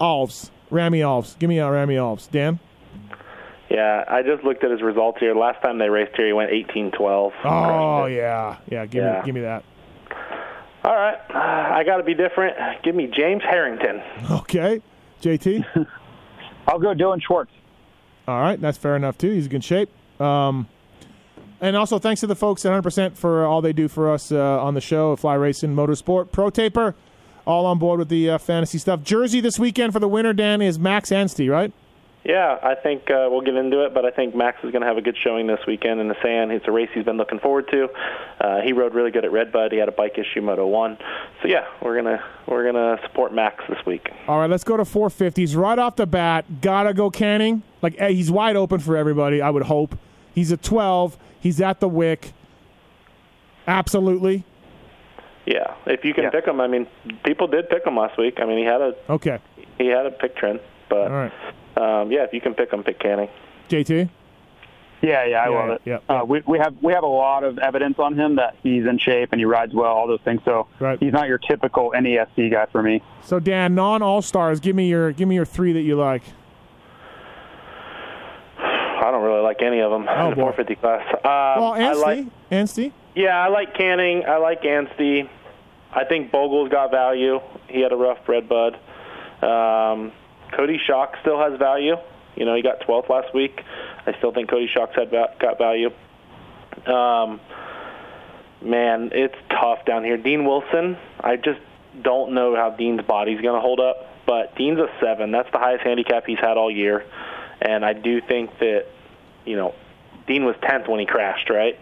Alves. 0.00 0.50
Ramy 0.70 1.00
Alves. 1.00 1.38
Give 1.38 1.48
me 1.48 1.58
a 1.58 1.70
Ramy 1.70 1.94
Alves. 1.96 2.30
Dan? 2.30 2.58
yeah. 3.70 4.04
I 4.08 4.22
just 4.22 4.42
looked 4.44 4.64
at 4.64 4.70
his 4.70 4.82
results 4.82 5.18
here. 5.20 5.34
Last 5.34 5.62
time 5.62 5.78
they 5.78 5.88
raced 5.88 6.16
here, 6.16 6.26
he 6.26 6.32
went 6.32 6.50
18-12. 6.50 7.32
Oh 7.44 8.06
yeah, 8.06 8.56
yeah. 8.70 8.86
Give 8.86 9.02
Yeah. 9.04 9.18
me, 9.20 9.26
give 9.26 9.34
me 9.34 9.40
that. 9.42 9.64
All 10.84 10.94
right, 10.94 11.18
uh, 11.30 11.74
I 11.74 11.82
got 11.84 11.96
to 11.96 12.02
be 12.02 12.14
different. 12.14 12.56
Give 12.82 12.94
me 12.94 13.06
James 13.06 13.42
Harrington. 13.42 14.02
Okay, 14.30 14.82
JT. 15.22 15.64
I'll 16.68 16.78
go 16.78 16.94
Dylan 16.94 17.22
Schwartz. 17.22 17.50
All 18.28 18.40
right, 18.40 18.60
that's 18.60 18.78
fair 18.78 18.96
enough 18.96 19.16
too. 19.18 19.30
He's 19.30 19.46
in 19.46 19.50
good 19.50 19.64
shape. 19.64 19.88
Um, 20.20 20.68
and 21.60 21.76
also 21.76 21.98
thanks 21.98 22.20
to 22.20 22.26
the 22.26 22.36
folks 22.36 22.64
at 22.66 22.72
100% 22.72 23.16
for 23.16 23.46
all 23.46 23.62
they 23.62 23.72
do 23.72 23.88
for 23.88 24.10
us 24.10 24.30
uh, 24.30 24.62
on 24.62 24.74
the 24.74 24.80
show, 24.80 25.16
Fly 25.16 25.34
Racing 25.34 25.74
Motorsport, 25.74 26.30
Pro 26.30 26.50
Taper, 26.50 26.94
all 27.46 27.64
on 27.66 27.78
board 27.78 27.98
with 27.98 28.08
the 28.08 28.30
uh, 28.30 28.38
fantasy 28.38 28.78
stuff. 28.78 29.02
Jersey 29.02 29.40
this 29.40 29.58
weekend 29.58 29.92
for 29.92 29.98
the 29.98 30.08
winner, 30.08 30.32
Dan, 30.32 30.60
is 30.60 30.78
Max 30.78 31.10
Anstie, 31.10 31.48
right? 31.50 31.72
Yeah, 32.24 32.58
I 32.62 32.74
think 32.74 33.10
uh, 33.10 33.28
we'll 33.30 33.42
get 33.42 33.54
into 33.54 33.84
it, 33.84 33.92
but 33.92 34.06
I 34.06 34.10
think 34.10 34.34
Max 34.34 34.56
is 34.64 34.70
going 34.70 34.80
to 34.80 34.88
have 34.88 34.96
a 34.96 35.02
good 35.02 35.16
showing 35.22 35.46
this 35.46 35.60
weekend 35.66 36.00
in 36.00 36.08
the 36.08 36.16
sand. 36.22 36.52
It's 36.52 36.66
a 36.66 36.70
race 36.72 36.88
he's 36.94 37.04
been 37.04 37.18
looking 37.18 37.38
forward 37.38 37.68
to. 37.70 37.88
Uh, 38.40 38.60
he 38.62 38.72
rode 38.72 38.94
really 38.94 39.10
good 39.10 39.26
at 39.26 39.30
Redbud. 39.32 39.72
He 39.72 39.78
had 39.78 39.88
a 39.90 39.92
bike 39.92 40.16
issue 40.16 40.40
Moto 40.40 40.66
One, 40.66 40.96
so 41.42 41.48
yeah, 41.48 41.66
we're 41.82 41.94
gonna 41.96 42.24
we're 42.48 42.64
gonna 42.64 42.98
support 43.06 43.34
Max 43.34 43.62
this 43.68 43.78
week. 43.84 44.08
All 44.26 44.38
right, 44.38 44.48
let's 44.48 44.64
go 44.64 44.78
to 44.78 44.84
450s 44.84 45.54
right 45.54 45.78
off 45.78 45.96
the 45.96 46.06
bat. 46.06 46.62
Gotta 46.62 46.94
go 46.94 47.10
Canning. 47.10 47.62
Like 47.82 47.96
eh, 47.98 48.08
he's 48.12 48.30
wide 48.30 48.56
open 48.56 48.80
for 48.80 48.96
everybody. 48.96 49.42
I 49.42 49.50
would 49.50 49.64
hope. 49.64 49.94
He's 50.34 50.50
a 50.50 50.56
12. 50.56 51.18
He's 51.40 51.60
at 51.60 51.80
the 51.80 51.88
Wick. 51.88 52.32
Absolutely. 53.66 54.44
Yeah, 55.46 55.74
if 55.86 56.04
you 56.06 56.14
can 56.14 56.24
Yeah. 56.24 56.30
pick 56.30 56.46
him, 56.46 56.58
I 56.60 56.68
mean, 56.68 56.86
people 57.24 57.48
did 57.48 57.68
pick 57.68 57.86
him 57.86 57.98
last 57.98 58.16
week. 58.16 58.38
I 58.40 58.46
mean, 58.46 58.56
he 58.58 58.64
had 58.64 58.80
a 58.80 58.94
Okay. 59.10 59.38
he 59.76 59.88
had 59.88 60.06
a 60.06 60.10
pick 60.10 60.36
trend, 60.36 60.60
but 60.88 61.02
All 61.10 61.10
right. 61.10 61.32
Um, 61.76 62.10
yeah, 62.12 62.24
if 62.24 62.32
you 62.32 62.40
can 62.40 62.54
pick 62.54 62.72
him, 62.72 62.82
pick 62.82 62.98
Canning. 62.98 63.28
JT. 63.68 64.08
Yeah, 65.02 65.24
yeah, 65.26 65.42
I 65.42 65.48
Yeah, 65.50 65.56
love 65.58 65.70
it. 65.70 65.82
yeah. 65.84 65.98
Uh, 66.08 66.24
we 66.24 66.42
we 66.46 66.58
have 66.58 66.74
we 66.80 66.92
have 66.94 67.02
a 67.02 67.06
lot 67.08 67.44
of 67.44 67.58
evidence 67.58 67.98
on 67.98 68.14
him 68.14 68.36
that 68.36 68.56
he's 68.62 68.86
in 68.86 68.96
shape 68.98 69.30
and 69.32 69.40
he 69.40 69.44
rides 69.44 69.74
well, 69.74 69.92
all 69.92 70.06
those 70.06 70.20
things. 70.24 70.40
So 70.44 70.66
Right. 70.80 70.98
he's 70.98 71.12
not 71.12 71.28
your 71.28 71.36
typical 71.38 71.92
NESC 71.94 72.50
guy 72.50 72.66
for 72.72 72.82
me. 72.82 73.02
So 73.22 73.38
Dan, 73.38 73.74
non 73.74 74.00
All 74.02 74.22
Stars, 74.22 74.60
give 74.60 74.74
me 74.74 74.88
your 74.88 75.12
give 75.12 75.28
me 75.28 75.34
your 75.34 75.44
three 75.44 75.72
that 75.74 75.82
you 75.82 75.96
like. 75.96 76.22
I 78.58 79.10
don't 79.10 79.22
really 79.22 79.42
like 79.42 79.60
any 79.62 79.80
of 79.80 79.90
them 79.90 80.06
Oh, 80.08 80.24
in 80.24 80.30
the 80.30 80.36
boy. 80.36 80.52
450 80.52 80.74
class. 80.76 81.02
Um, 81.12 81.62
Well, 81.62 81.72
I 81.74 81.80
Anstie, 81.80 82.00
like 82.02 82.26
Anstie. 82.50 82.92
Yeah, 83.14 83.36
I 83.38 83.48
like 83.48 83.74
Canning. 83.76 84.24
I 84.26 84.38
like 84.38 84.62
Anstie. 84.64 85.28
I 85.92 86.04
think 86.04 86.32
Bogle's 86.32 86.70
got 86.70 86.90
value. 86.90 87.40
He 87.68 87.80
had 87.80 87.92
a 87.92 87.96
rough 87.96 88.26
red 88.26 88.48
bud. 88.48 88.76
Um, 89.42 90.12
Cody 90.56 90.80
Schock 90.88 91.20
still 91.20 91.38
has 91.38 91.58
value. 91.58 91.96
You 92.36 92.44
know, 92.44 92.54
he 92.54 92.62
got 92.62 92.80
12th 92.80 93.08
last 93.08 93.34
week. 93.34 93.60
I 94.06 94.16
still 94.18 94.32
think 94.32 94.50
Cody 94.50 94.68
Schock's 94.74 94.96
had 94.96 95.10
got 95.10 95.58
value. 95.58 95.90
Um, 96.86 97.40
man, 98.60 99.10
it's 99.12 99.36
tough 99.50 99.84
down 99.84 100.04
here. 100.04 100.16
Dean 100.16 100.44
Wilson, 100.44 100.96
I 101.20 101.36
just 101.36 101.60
don't 102.02 102.32
know 102.32 102.56
how 102.56 102.70
Dean's 102.70 103.02
body's 103.02 103.40
going 103.40 103.54
to 103.54 103.60
hold 103.60 103.80
up, 103.80 104.08
but 104.26 104.56
Dean's 104.56 104.78
a 104.78 104.88
seven. 105.00 105.30
That's 105.30 105.50
the 105.52 105.58
highest 105.58 105.84
handicap 105.84 106.24
he's 106.26 106.38
had 106.38 106.56
all 106.56 106.70
year, 106.70 107.04
and 107.60 107.84
I 107.84 107.92
do 107.92 108.20
think 108.20 108.58
that, 108.58 108.86
you 109.44 109.56
know, 109.56 109.74
Dean 110.26 110.44
was 110.44 110.56
tenth 110.62 110.88
when 110.88 111.00
he 111.00 111.06
crashed, 111.06 111.50
right? 111.50 111.78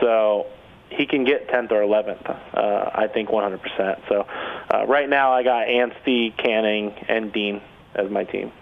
So 0.00 0.46
he 0.88 1.06
can 1.06 1.24
get 1.24 1.48
10th 1.48 1.70
or 1.70 1.82
11th. 1.82 2.28
Uh, 2.28 2.90
I 2.94 3.06
think 3.08 3.28
100%. 3.28 4.08
So 4.08 4.26
uh, 4.72 4.86
right 4.86 5.08
now 5.08 5.32
I 5.32 5.42
got 5.42 5.68
Anstie, 5.68 6.34
Canning, 6.36 6.94
and 7.08 7.32
Dean 7.32 7.60
as 7.94 8.10
my 8.10 8.24
team. 8.24 8.52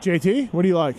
JT, 0.00 0.52
what 0.52 0.62
do 0.62 0.68
you 0.68 0.76
like? 0.76 0.96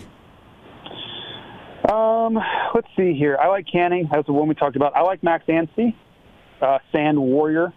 Um, 1.89 2.37
let's 2.75 2.87
see 2.97 3.13
here. 3.13 3.37
I 3.41 3.47
like 3.47 3.65
Canning. 3.71 4.09
That's 4.11 4.25
the 4.27 4.33
one 4.33 4.47
we 4.47 4.55
talked 4.55 4.75
about. 4.75 4.95
I 4.95 5.01
like 5.01 5.23
Max 5.23 5.45
Anstie, 5.47 5.95
uh, 6.61 6.79
Sand 6.91 7.17
Warrior. 7.19 7.73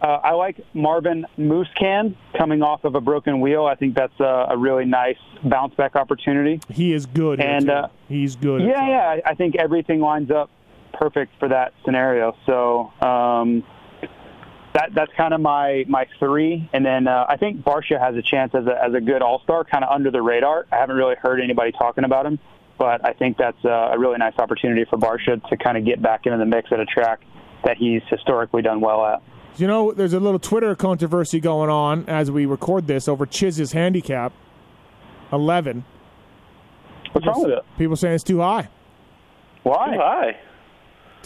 Uh, 0.00 0.06
I 0.06 0.32
like 0.32 0.60
Marvin 0.74 1.26
Musquin 1.38 2.14
coming 2.36 2.62
off 2.62 2.84
of 2.84 2.94
a 2.94 3.00
broken 3.00 3.40
wheel. 3.40 3.64
I 3.66 3.74
think 3.74 3.94
that's 3.94 4.18
a, 4.20 4.48
a 4.50 4.56
really 4.56 4.84
nice 4.84 5.16
bounce 5.42 5.74
back 5.74 5.96
opportunity. 5.96 6.60
He 6.70 6.92
is 6.92 7.06
good. 7.06 7.40
And, 7.40 7.68
uh, 7.70 7.88
he's 8.08 8.36
good. 8.36 8.62
Yeah, 8.62 8.88
yeah. 8.88 9.08
I- 9.26 9.30
I 9.30 9.34
think 9.34 9.56
everything 9.56 10.00
lines 10.00 10.30
up 10.30 10.50
perfect 10.92 11.32
for 11.38 11.48
that 11.48 11.72
scenario. 11.84 12.36
So 12.46 12.92
um, 13.00 13.64
that 14.76 14.90
that's 14.94 15.12
kind 15.16 15.32
of 15.32 15.40
my 15.40 15.84
my 15.88 16.06
three. 16.18 16.68
And 16.72 16.84
then 16.84 17.08
uh, 17.08 17.24
I 17.28 17.36
think 17.36 17.62
Barcia 17.62 17.98
has 17.98 18.14
a 18.14 18.22
chance 18.22 18.54
as 18.54 18.66
a 18.66 18.84
as 18.84 18.92
a 18.92 19.00
good 19.00 19.22
all 19.22 19.40
star, 19.40 19.64
kind 19.64 19.82
of 19.82 19.90
under 19.90 20.10
the 20.10 20.20
radar. 20.20 20.66
I 20.70 20.76
haven't 20.76 20.96
really 20.96 21.14
heard 21.14 21.40
anybody 21.40 21.72
talking 21.72 22.04
about 22.04 22.26
him, 22.26 22.38
but 22.78 23.04
I 23.04 23.14
think 23.14 23.38
that's 23.38 23.64
a, 23.64 23.92
a 23.94 23.98
really 23.98 24.18
nice 24.18 24.34
opportunity 24.38 24.84
for 24.84 24.98
Barcia 24.98 25.42
to 25.48 25.56
kind 25.56 25.78
of 25.78 25.86
get 25.86 26.02
back 26.02 26.26
into 26.26 26.36
the 26.36 26.44
mix 26.44 26.70
at 26.72 26.78
a 26.78 26.84
track 26.84 27.20
that 27.64 27.78
he's 27.78 28.02
historically 28.10 28.60
done 28.60 28.82
well 28.82 29.04
at. 29.06 29.22
You 29.56 29.66
know, 29.66 29.92
there's 29.92 30.12
a 30.12 30.20
little 30.20 30.38
Twitter 30.38 30.74
controversy 30.76 31.40
going 31.40 31.70
on 31.70 32.06
as 32.06 32.30
we 32.30 32.44
record 32.44 32.86
this 32.86 33.08
over 33.08 33.24
Chiz's 33.24 33.72
handicap, 33.72 34.34
11. 35.32 35.86
What's 37.12 37.26
wrong 37.26 37.42
with 37.42 37.52
it? 37.52 37.64
People 37.78 37.96
saying 37.96 38.16
it's 38.16 38.24
too 38.24 38.40
high. 38.40 38.68
Why? 39.62 39.96
Hi. 39.98 40.38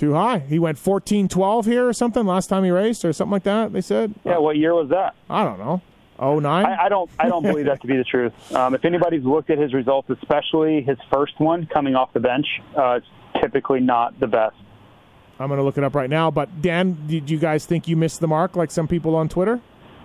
Too 0.01 0.15
high. 0.15 0.39
He 0.39 0.59
went 0.59 0.79
14 0.79 1.29
12 1.29 1.67
here 1.67 1.87
or 1.87 1.93
something 1.93 2.25
last 2.25 2.47
time 2.47 2.65
he 2.65 2.71
raced 2.71 3.05
or 3.05 3.13
something 3.13 3.33
like 3.33 3.43
that, 3.43 3.75
they 3.75 3.83
said. 3.83 4.15
Yeah. 4.25 4.39
What 4.39 4.57
year 4.57 4.73
was 4.73 4.89
that? 4.89 5.15
I 5.29 5.45
don't 5.45 5.59
know. 5.59 5.83
Oh 6.19 6.39
nine. 6.39 6.65
I, 6.65 6.87
I 6.87 6.89
don't. 6.89 7.11
I 7.19 7.29
don't 7.29 7.43
believe 7.43 7.67
that 7.67 7.83
to 7.83 7.87
be 7.87 7.99
the 7.99 8.05
truth. 8.05 8.33
Um, 8.55 8.75
if 8.75 8.87
anybody's 8.87 9.25
looked 9.25 9.51
at 9.51 9.59
his 9.59 9.75
results, 9.75 10.09
especially 10.09 10.81
his 10.81 10.97
first 11.13 11.39
one 11.39 11.67
coming 11.67 11.97
off 11.97 12.15
the 12.15 12.21
bench, 12.21 12.47
uh, 12.75 12.93
it's 12.93 13.07
typically 13.43 13.81
not 13.81 14.19
the 14.19 14.27
best. 14.27 14.57
I'm 15.39 15.49
going 15.49 15.59
to 15.59 15.65
look 15.65 15.77
it 15.77 15.85
up 15.85 15.95
right 15.95 16.09
now. 16.09 16.31
But 16.31 16.63
Dan, 16.63 17.07
did 17.07 17.29
you 17.29 17.39
guys 17.39 17.67
think 17.67 17.87
you 17.87 17.95
missed 17.95 18.21
the 18.21 18.27
mark 18.27 18.57
like 18.57 18.71
some 18.71 18.89
people 18.89 19.15
on 19.17 19.29
Twitter? 19.29 19.61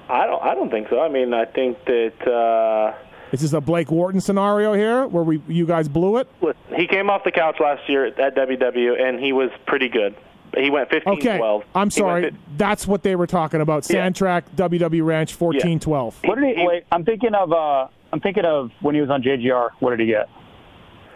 I 0.10 0.26
don't. 0.26 0.44
I 0.44 0.56
don't 0.56 0.70
think 0.72 0.90
so. 0.90 1.00
I 1.00 1.08
mean, 1.08 1.34
I 1.34 1.46
think 1.46 1.78
that 1.86 2.28
uh, 2.28 2.98
Is 3.36 3.42
this 3.42 3.52
a 3.54 3.60
Blake 3.60 3.92
Wharton 3.92 4.22
scenario 4.22 4.72
here 4.74 5.06
where 5.08 5.24
we 5.24 5.42
you 5.50 5.66
guys 5.66 5.90
blew 5.90 6.16
it? 6.18 6.28
listen, 6.42 6.58
he 6.78 6.88
came 6.88 7.10
off 7.10 7.26
the 7.26 7.32
couch 7.32 7.58
last 7.60 7.88
year 7.90 8.06
at 8.06 8.16
WW, 8.36 8.98
and 9.02 9.20
he 9.20 9.34
was 9.34 9.50
pretty 9.68 9.90
good. 9.90 10.16
He 10.56 10.70
went 10.70 10.90
15 10.90 11.16
Okay. 11.16 11.38
12. 11.38 11.64
I'm 11.76 11.92
sorry. 11.92 12.24
fif- 12.30 12.34
That's 12.56 12.88
what 12.88 13.04
they 13.04 13.18
were 13.18 13.28
talking 13.28 13.60
about. 13.60 13.90
Yeah. 13.90 14.08
Sandtrack, 14.08 14.44
WW 14.56 15.04
Ranch, 15.06 15.34
14 15.34 15.82
12. 15.82 16.22
What 16.24 16.40
did 16.40 16.58
he? 16.58 16.66
Wait, 16.66 16.86
I'm 16.94 17.04
thinking 17.04 17.34
of. 17.36 17.52
Uh, 17.52 17.88
I'm 18.14 18.22
thinking 18.22 18.46
of 18.46 18.72
when 18.80 18.96
he 18.96 19.02
was 19.02 19.10
on 19.10 19.22
JGR. 19.22 19.72
What 19.80 19.90
did 19.90 20.00
he 20.00 20.06
get? 20.06 20.30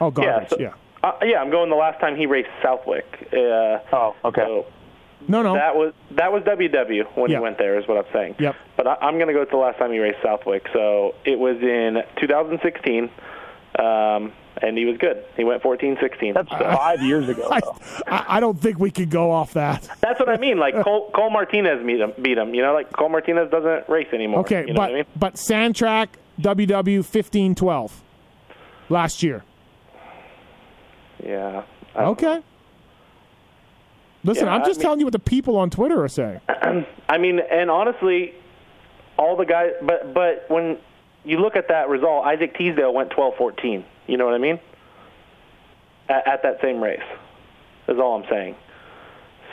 Oh, 0.02 0.12
garbage. 0.12 0.50
so- 0.50 0.58
yeah. 0.60 0.74
Uh, 1.02 1.14
yeah, 1.24 1.40
I'm 1.42 1.50
going 1.50 1.70
the 1.70 1.78
last 1.78 2.02
time 2.02 2.18
he 2.18 2.26
raced 2.26 2.50
Southwick. 2.62 3.06
Uh, 3.32 3.80
Oh, 3.94 4.16
okay. 4.26 4.42
so 4.42 4.66
No, 5.28 5.42
no. 5.42 5.54
That 5.54 5.76
was 5.76 5.94
that 6.12 6.32
was 6.32 6.44
WW 6.44 7.06
when 7.16 7.30
Yeah. 7.30 7.38
he 7.38 7.44
went 7.44 7.58
there, 7.58 7.78
is 7.78 7.88
what 7.88 7.98
I'm 7.98 8.12
saying. 8.14 8.36
Yep. 8.40 8.56
But 8.78 8.88
I, 8.88 8.96
I'm 9.02 9.16
going 9.16 9.28
to 9.28 9.34
go 9.34 9.44
to 9.46 9.52
the 9.52 9.58
last 9.58 9.78
time 9.78 9.92
he 9.92 10.00
raced 10.00 10.22
Southwick. 10.24 10.66
So 10.74 11.16
it 11.26 11.38
was 11.38 11.58
in 11.62 12.02
2016, 12.22 13.10
um, 13.78 14.32
and 14.62 14.78
he 14.78 14.86
was 14.86 14.98
good. 14.98 15.24
He 15.38 15.44
went 15.44 15.62
14-16. 15.62 16.34
That's 16.34 16.50
five 16.50 17.02
years 17.02 17.28
ago. 17.30 17.48
I, 17.52 17.60
I 18.08 18.26
I 18.38 18.40
don't 18.40 18.60
think 18.60 18.80
we 18.80 18.92
could 18.92 19.10
go 19.10 19.32
off 19.32 19.54
that. 19.54 19.88
That's 20.02 20.20
what 20.20 20.30
I 20.30 20.38
mean. 20.38 20.58
Like 20.58 20.74
Cole, 20.84 21.12
Cole 21.14 21.30
Martinez 21.30 21.86
beat 21.86 22.00
him, 22.00 22.14
beat 22.22 22.38
him. 22.38 22.54
You 22.56 22.62
know, 22.62 22.74
like 22.74 22.92
Cole 22.92 23.10
Martinez 23.10 23.52
doesn't 23.52 23.90
race 23.90 24.08
anymore. 24.14 24.40
Okay, 24.42 24.62
you 24.62 24.68
know 24.68 24.74
but 24.76 24.82
what 24.82 24.92
I 24.92 24.94
mean? 24.94 25.06
but 25.16 25.34
Sandtrack, 25.36 26.08
WW 26.42 27.04
15 27.06 27.56
12 27.56 28.04
last 28.90 29.22
year. 29.24 29.44
Yeah. 31.24 31.64
I 31.96 32.02
don't 32.02 32.12
Okay. 32.12 32.42
Listen, 34.24 34.46
Yeah, 34.48 34.54
I'm 34.56 34.62
I 34.62 34.66
just 34.66 34.80
mean- 34.80 34.84
telling 34.84 35.00
you 35.00 35.06
what 35.06 35.14
the 35.14 35.20
people 35.20 35.58
on 35.58 35.70
Twitter 35.70 36.04
are 36.04 36.08
saying. 36.10 36.42
I 37.10 37.18
mean, 37.18 37.40
and 37.40 37.70
honestly, 37.72 38.34
all 39.18 39.36
the 39.38 39.46
guys. 39.46 39.72
But 39.82 40.14
but 40.14 40.46
when 40.50 40.78
you 41.26 41.40
look 41.40 41.56
at 41.56 41.68
that 41.70 41.90
result, 41.90 42.26
Isaac 42.26 42.56
Teasdale 42.58 42.94
went 42.94 43.12
12-14. 43.12 43.84
You 44.08 44.18
know 44.18 44.26
what 44.26 44.34
I 44.34 44.38
mean? 44.40 44.60
At, 46.08 46.28
at 46.28 46.44
that 46.44 46.60
same 46.62 46.82
race, 46.82 47.00
is 47.88 47.98
all 48.00 48.16
I'm 48.22 48.30
saying. 48.30 48.56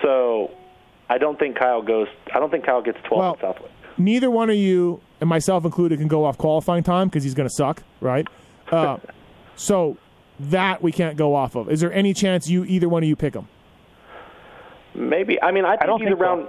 So, 0.02 0.50
I 1.08 1.18
don't 1.18 1.38
think 1.38 1.56
Kyle 1.58 1.82
goes. 1.82 2.08
I 2.34 2.38
don't 2.38 2.50
think 2.50 2.64
Kyle 2.66 2.82
gets 2.82 2.98
12 3.04 3.18
Well- 3.20 3.32
at 3.34 3.40
Southwick. 3.40 3.72
Neither 3.98 4.30
one 4.30 4.50
of 4.50 4.56
you, 4.56 5.00
and 5.22 5.28
myself 5.30 5.64
included, 5.64 5.98
can 5.98 6.06
go 6.08 6.26
off 6.26 6.36
qualifying 6.36 6.82
time 6.82 7.08
because 7.08 7.24
he's 7.24 7.32
going 7.32 7.48
to 7.48 7.54
suck, 7.54 7.82
right? 8.02 8.28
Uh, 8.70 8.98
so 9.56 9.96
that 10.38 10.82
we 10.82 10.92
can't 10.92 11.16
go 11.16 11.34
off 11.34 11.54
of. 11.54 11.70
Is 11.70 11.80
there 11.80 11.90
any 11.94 12.12
chance 12.12 12.46
you 12.46 12.64
either 12.66 12.90
one 12.90 13.02
of 13.02 13.08
you 13.08 13.16
pick 13.16 13.34
him? 13.34 13.48
Maybe. 14.96 15.40
I 15.42 15.50
mean, 15.52 15.64
I 15.64 15.76
think 15.76 15.86
don't 15.86 16.00
he's 16.00 16.08
think 16.08 16.18
so. 16.18 16.24
around. 16.24 16.48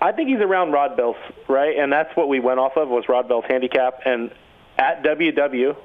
I 0.00 0.12
think 0.12 0.28
he's 0.28 0.40
around 0.40 0.72
Rodbell's 0.72 1.16
right, 1.48 1.76
and 1.78 1.92
that's 1.92 2.14
what 2.16 2.28
we 2.28 2.40
went 2.40 2.58
off 2.58 2.76
of 2.76 2.88
was 2.88 3.04
Rodbell's 3.06 3.44
handicap. 3.48 4.00
And 4.04 4.32
at 4.76 5.02
WW, 5.04 5.76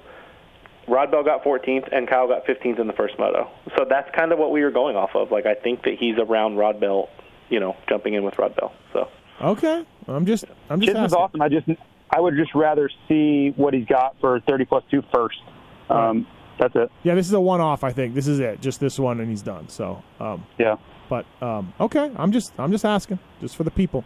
Rodbell 0.87 1.23
got 1.25 1.43
14th, 1.43 1.89
and 1.91 2.07
Kyle 2.07 2.27
got 2.27 2.45
15th 2.45 2.79
in 2.79 2.87
the 2.87 2.93
first 2.93 3.19
moto. 3.19 3.49
So 3.77 3.85
that's 3.87 4.09
kind 4.15 4.31
of 4.31 4.39
what 4.39 4.51
we 4.51 4.63
were 4.63 4.71
going 4.71 4.95
off 4.95 5.11
of. 5.15 5.31
Like 5.31 5.45
I 5.45 5.53
think 5.53 5.83
that 5.83 5.95
he's 5.99 6.17
around 6.17 6.55
Rodbell, 6.55 7.09
you 7.49 7.59
know, 7.59 7.75
jumping 7.87 8.13
in 8.15 8.23
with 8.23 8.35
Rodbell. 8.35 8.71
So 8.93 9.09
Okay, 9.41 9.85
I'm 10.07 10.25
just 10.25 10.45
I'm 10.69 10.81
just 10.81 10.95
Chiz 10.95 11.05
is 11.05 11.13
awesome. 11.13 11.41
I 11.41 11.49
just. 11.49 11.67
I 12.09 12.21
would 12.21 12.35
just 12.37 12.55
rather 12.55 12.89
see 13.09 13.49
what 13.57 13.73
he's 13.73 13.85
got 13.85 14.15
for 14.21 14.39
30 14.39 14.63
plus 14.63 14.83
two 14.89 15.03
first. 15.13 15.41
Um, 15.89 16.25
that's 16.57 16.73
it. 16.73 16.89
Yeah, 17.03 17.15
this 17.15 17.27
is 17.27 17.33
a 17.33 17.39
one-off. 17.39 17.83
I 17.83 17.91
think 17.91 18.15
this 18.15 18.27
is 18.27 18.39
it. 18.39 18.61
Just 18.61 18.79
this 18.79 18.97
one, 18.97 19.19
and 19.19 19.29
he's 19.29 19.41
done. 19.41 19.67
So, 19.67 20.01
um, 20.21 20.45
Yeah. 20.57 20.77
But 21.09 21.25
um, 21.41 21.73
okay, 21.79 22.11
I'm 22.15 22.31
just 22.31 22.53
I'm 22.57 22.71
just 22.71 22.85
asking, 22.85 23.19
just 23.41 23.55
for 23.55 23.63
the 23.63 23.71
people. 23.71 24.03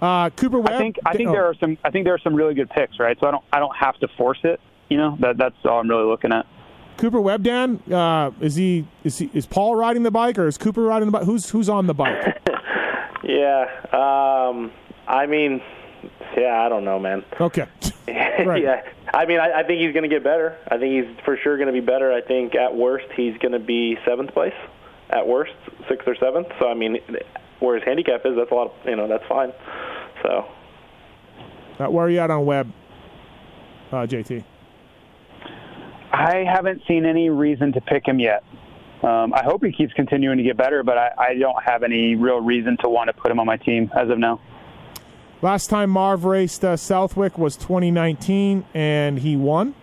Uh, 0.00 0.30
Cooper 0.30 0.60
Webb. 0.60 0.74
I 0.74 0.78
think 0.78 0.98
I 1.06 1.16
think 1.16 1.30
oh, 1.30 1.32
there 1.32 1.46
are 1.46 1.54
some 1.54 1.78
I 1.84 1.90
think 1.90 2.04
there 2.04 2.14
are 2.14 2.18
some 2.18 2.34
really 2.34 2.54
good 2.54 2.70
picks, 2.70 2.98
right? 2.98 3.16
So 3.20 3.26
I 3.28 3.30
don't 3.30 3.44
I 3.52 3.58
don't 3.58 3.76
have 3.76 3.98
to 4.00 4.08
force 4.16 4.40
it. 4.44 4.60
You 4.88 4.98
know 4.98 5.16
that 5.20 5.38
that's 5.38 5.56
all 5.64 5.80
I'm 5.80 5.88
really 5.88 6.04
looking 6.04 6.32
at. 6.32 6.46
Cooper 6.96 7.20
Webb. 7.20 7.42
Dan, 7.42 7.80
uh, 7.92 8.30
is 8.40 8.54
he 8.54 8.86
is 9.04 9.18
he 9.18 9.30
is 9.32 9.46
Paul 9.46 9.74
riding 9.76 10.02
the 10.02 10.10
bike 10.10 10.38
or 10.38 10.46
is 10.46 10.58
Cooper 10.58 10.82
riding 10.82 11.06
the 11.06 11.12
bike? 11.12 11.24
Who's 11.24 11.50
who's 11.50 11.68
on 11.68 11.86
the 11.86 11.94
bike? 11.94 12.40
yeah, 13.22 13.66
um, 13.92 14.70
I 15.06 15.26
mean, 15.26 15.62
yeah, 16.36 16.62
I 16.62 16.68
don't 16.68 16.84
know, 16.84 16.98
man. 16.98 17.24
Okay, 17.40 17.66
Right. 18.08 18.62
yeah, 18.62 18.82
I 19.12 19.26
mean, 19.26 19.40
I, 19.40 19.60
I 19.60 19.62
think 19.62 19.80
he's 19.80 19.92
going 19.92 20.08
to 20.08 20.14
get 20.14 20.22
better. 20.24 20.56
I 20.68 20.78
think 20.78 21.06
he's 21.06 21.24
for 21.24 21.36
sure 21.36 21.56
going 21.56 21.68
to 21.68 21.72
be 21.72 21.84
better. 21.84 22.12
I 22.12 22.20
think 22.20 22.54
at 22.54 22.74
worst 22.74 23.06
he's 23.16 23.36
going 23.38 23.52
to 23.52 23.58
be 23.58 23.98
seventh 24.06 24.32
place. 24.32 24.54
At 25.10 25.26
worst, 25.26 25.54
sixth 25.88 26.06
or 26.08 26.16
seventh. 26.16 26.48
So 26.58 26.68
I 26.68 26.74
mean, 26.74 26.98
where 27.60 27.76
his 27.76 27.84
handicap 27.84 28.22
is, 28.24 28.36
that's 28.36 28.50
a 28.50 28.54
lot. 28.54 28.68
Of, 28.68 28.88
you 28.88 28.96
know, 28.96 29.08
that's 29.08 29.26
fine. 29.28 29.52
So 30.22 30.46
uh, 31.78 31.86
where 31.90 32.06
are 32.06 32.10
you 32.10 32.18
at 32.18 32.30
on 32.30 32.46
Webb, 32.46 32.72
uh, 33.92 34.06
JT? 34.06 34.44
I 36.12 36.44
haven't 36.50 36.82
seen 36.88 37.04
any 37.04 37.28
reason 37.28 37.72
to 37.72 37.80
pick 37.80 38.06
him 38.06 38.18
yet. 38.18 38.42
Um, 39.02 39.34
I 39.34 39.42
hope 39.44 39.62
he 39.62 39.72
keeps 39.72 39.92
continuing 39.92 40.38
to 40.38 40.44
get 40.44 40.56
better, 40.56 40.82
but 40.82 40.96
I, 40.96 41.10
I 41.18 41.34
don't 41.34 41.62
have 41.62 41.82
any 41.82 42.16
real 42.16 42.40
reason 42.40 42.78
to 42.82 42.88
want 42.88 43.08
to 43.08 43.12
put 43.12 43.30
him 43.30 43.38
on 43.38 43.46
my 43.46 43.58
team 43.58 43.90
as 43.94 44.08
of 44.08 44.18
now. 44.18 44.40
Last 45.42 45.68
time 45.68 45.90
Marv 45.90 46.24
raced 46.24 46.64
uh, 46.64 46.78
Southwick 46.78 47.36
was 47.36 47.56
2019, 47.58 48.64
and 48.72 49.18
he 49.18 49.36
won. 49.36 49.74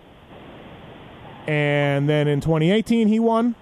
And 1.46 2.08
then 2.08 2.26
in 2.26 2.40
2018, 2.40 3.06
he 3.06 3.20
won. 3.20 3.54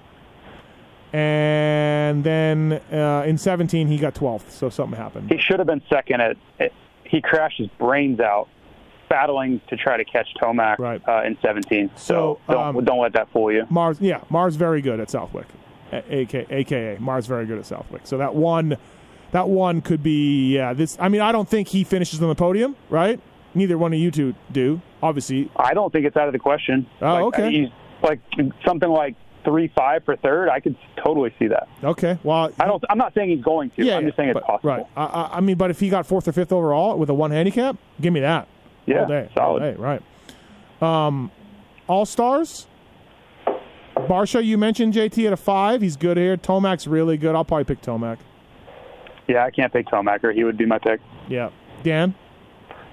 And 1.12 2.24
then 2.24 2.80
uh, 2.92 3.24
in 3.26 3.36
17, 3.38 3.86
he 3.88 3.98
got 3.98 4.14
12th. 4.14 4.50
So 4.50 4.68
something 4.70 4.98
happened. 4.98 5.30
He 5.30 5.38
should 5.38 5.58
have 5.58 5.66
been 5.66 5.82
second 5.88 6.20
at. 6.20 6.36
It. 6.58 6.72
He 7.04 7.20
crashed 7.20 7.58
his 7.58 7.68
brains 7.78 8.20
out 8.20 8.48
battling 9.10 9.60
to 9.68 9.76
try 9.76 9.98
to 9.98 10.04
catch 10.04 10.26
Tomac 10.40 10.78
Right. 10.78 11.02
uh, 11.06 11.22
in 11.24 11.36
17. 11.42 11.90
So, 11.96 12.38
So, 12.46 12.52
don't 12.54 12.76
um, 12.76 12.84
don't 12.84 13.00
let 13.00 13.12
that 13.12 13.30
fool 13.30 13.52
you. 13.52 13.66
Mars, 13.68 13.98
yeah, 14.00 14.22
Mars 14.30 14.56
very 14.56 14.80
good 14.80 14.98
at 15.00 15.10
Southwick, 15.10 15.46
A- 15.92 16.22
AK, 16.22 16.50
aka 16.50 16.96
Mars 16.98 17.26
very 17.26 17.44
good 17.44 17.58
at 17.58 17.66
Southwick. 17.66 18.06
So 18.06 18.16
that 18.16 18.34
one, 18.34 18.78
that 19.32 19.50
one 19.50 19.82
could 19.82 20.02
be 20.02 20.54
yeah. 20.54 20.72
This, 20.72 20.96
I 20.98 21.10
mean, 21.10 21.20
I 21.20 21.30
don't 21.32 21.46
think 21.48 21.68
he 21.68 21.84
finishes 21.84 22.22
on 22.22 22.28
the 22.30 22.34
podium, 22.34 22.74
right? 22.88 23.20
Neither 23.54 23.76
one 23.76 23.92
of 23.92 23.98
you 23.98 24.10
two 24.10 24.34
do, 24.50 24.80
obviously. 25.02 25.50
I 25.56 25.74
don't 25.74 25.92
think 25.92 26.06
it's 26.06 26.16
out 26.16 26.28
of 26.28 26.32
the 26.32 26.38
question. 26.38 26.86
Oh, 27.02 27.12
like, 27.12 27.22
okay. 27.24 27.50
He's, 27.50 27.68
like 28.02 28.20
something 28.66 28.88
like 28.88 29.14
three 29.44 29.68
five 29.68 30.04
for 30.04 30.16
third, 30.16 30.48
I 30.48 30.60
could 30.60 30.76
totally 31.02 31.32
see 31.38 31.46
that. 31.48 31.68
Okay. 31.82 32.18
Well, 32.22 32.52
I 32.60 32.66
don't. 32.66 32.82
I'm 32.90 32.98
not 32.98 33.14
saying 33.14 33.30
he's 33.30 33.44
going 33.44 33.70
to. 33.70 33.84
yeah, 33.84 33.96
I'm 33.96 34.04
just 34.04 34.18
yeah, 34.18 34.24
saying 34.24 34.36
it's 34.36 34.46
possible. 34.46 34.70
Right. 34.70 34.86
I, 34.96 35.04
I, 35.04 35.36
I 35.36 35.40
mean, 35.40 35.56
but 35.56 35.70
if 35.70 35.80
he 35.80 35.88
got 35.88 36.06
fourth 36.06 36.26
or 36.28 36.32
fifth 36.32 36.52
overall 36.52 36.98
with 36.98 37.10
a 37.10 37.14
one 37.14 37.30
handicap, 37.30 37.76
give 38.00 38.12
me 38.12 38.20
that. 38.20 38.48
Yeah, 38.86 39.00
all 39.02 39.06
day. 39.06 39.30
solid. 39.34 39.62
All 39.62 39.70
day, 39.72 39.76
right. 39.78 40.02
Um, 41.06 41.30
all 41.88 42.04
stars. 42.06 42.66
Barcia, 43.96 44.44
you 44.44 44.58
mentioned 44.58 44.94
JT 44.94 45.26
at 45.26 45.32
a 45.32 45.36
five. 45.36 45.80
He's 45.82 45.96
good 45.96 46.16
here. 46.16 46.36
Tomac's 46.36 46.86
really 46.86 47.16
good. 47.16 47.34
I'll 47.34 47.44
probably 47.44 47.64
pick 47.64 47.82
Tomac. 47.82 48.18
Yeah, 49.28 49.44
I 49.44 49.50
can't 49.50 49.72
pick 49.72 49.86
Tomacker. 49.86 50.34
He 50.34 50.42
would 50.44 50.56
be 50.56 50.66
my 50.66 50.78
pick. 50.78 51.00
Yeah. 51.28 51.50
Dan, 51.84 52.14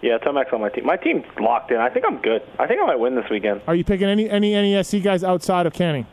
Yeah, 0.01 0.17
Tomac's 0.19 0.51
on 0.53 0.61
my 0.61 0.69
team. 0.69 0.85
My 0.85 0.97
team's 0.97 1.25
locked 1.39 1.71
in. 1.71 1.77
I 1.77 1.89
think 1.89 2.05
I'm 2.05 2.17
good. 2.21 2.41
I 2.57 2.65
think 2.67 2.81
I 2.81 2.85
might 2.85 2.99
win 2.99 3.15
this 3.15 3.29
weekend. 3.29 3.61
are 3.67 3.75
you 3.75 3.83
picking 3.83 4.07
any 4.07 4.29
any 4.29 4.53
NESC 4.53 5.03
guys 5.03 5.23
outside 5.23 5.65
of 5.65 5.73
Canning? 5.73 6.05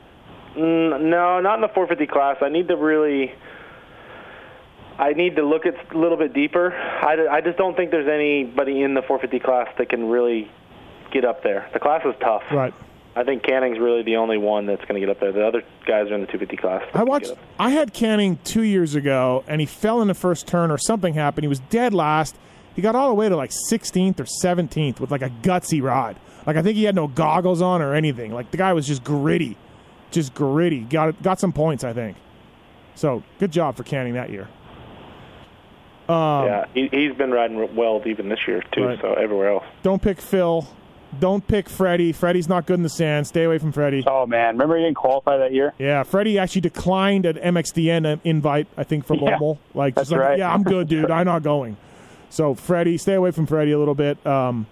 Mm, 0.56 1.02
no, 1.10 1.40
not 1.40 1.56
in 1.56 1.60
the 1.60 1.68
450 1.68 2.06
class. 2.06 2.36
I 2.40 2.48
need 2.48 2.68
to 2.68 2.76
really. 2.76 3.32
I 4.98 5.12
need 5.12 5.36
to 5.36 5.42
look 5.42 5.66
at 5.66 5.74
a 5.94 5.98
little 5.98 6.16
bit 6.16 6.32
deeper. 6.32 6.72
I, 6.72 7.26
I 7.30 7.40
just 7.42 7.58
don't 7.58 7.76
think 7.76 7.90
there's 7.90 8.08
anybody 8.08 8.82
in 8.82 8.94
the 8.94 9.02
450 9.02 9.40
class 9.44 9.68
that 9.76 9.90
can 9.90 10.08
really 10.08 10.50
get 11.12 11.24
up 11.26 11.42
there. 11.42 11.68
The 11.74 11.80
class 11.80 12.02
is 12.06 12.14
tough. 12.20 12.44
Right. 12.50 12.72
I 13.14 13.24
think 13.24 13.42
Canning's 13.42 13.78
really 13.78 14.02
the 14.02 14.16
only 14.16 14.36
one 14.38 14.66
that's 14.66 14.82
going 14.82 14.94
to 14.94 15.00
get 15.00 15.08
up 15.08 15.20
there. 15.20 15.32
The 15.32 15.46
other 15.46 15.62
guys 15.86 16.10
are 16.10 16.14
in 16.14 16.20
the 16.20 16.26
250 16.26 16.56
class. 16.56 16.82
I 16.94 17.02
watched. 17.02 17.32
I 17.58 17.70
had 17.70 17.92
Canning 17.92 18.38
two 18.44 18.62
years 18.62 18.94
ago, 18.94 19.44
and 19.48 19.60
he 19.60 19.66
fell 19.66 20.02
in 20.02 20.08
the 20.08 20.14
first 20.14 20.46
turn, 20.46 20.70
or 20.70 20.78
something 20.78 21.14
happened. 21.14 21.44
He 21.44 21.48
was 21.48 21.60
dead 21.60 21.94
last. 21.94 22.36
He 22.74 22.82
got 22.82 22.94
all 22.94 23.08
the 23.08 23.14
way 23.14 23.28
to 23.30 23.36
like 23.36 23.52
16th 23.70 24.20
or 24.20 24.24
17th 24.24 25.00
with 25.00 25.10
like 25.10 25.22
a 25.22 25.30
gutsy 25.30 25.82
ride. 25.82 26.18
Like 26.46 26.56
I 26.56 26.62
think 26.62 26.76
he 26.76 26.84
had 26.84 26.94
no 26.94 27.08
goggles 27.08 27.62
on 27.62 27.80
or 27.80 27.94
anything. 27.94 28.32
Like 28.32 28.50
the 28.50 28.58
guy 28.58 28.74
was 28.74 28.86
just 28.86 29.02
gritty, 29.02 29.56
just 30.16 30.34
gritty. 30.34 30.80
Got 30.80 31.22
got 31.22 31.38
some 31.38 31.52
points, 31.52 31.84
I 31.84 31.92
think. 31.92 32.16
So 32.96 33.22
good 33.38 33.52
job 33.52 33.76
for 33.76 33.84
Canning 33.84 34.14
that 34.14 34.30
year. 34.30 34.48
Um, 36.08 36.46
yeah, 36.46 36.64
he, 36.72 36.88
he's 36.90 37.14
been 37.14 37.30
riding 37.30 37.74
well 37.76 38.02
even 38.06 38.28
this 38.28 38.38
year 38.46 38.62
too. 38.72 38.84
Right. 38.84 38.98
So 39.00 39.14
everywhere 39.14 39.52
else. 39.52 39.64
Don't 39.82 40.00
pick 40.00 40.20
Phil. 40.20 40.66
Don't 41.20 41.46
pick 41.46 41.68
Freddie. 41.68 42.12
Freddie's 42.12 42.48
not 42.48 42.66
good 42.66 42.74
in 42.74 42.82
the 42.82 42.88
sand. 42.88 43.26
Stay 43.26 43.44
away 43.44 43.58
from 43.58 43.72
Freddie. 43.72 44.04
Oh 44.06 44.26
man, 44.26 44.54
remember 44.54 44.76
he 44.76 44.84
didn't 44.84 44.96
qualify 44.96 45.36
that 45.38 45.52
year? 45.52 45.72
Yeah, 45.78 46.02
Freddie 46.02 46.38
actually 46.38 46.62
declined 46.62 47.26
an 47.26 47.36
MXDN 47.36 48.20
invite, 48.24 48.66
I 48.76 48.84
think, 48.84 49.06
for 49.06 49.16
Yeah, 49.16 49.38
Like, 49.74 49.94
that's 49.94 50.08
just 50.08 50.12
like, 50.12 50.20
right. 50.20 50.38
yeah, 50.38 50.52
I'm 50.52 50.62
good, 50.62 50.88
dude. 50.88 51.10
I'm 51.10 51.26
not 51.26 51.42
going. 51.42 51.76
So, 52.28 52.54
Freddie, 52.54 52.98
stay 52.98 53.14
away 53.14 53.30
from 53.30 53.46
Freddie 53.46 53.72
a 53.72 53.78
little 53.78 53.94
bit. 53.94 54.24
Um, 54.26 54.66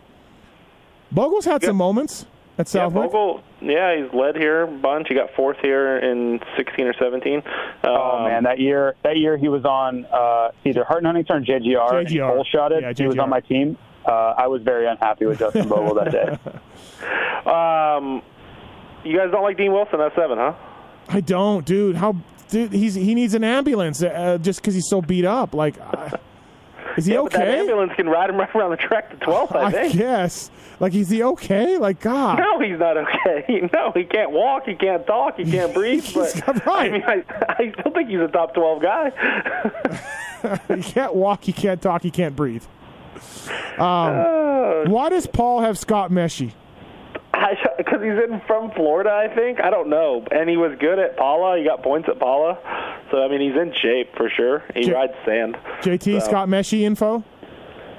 Bogle's 1.13 1.45
had 1.45 1.63
some 1.63 1.77
moments 1.77 2.27
at 2.59 2.67
Yeah, 2.67 2.85
Southwick. 2.89 3.11
Bogle. 3.13 3.43
Yeah, 3.61 3.97
he's 4.03 4.13
led 4.13 4.37
here 4.37 4.63
a 4.63 4.67
bunch. 4.67 5.09
He 5.09 5.15
got 5.15 5.31
fourth 5.35 5.57
here 5.63 5.97
in 5.99 6.41
16 6.57 6.87
or 6.87 6.95
17. 6.95 7.43
Oh 7.85 7.95
Um, 8.19 8.25
man, 8.25 8.45
that 8.45 8.59
year 8.59 8.95
that 9.03 9.17
year 9.17 9.37
he 9.37 9.49
was 9.49 9.65
on 9.65 10.05
uh, 10.07 10.51
either 10.65 10.85
Hart 10.85 10.99
and 10.99 11.07
Huntington 11.07 11.37
or 11.37 11.41
JGR. 11.41 11.99
and 12.01 12.09
he 12.09 12.17
JGR. 12.19 12.35
Full 12.35 12.45
shotted. 12.45 12.83
Yeah, 12.83 12.93
He 12.97 13.07
was 13.07 13.19
on 13.19 13.29
my 13.31 13.41
team. 13.41 13.77
Uh, 14.07 14.35
I 14.37 14.47
was 14.49 14.63
very 14.63 14.87
unhappy 14.87 15.25
with 15.27 15.39
Justin 15.39 15.69
Bogle 15.69 15.95
that 15.95 16.11
day. 16.13 16.39
Um, 17.45 18.23
you 19.05 19.17
guys 19.19 19.31
don't 19.31 19.43
like 19.43 19.57
Dean 19.59 19.73
Wilson 19.73 20.01
at 20.01 20.15
seven, 20.15 20.39
huh? 20.39 20.55
I 21.09 21.21
don't, 21.21 21.65
dude. 21.67 21.97
How, 21.97 22.17
dude? 22.49 22.73
He's 22.73 22.95
he 22.95 23.15
needs 23.15 23.35
an 23.35 23.45
ambulance 23.45 24.03
uh, 24.03 24.39
just 24.41 24.61
because 24.63 24.75
he's 24.75 24.89
so 24.89 25.03
beat 25.03 25.27
up. 25.27 25.53
Like, 25.55 25.75
uh, 25.79 26.17
is 26.97 27.07
he 27.07 27.13
yeah, 27.15 27.21
but 27.23 27.33
that 27.33 27.49
ambulance 27.49 27.93
can 27.97 28.09
ride 28.09 28.31
him 28.31 28.37
right 28.37 28.55
around 28.55 28.71
the 28.71 28.77
track 28.77 29.11
to 29.11 29.17
12th, 29.27 29.55
I 29.57 29.65
I 29.65 29.71
think. 29.73 29.95
guess. 29.95 30.51
Like, 30.81 30.95
is 30.95 31.09
he 31.09 31.23
okay? 31.23 31.79
Like, 31.79 32.01
God. 32.01 32.39
No, 32.39 32.59
he's 32.61 32.79
not 32.79 32.97
okay. 32.97 33.69
No, 33.73 33.93
he 33.93 34.05
can't 34.05 34.31
walk, 34.33 34.67
he 34.67 34.75
can't 34.75 35.07
talk, 35.07 35.37
he 35.39 35.51
can't 35.51 35.73
breathe. 35.75 36.05
But 36.15 36.33
He's 36.33 36.41
got- 36.43 36.67
right. 36.67 36.89
I 36.89 36.93
mean, 36.93 37.05
I, 37.07 37.25
I 37.59 37.73
still 37.81 37.93
think 37.93 38.09
he's 38.11 38.21
a 38.21 38.29
top 38.29 38.55
12 38.55 38.83
guy. 38.83 39.11
he 40.77 40.83
can't 40.83 41.15
walk. 41.15 41.45
He 41.45 41.53
can't 41.53 41.81
talk. 41.81 42.03
He 42.03 42.11
can't 42.11 42.35
breathe. 42.37 42.65
Uh. 43.79 43.85
Um, 44.85 44.91
why 44.91 45.09
does 45.09 45.27
Paul 45.27 45.61
have 45.61 45.79
Scott 45.79 46.11
Meshey? 46.11 46.53
Because 47.79 48.01
he's 48.03 48.13
in 48.13 48.41
from 48.47 48.71
Florida, 48.73 49.11
I 49.11 49.35
think. 49.35 49.61
I 49.61 49.71
don't 49.71 49.89
know. 49.91 50.25
And 50.31 50.49
he 50.49 50.57
was 50.57 50.77
good 50.81 50.99
at 50.99 51.17
Pala. 51.17 51.59
He 51.59 51.65
got 51.65 51.83
points 51.83 52.09
at 52.09 52.19
Pala. 52.19 52.59
So, 53.11 53.23
I 53.23 53.29
mean, 53.29 53.41
he's 53.41 53.61
in 53.61 53.73
shape 53.83 54.17
for 54.17 54.31
sure. 54.35 54.63
He 54.75 54.85
J- 54.85 54.93
rides 54.93 55.13
sand. 55.27 55.57
JT 55.83 56.21
So- 56.21 56.27
Scott 56.29 56.49
Meshey 56.49 56.81
info. 56.83 57.23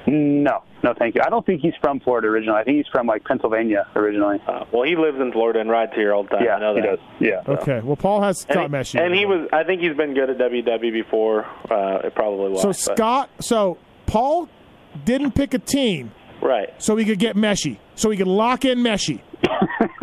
no, 0.07 0.61
no, 0.83 0.93
thank 0.97 1.15
you. 1.15 1.21
I 1.25 1.29
don't 1.29 1.45
think 1.45 1.61
he's 1.61 1.73
from 1.81 1.99
Florida 1.99 2.27
originally. 2.27 2.59
I 2.59 2.63
think 2.63 2.77
he's 2.77 2.87
from 2.91 3.07
like 3.07 3.23
Pennsylvania 3.23 3.87
originally. 3.95 4.39
Uh, 4.47 4.65
well, 4.71 4.83
he 4.83 4.95
lives 4.95 5.19
in 5.19 5.31
Florida 5.31 5.59
and 5.59 5.69
rides 5.69 5.93
here 5.95 6.13
all 6.13 6.23
the 6.23 6.29
time. 6.29 6.41
I 6.43 6.45
yeah, 6.45 6.57
know 6.59 6.75
he 6.75 6.81
that. 6.81 6.87
does. 6.87 6.99
Yeah. 7.19 7.41
Okay. 7.47 7.81
Well, 7.83 7.95
Paul 7.95 8.21
has 8.21 8.39
Scott 8.41 8.65
And, 8.65 8.73
he, 8.75 8.79
Meshey. 8.79 8.99
and 9.03 9.15
he 9.15 9.25
was. 9.25 9.47
I 9.51 9.63
think 9.63 9.81
he's 9.81 9.95
been 9.97 10.13
good 10.13 10.29
at 10.29 10.37
WW 10.37 10.91
before. 10.93 11.45
Uh, 11.69 12.01
it 12.03 12.13
probably 12.13 12.51
was. 12.51 12.61
So 12.61 12.69
but- 12.69 12.75
Scott. 12.77 13.29
So 13.39 13.77
Paul 14.05 14.47
didn't 15.03 15.31
pick 15.31 15.53
a 15.55 15.59
team 15.59 16.11
right. 16.45 16.69
so 16.81 16.95
he 16.95 17.05
could 17.05 17.19
get 17.19 17.35
Meshey. 17.35 17.77
So 17.95 18.09
he 18.09 18.17
could 18.17 18.27
lock 18.27 18.65
in 18.65 18.79
Meshey. 18.79 19.21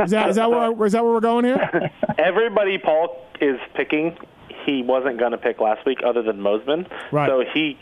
Is 0.02 0.10
that 0.10 0.30
is 0.30 0.36
that 0.36 0.50
where 0.50 0.86
is 0.86 0.92
that 0.92 1.04
where 1.04 1.12
we're 1.12 1.20
going 1.20 1.44
here? 1.44 1.90
Everybody 2.18 2.78
Paul 2.78 3.26
is 3.40 3.56
picking, 3.76 4.16
he 4.64 4.82
wasn't 4.82 5.18
going 5.18 5.32
to 5.32 5.38
pick 5.38 5.60
last 5.60 5.84
week, 5.86 5.98
other 6.06 6.22
than 6.22 6.38
Mosiman. 6.38 6.88
Right. 7.10 7.28
So 7.28 7.42
he 7.52 7.78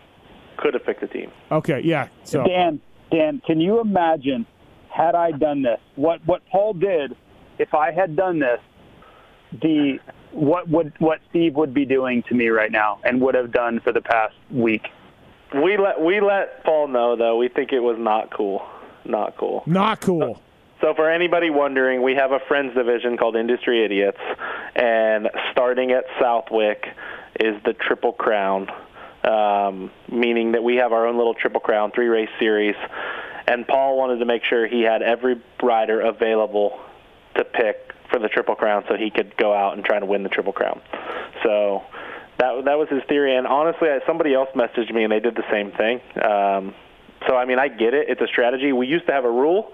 could 0.58 0.74
have 0.74 0.84
picked 0.84 1.02
a 1.02 1.08
team. 1.08 1.30
Okay. 1.50 1.80
Yeah. 1.84 2.08
So 2.24 2.44
Dan, 2.44 2.80
Dan, 3.10 3.42
can 3.46 3.60
you 3.60 3.80
imagine 3.80 4.46
had 4.88 5.14
I 5.14 5.32
done 5.32 5.62
this? 5.62 5.78
What 5.96 6.20
what 6.26 6.42
Paul 6.50 6.74
did, 6.74 7.16
if 7.58 7.74
I 7.74 7.92
had 7.92 8.16
done 8.16 8.38
this, 8.40 8.60
the 9.60 9.98
what 10.32 10.68
would 10.68 10.92
what 10.98 11.18
Steve 11.30 11.54
would 11.56 11.74
be 11.74 11.84
doing 11.84 12.22
to 12.28 12.34
me 12.34 12.48
right 12.48 12.70
now 12.70 13.00
and 13.04 13.20
would 13.20 13.34
have 13.34 13.52
done 13.52 13.80
for 13.82 13.92
the 13.92 14.00
past 14.00 14.34
week. 14.50 14.82
We 15.54 15.76
let 15.76 16.00
we 16.00 16.20
let 16.20 16.64
Paul 16.64 16.88
know 16.88 17.16
though. 17.16 17.36
We 17.36 17.48
think 17.48 17.72
it 17.72 17.80
was 17.80 17.96
not 17.98 18.30
cool. 18.30 18.62
Not 19.04 19.36
cool. 19.36 19.62
not 19.66 20.00
cool. 20.00 20.40
So 20.80 20.94
for 20.94 21.10
anybody 21.10 21.50
wondering, 21.50 22.02
we 22.02 22.14
have 22.14 22.32
a 22.32 22.38
friends 22.48 22.74
division 22.74 23.18
called 23.18 23.36
Industry 23.36 23.84
Idiots, 23.84 24.20
and 24.74 25.28
starting 25.52 25.92
at 25.92 26.04
Southwick 26.18 26.86
is 27.38 27.62
the 27.64 27.74
Triple 27.74 28.12
Crown, 28.12 28.68
um, 29.24 29.90
meaning 30.10 30.52
that 30.52 30.62
we 30.62 30.76
have 30.76 30.92
our 30.92 31.06
own 31.06 31.18
little 31.18 31.34
Triple 31.34 31.60
Crown 31.60 31.90
three 31.90 32.08
race 32.08 32.30
series. 32.38 32.76
And 33.46 33.66
Paul 33.66 33.98
wanted 33.98 34.18
to 34.18 34.24
make 34.24 34.44
sure 34.44 34.66
he 34.66 34.82
had 34.82 35.02
every 35.02 35.42
rider 35.62 36.00
available 36.00 36.78
to 37.34 37.44
pick 37.44 37.92
for 38.10 38.18
the 38.18 38.28
Triple 38.28 38.54
Crown, 38.54 38.84
so 38.88 38.96
he 38.96 39.10
could 39.10 39.36
go 39.36 39.52
out 39.52 39.74
and 39.74 39.84
try 39.84 39.98
to 39.98 40.06
win 40.06 40.22
the 40.22 40.28
Triple 40.28 40.52
Crown. 40.52 40.80
So 41.42 41.82
that 42.40 42.64
that 42.64 42.78
was 42.78 42.88
his 42.88 43.02
theory. 43.08 43.36
And 43.36 43.46
honestly, 43.46 43.88
somebody 44.06 44.34
else 44.34 44.48
messaged 44.54 44.92
me, 44.92 45.04
and 45.04 45.12
they 45.12 45.20
did 45.20 45.36
the 45.36 45.48
same 45.50 45.72
thing. 45.72 46.00
Um, 46.22 46.74
so 47.28 47.36
I 47.36 47.44
mean, 47.44 47.58
I 47.58 47.68
get 47.68 47.94
it. 47.94 48.08
It's 48.08 48.20
a 48.20 48.26
strategy. 48.26 48.72
We 48.72 48.86
used 48.86 49.06
to 49.06 49.12
have 49.12 49.24
a 49.24 49.30
rule 49.30 49.72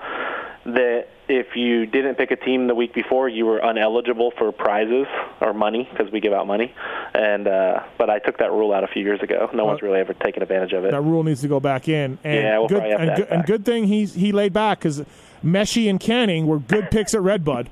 that 0.66 1.06
if 1.28 1.54
you 1.54 1.86
didn't 1.86 2.16
pick 2.16 2.32
a 2.32 2.36
team 2.36 2.66
the 2.66 2.74
week 2.74 2.92
before, 2.92 3.28
you 3.28 3.46
were 3.46 3.60
uneligible 3.60 4.36
for 4.36 4.50
prizes 4.50 5.06
or 5.40 5.52
money 5.52 5.88
because 5.90 6.12
we 6.12 6.20
give 6.20 6.32
out 6.32 6.46
money. 6.46 6.74
And 7.14 7.46
uh, 7.46 7.84
but 7.98 8.10
I 8.10 8.18
took 8.18 8.38
that 8.38 8.50
rule 8.50 8.72
out 8.72 8.82
a 8.82 8.88
few 8.88 9.02
years 9.02 9.20
ago. 9.22 9.48
No 9.54 9.64
one's 9.64 9.82
really 9.82 10.00
ever 10.00 10.12
taken 10.14 10.42
advantage 10.42 10.72
of 10.72 10.84
it. 10.84 10.90
That 10.90 11.02
rule 11.02 11.22
needs 11.22 11.40
to 11.42 11.48
go 11.48 11.60
back 11.60 11.88
in. 11.88 12.18
And 12.24 12.34
Yeah, 12.34 12.58
we'll 12.58 12.68
good, 12.68 12.78
probably 12.78 12.90
have 12.90 13.00
and, 13.00 13.10
add 13.10 13.16
good, 13.16 13.28
and 13.28 13.46
good 13.46 13.64
thing 13.64 13.84
he's 13.84 14.14
he 14.14 14.32
laid 14.32 14.52
back 14.52 14.80
because 14.80 15.04
Meshey 15.44 15.88
and 15.88 16.00
Canning 16.00 16.46
were 16.46 16.58
good 16.58 16.90
picks 16.90 17.14
at 17.14 17.20
Redbud. 17.22 17.68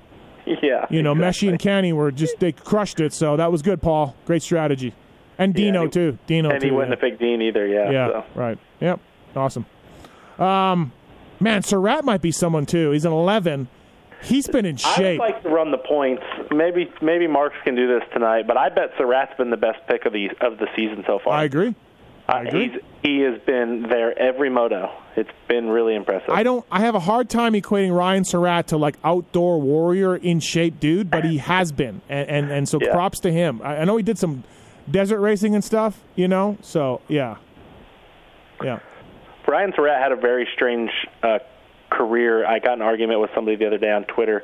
yeah, 0.62 0.86
You 0.90 1.02
know, 1.02 1.12
exactly. 1.12 1.48
Meshey 1.48 1.50
and 1.50 1.58
Kenny 1.58 1.92
were 1.92 2.10
just 2.10 2.38
they 2.40 2.52
crushed 2.52 3.00
it. 3.00 3.12
So 3.12 3.36
that 3.36 3.50
was 3.52 3.62
good, 3.62 3.80
Paul. 3.82 4.16
Great 4.26 4.42
strategy. 4.42 4.94
And 5.38 5.52
Yeah, 5.58 5.64
Dino 5.66 5.82
he- 5.84 5.88
too. 5.90 6.18
Dino 6.26 6.50
and 6.50 6.60
too. 6.60 6.66
he 6.68 6.70
wouldn't 6.72 6.90
yeah. 6.90 6.94
have 6.96 7.00
picked 7.00 7.20
Dean 7.20 7.42
either. 7.42 7.66
Yeah, 7.66 7.90
Yeah, 7.90 8.08
so. 8.08 8.24
right. 8.34 8.58
Yep. 8.80 9.00
Awesome. 9.36 9.66
Um, 10.38 10.92
man, 11.40 11.62
Surratt 11.62 12.04
might 12.04 12.22
be 12.22 12.30
someone 12.32 12.66
too. 12.66 12.90
He's 12.92 13.04
an 13.04 13.12
11. 13.12 13.68
He's 14.22 14.46
been 14.48 14.64
in 14.64 14.76
shape. 14.76 15.20
I 15.20 15.24
would 15.24 15.32
like 15.34 15.42
to 15.42 15.48
run 15.50 15.70
the 15.70 15.76
points. 15.78 16.22
Maybe 16.50 16.90
maybe 17.02 17.26
Marks 17.26 17.56
can 17.62 17.74
do 17.74 17.86
this 17.86 18.08
tonight, 18.14 18.46
but 18.46 18.56
I 18.56 18.70
bet 18.70 18.90
Surratt's 18.96 19.36
been 19.36 19.50
the 19.50 19.56
best 19.58 19.80
pick 19.86 20.06
of 20.06 20.14
the 20.14 20.30
of 20.40 20.56
the 20.58 20.66
season 20.74 21.04
so 21.06 21.18
far. 21.22 21.34
I 21.34 21.44
agree. 21.44 21.74
Uh, 22.26 22.44
he's, 22.50 22.70
he 23.02 23.20
has 23.20 23.38
been 23.42 23.82
there 23.82 24.18
every 24.18 24.48
moto. 24.48 24.90
It's 25.16 25.30
been 25.48 25.68
really 25.68 25.94
impressive. 25.94 26.30
I 26.30 26.42
don't. 26.42 26.64
I 26.70 26.80
have 26.80 26.94
a 26.94 27.00
hard 27.00 27.28
time 27.28 27.52
equating 27.52 27.94
Ryan 27.94 28.24
Surratt 28.24 28.68
to 28.68 28.78
like 28.78 28.96
outdoor 29.04 29.60
warrior 29.60 30.16
in 30.16 30.40
shape 30.40 30.80
dude, 30.80 31.10
but 31.10 31.24
he 31.24 31.36
has 31.38 31.70
been, 31.70 32.00
and 32.08 32.28
and, 32.28 32.50
and 32.50 32.68
so 32.68 32.78
Yeah. 32.80 32.92
props 32.92 33.20
to 33.20 33.30
him. 33.32 33.60
I, 33.62 33.78
I 33.78 33.84
know 33.84 33.96
he 33.96 34.02
did 34.02 34.18
some 34.18 34.42
desert 34.90 35.20
racing 35.20 35.54
and 35.54 35.62
stuff, 35.62 36.00
you 36.16 36.26
know. 36.26 36.56
So 36.62 37.00
yeah, 37.08 37.36
yeah. 38.62 38.78
Ryan 39.46 39.72
Surratt 39.76 40.02
had 40.02 40.12
a 40.12 40.16
very 40.16 40.48
strange 40.54 40.90
uh, 41.22 41.38
career. 41.90 42.46
I 42.46 42.58
got 42.58 42.72
an 42.74 42.82
argument 42.82 43.20
with 43.20 43.30
somebody 43.34 43.56
the 43.56 43.66
other 43.66 43.78
day 43.78 43.92
on 43.92 44.04
Twitter. 44.04 44.42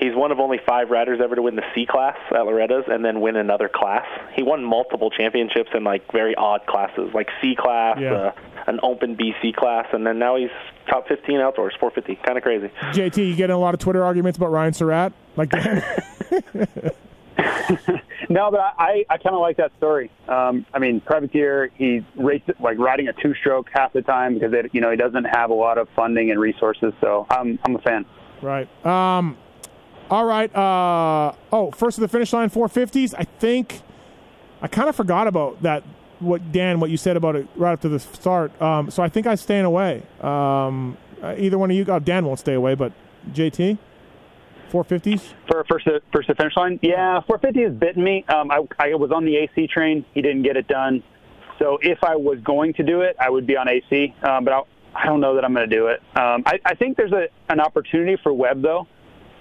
He's 0.00 0.14
one 0.14 0.32
of 0.32 0.40
only 0.40 0.58
five 0.66 0.88
riders 0.90 1.20
ever 1.22 1.34
to 1.36 1.42
win 1.42 1.56
the 1.56 1.62
C 1.74 1.84
class 1.86 2.16
at 2.30 2.46
Loretta's 2.46 2.84
and 2.88 3.04
then 3.04 3.20
win 3.20 3.36
another 3.36 3.68
class. 3.68 4.06
He 4.34 4.42
won 4.42 4.64
multiple 4.64 5.10
championships 5.10 5.70
in 5.74 5.84
like 5.84 6.10
very 6.10 6.34
odd 6.34 6.64
classes, 6.66 7.10
like 7.14 7.28
C 7.42 7.54
class, 7.54 7.98
Yeah. 8.00 8.12
uh, 8.12 8.32
an 8.66 8.80
open 8.82 9.16
BC 9.16 9.54
class, 9.56 9.86
and 9.92 10.06
then 10.06 10.18
now 10.18 10.36
he's 10.36 10.50
top 10.88 11.06
15 11.08 11.38
outdoors, 11.40 11.74
450. 11.78 12.20
Kind 12.24 12.38
of 12.38 12.42
crazy. 12.44 12.68
JT, 12.92 13.16
you 13.30 13.36
getting 13.36 13.54
a 13.54 13.58
lot 13.58 13.74
of 13.74 13.80
Twitter 13.80 14.02
arguments 14.02 14.38
about 14.38 14.50
Ryan 14.52 14.72
Surratt, 14.72 15.12
like 15.36 15.50
Dan? 15.50 15.82
no, 18.28 18.50
but 18.50 18.60
I, 18.78 19.04
I 19.08 19.16
kind 19.18 19.34
of 19.34 19.40
like 19.40 19.56
that 19.58 19.72
story. 19.78 20.10
Um, 20.28 20.66
I 20.74 20.78
mean, 20.78 21.00
Privateer, 21.00 21.70
he 21.74 22.04
raced 22.16 22.50
like 22.60 22.78
riding 22.78 23.08
a 23.08 23.12
two-stroke 23.14 23.68
half 23.72 23.92
the 23.92 24.02
time 24.02 24.34
because 24.34 24.52
it, 24.52 24.70
you 24.74 24.80
know 24.80 24.90
he 24.90 24.96
doesn't 24.96 25.24
have 25.24 25.50
a 25.50 25.54
lot 25.54 25.78
of 25.78 25.88
funding 25.96 26.30
and 26.30 26.38
resources. 26.40 26.92
So 27.00 27.26
I'm 27.30 27.58
I'm 27.64 27.76
a 27.76 27.80
fan. 27.80 28.04
Right. 28.42 28.68
Um, 28.84 29.36
all 30.10 30.24
right. 30.24 30.54
Uh, 30.54 31.32
oh, 31.52 31.70
first 31.70 31.96
of 31.98 32.02
the 32.02 32.08
finish 32.08 32.32
line, 32.32 32.50
450s. 32.50 33.14
I 33.16 33.24
think 33.24 33.80
I 34.60 34.68
kind 34.68 34.88
of 34.88 34.96
forgot 34.96 35.26
about 35.26 35.62
that. 35.62 35.84
What 36.18 36.52
Dan, 36.52 36.80
what 36.80 36.90
you 36.90 36.98
said 36.98 37.16
about 37.16 37.34
it 37.34 37.48
right 37.56 37.72
after 37.72 37.88
the 37.88 37.98
start. 37.98 38.60
Um, 38.60 38.90
so 38.90 39.02
I 39.02 39.08
think 39.08 39.26
I'm 39.26 39.38
staying 39.38 39.64
away. 39.64 40.02
Um, 40.20 40.98
uh, 41.22 41.34
either 41.38 41.56
one 41.56 41.70
of 41.70 41.76
you, 41.76 41.86
oh, 41.88 41.98
Dan 41.98 42.26
won't 42.26 42.38
stay 42.38 42.52
away, 42.52 42.74
but 42.74 42.92
JT, 43.32 43.78
450s 44.70 45.32
for 45.48 45.64
first 45.64 45.86
to, 45.86 46.02
first 46.12 46.28
to 46.28 46.34
finish 46.34 46.54
line. 46.56 46.78
Yeah, 46.82 47.20
450 47.22 47.62
has 47.62 47.72
bitten 47.72 48.04
me. 48.04 48.24
Um, 48.28 48.50
I, 48.50 48.62
I 48.78 48.94
was 48.94 49.10
on 49.12 49.24
the 49.24 49.36
AC 49.36 49.66
train. 49.68 50.04
He 50.12 50.20
didn't 50.20 50.42
get 50.42 50.58
it 50.58 50.68
done. 50.68 51.02
So 51.58 51.78
if 51.82 52.04
I 52.04 52.16
was 52.16 52.38
going 52.40 52.74
to 52.74 52.82
do 52.82 53.00
it, 53.00 53.16
I 53.18 53.30
would 53.30 53.46
be 53.46 53.56
on 53.56 53.68
AC. 53.68 54.14
Um, 54.22 54.44
but 54.44 54.52
I, 54.52 54.62
I 54.94 55.06
don't 55.06 55.20
know 55.20 55.34
that 55.36 55.44
I'm 55.44 55.54
going 55.54 55.68
to 55.68 55.74
do 55.74 55.86
it. 55.86 56.02
Um, 56.16 56.42
I, 56.46 56.58
I 56.64 56.74
think 56.74 56.96
there's 56.96 57.12
a, 57.12 57.28
an 57.48 57.60
opportunity 57.60 58.16
for 58.22 58.32
Webb 58.32 58.62
though. 58.62 58.86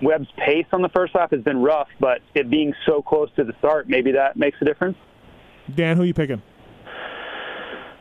Webb's 0.02 0.28
pace 0.38 0.66
on 0.72 0.82
the 0.82 0.90
first 0.90 1.14
lap 1.16 1.32
has 1.32 1.42
been 1.42 1.62
rough, 1.62 1.90
but 2.00 2.22
it 2.34 2.50
being 2.50 2.74
so 2.86 3.02
close 3.02 3.30
to 3.36 3.44
the 3.44 3.54
start, 3.60 3.90
maybe 3.90 4.12
that 4.14 4.38
makes 4.38 4.58
a 4.62 4.66
difference. 4.66 4.98
Dan, 5.76 5.98
who 5.98 6.04
are 6.04 6.06
you 6.06 6.14
picking? 6.14 6.42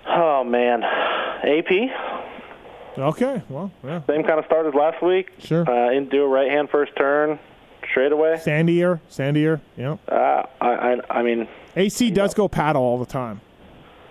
Oh 0.09 0.43
man, 0.45 0.83
AP. 0.83 1.71
Okay, 2.97 3.43
well, 3.49 3.71
yeah. 3.85 4.03
Same 4.07 4.25
kind 4.25 4.39
of 4.39 4.45
start 4.47 4.67
as 4.67 4.75
last 4.75 5.03
week. 5.03 5.31
Sure. 5.39 5.69
Uh, 5.69 5.93
into 5.93 6.21
a 6.23 6.27
right 6.27 6.51
hand 6.51 6.69
first 6.71 6.93
turn, 6.97 7.39
straight 7.91 8.11
away. 8.13 8.35
Sandier, 8.35 9.01
Sandier, 9.11 9.61
yeah. 9.77 9.97
Uh, 10.09 10.43
I, 10.61 10.67
I, 10.69 10.97
I 11.19 11.23
mean, 11.23 11.47
AC 11.77 12.11
does 12.11 12.35
go 12.35 12.49
paddle 12.49 12.83
all 12.83 12.99
the 12.99 13.07
time, 13.07 13.41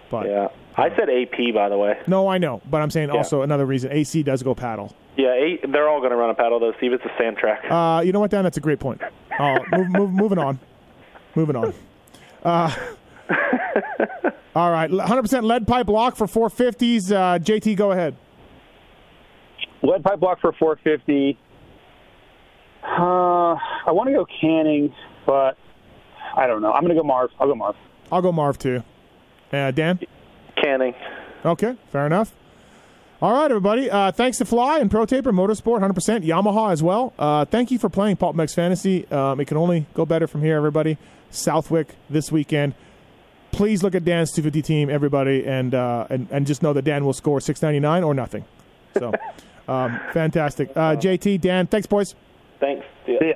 but 0.10 0.28
yeah. 0.28 0.48
I 0.78 0.90
said 0.96 1.10
AP 1.10 1.54
by 1.56 1.70
the 1.70 1.78
way. 1.78 2.00
no, 2.08 2.28
I 2.28 2.38
know, 2.38 2.62
but 2.70 2.82
I'm 2.82 2.92
saying 2.92 3.10
also 3.10 3.42
another 3.42 3.66
reason 3.66 3.92
AC 3.92 4.22
does 4.24 4.44
go 4.44 4.54
paddle. 4.54 4.96
Yeah, 5.18 5.34
a, 5.34 5.60
they're 5.72 5.90
all 5.90 6.00
going 6.00 6.12
to 6.12 6.16
run 6.16 6.30
a 6.30 6.36
paddle 6.36 6.60
though. 6.60 6.74
Steve, 6.78 6.94
it's 6.94 7.04
a 7.04 7.12
sand 7.18 7.38
track. 7.38 7.64
Uh, 7.70 8.02
you 8.06 8.12
know 8.12 8.20
what, 8.20 8.30
Dan? 8.30 8.44
That's 8.44 8.58
a 8.58 8.62
great 8.62 8.80
point. 8.80 9.02
Oh, 9.40 9.58
move, 9.72 9.90
move, 9.90 10.12
moving 10.12 10.38
on. 10.38 10.60
Moving 11.34 11.56
on. 11.56 11.74
Uh, 12.44 12.76
all 14.56 14.72
right, 14.72 14.90
100% 14.90 15.44
lead 15.44 15.68
pipe 15.68 15.88
lock 15.88 16.16
for 16.16 16.28
450s. 16.28 17.12
Uh, 17.12 17.40
JT, 17.40 17.76
go 17.76 17.92
ahead. 17.92 18.16
Lead 19.82 20.04
pipe 20.04 20.20
block 20.20 20.40
for 20.40 20.54
450. 20.54 21.38
Uh, 22.84 23.56
I 23.86 23.92
want 23.92 24.08
to 24.08 24.14
go 24.14 24.26
Canning, 24.40 24.94
but 25.26 25.58
I 26.36 26.46
don't 26.46 26.62
know. 26.62 26.72
I'm 26.72 26.84
going 26.84 26.96
to 26.96 27.02
go 27.02 27.06
Marv. 27.06 27.32
I'll 27.40 27.48
go 27.48 27.56
Marv. 27.56 27.76
I'll 28.12 28.22
go 28.22 28.32
Marv 28.32 28.60
too. 28.60 28.84
Uh, 29.52 29.72
Dan? 29.72 30.00
Canning. 30.62 30.96
Okay, 31.46 31.76
fair 31.92 32.06
enough. 32.06 32.34
All 33.20 33.34
right, 33.34 33.50
everybody. 33.50 33.90
Uh, 33.90 34.12
thanks 34.12 34.38
to 34.38 34.46
Fly 34.46 34.78
and 34.78 34.92
Pro 34.92 35.06
Taper 35.06 35.32
Motorsport, 35.32 35.82
100%. 35.82 36.24
Yamaha 36.24 36.72
as 36.72 36.84
well. 36.84 37.14
Uh, 37.18 37.46
thank 37.46 37.72
you 37.72 37.80
for 37.80 37.90
playing 37.90 38.18
Pulp 38.18 38.36
MX 38.36 38.54
Fantasy. 38.54 39.08
Um, 39.10 39.40
it 39.40 39.46
can 39.48 39.58
only 39.58 39.88
go 39.96 40.06
better 40.06 40.28
from 40.28 40.42
here, 40.44 40.56
everybody. 40.56 41.00
Southwick 41.32 41.96
this 42.10 42.32
weekend. 42.32 42.76
Please 43.52 43.82
look 43.82 43.96
at 43.96 44.06
Dan's 44.06 44.32
250 44.34 44.62
team, 44.62 44.90
everybody, 44.90 45.48
and 45.48 45.74
uh, 45.74 46.06
and 46.12 46.28
and 46.30 46.46
just 46.46 46.62
know 46.62 46.74
that 46.74 46.84
Dan 46.84 47.06
will 47.06 47.14
score 47.14 47.42
699 47.42 48.04
or 48.04 48.14
nothing. 48.14 48.46
So, 49.00 49.12
um, 49.68 50.00
fantastic. 50.14 50.70
Uh, 50.76 50.96
JT, 50.96 51.42
Dan, 51.42 51.66
thanks, 51.66 51.88
boys. 51.88 52.14
Thanks. 52.60 52.86
See 53.08 53.18
ya. 53.20 53.34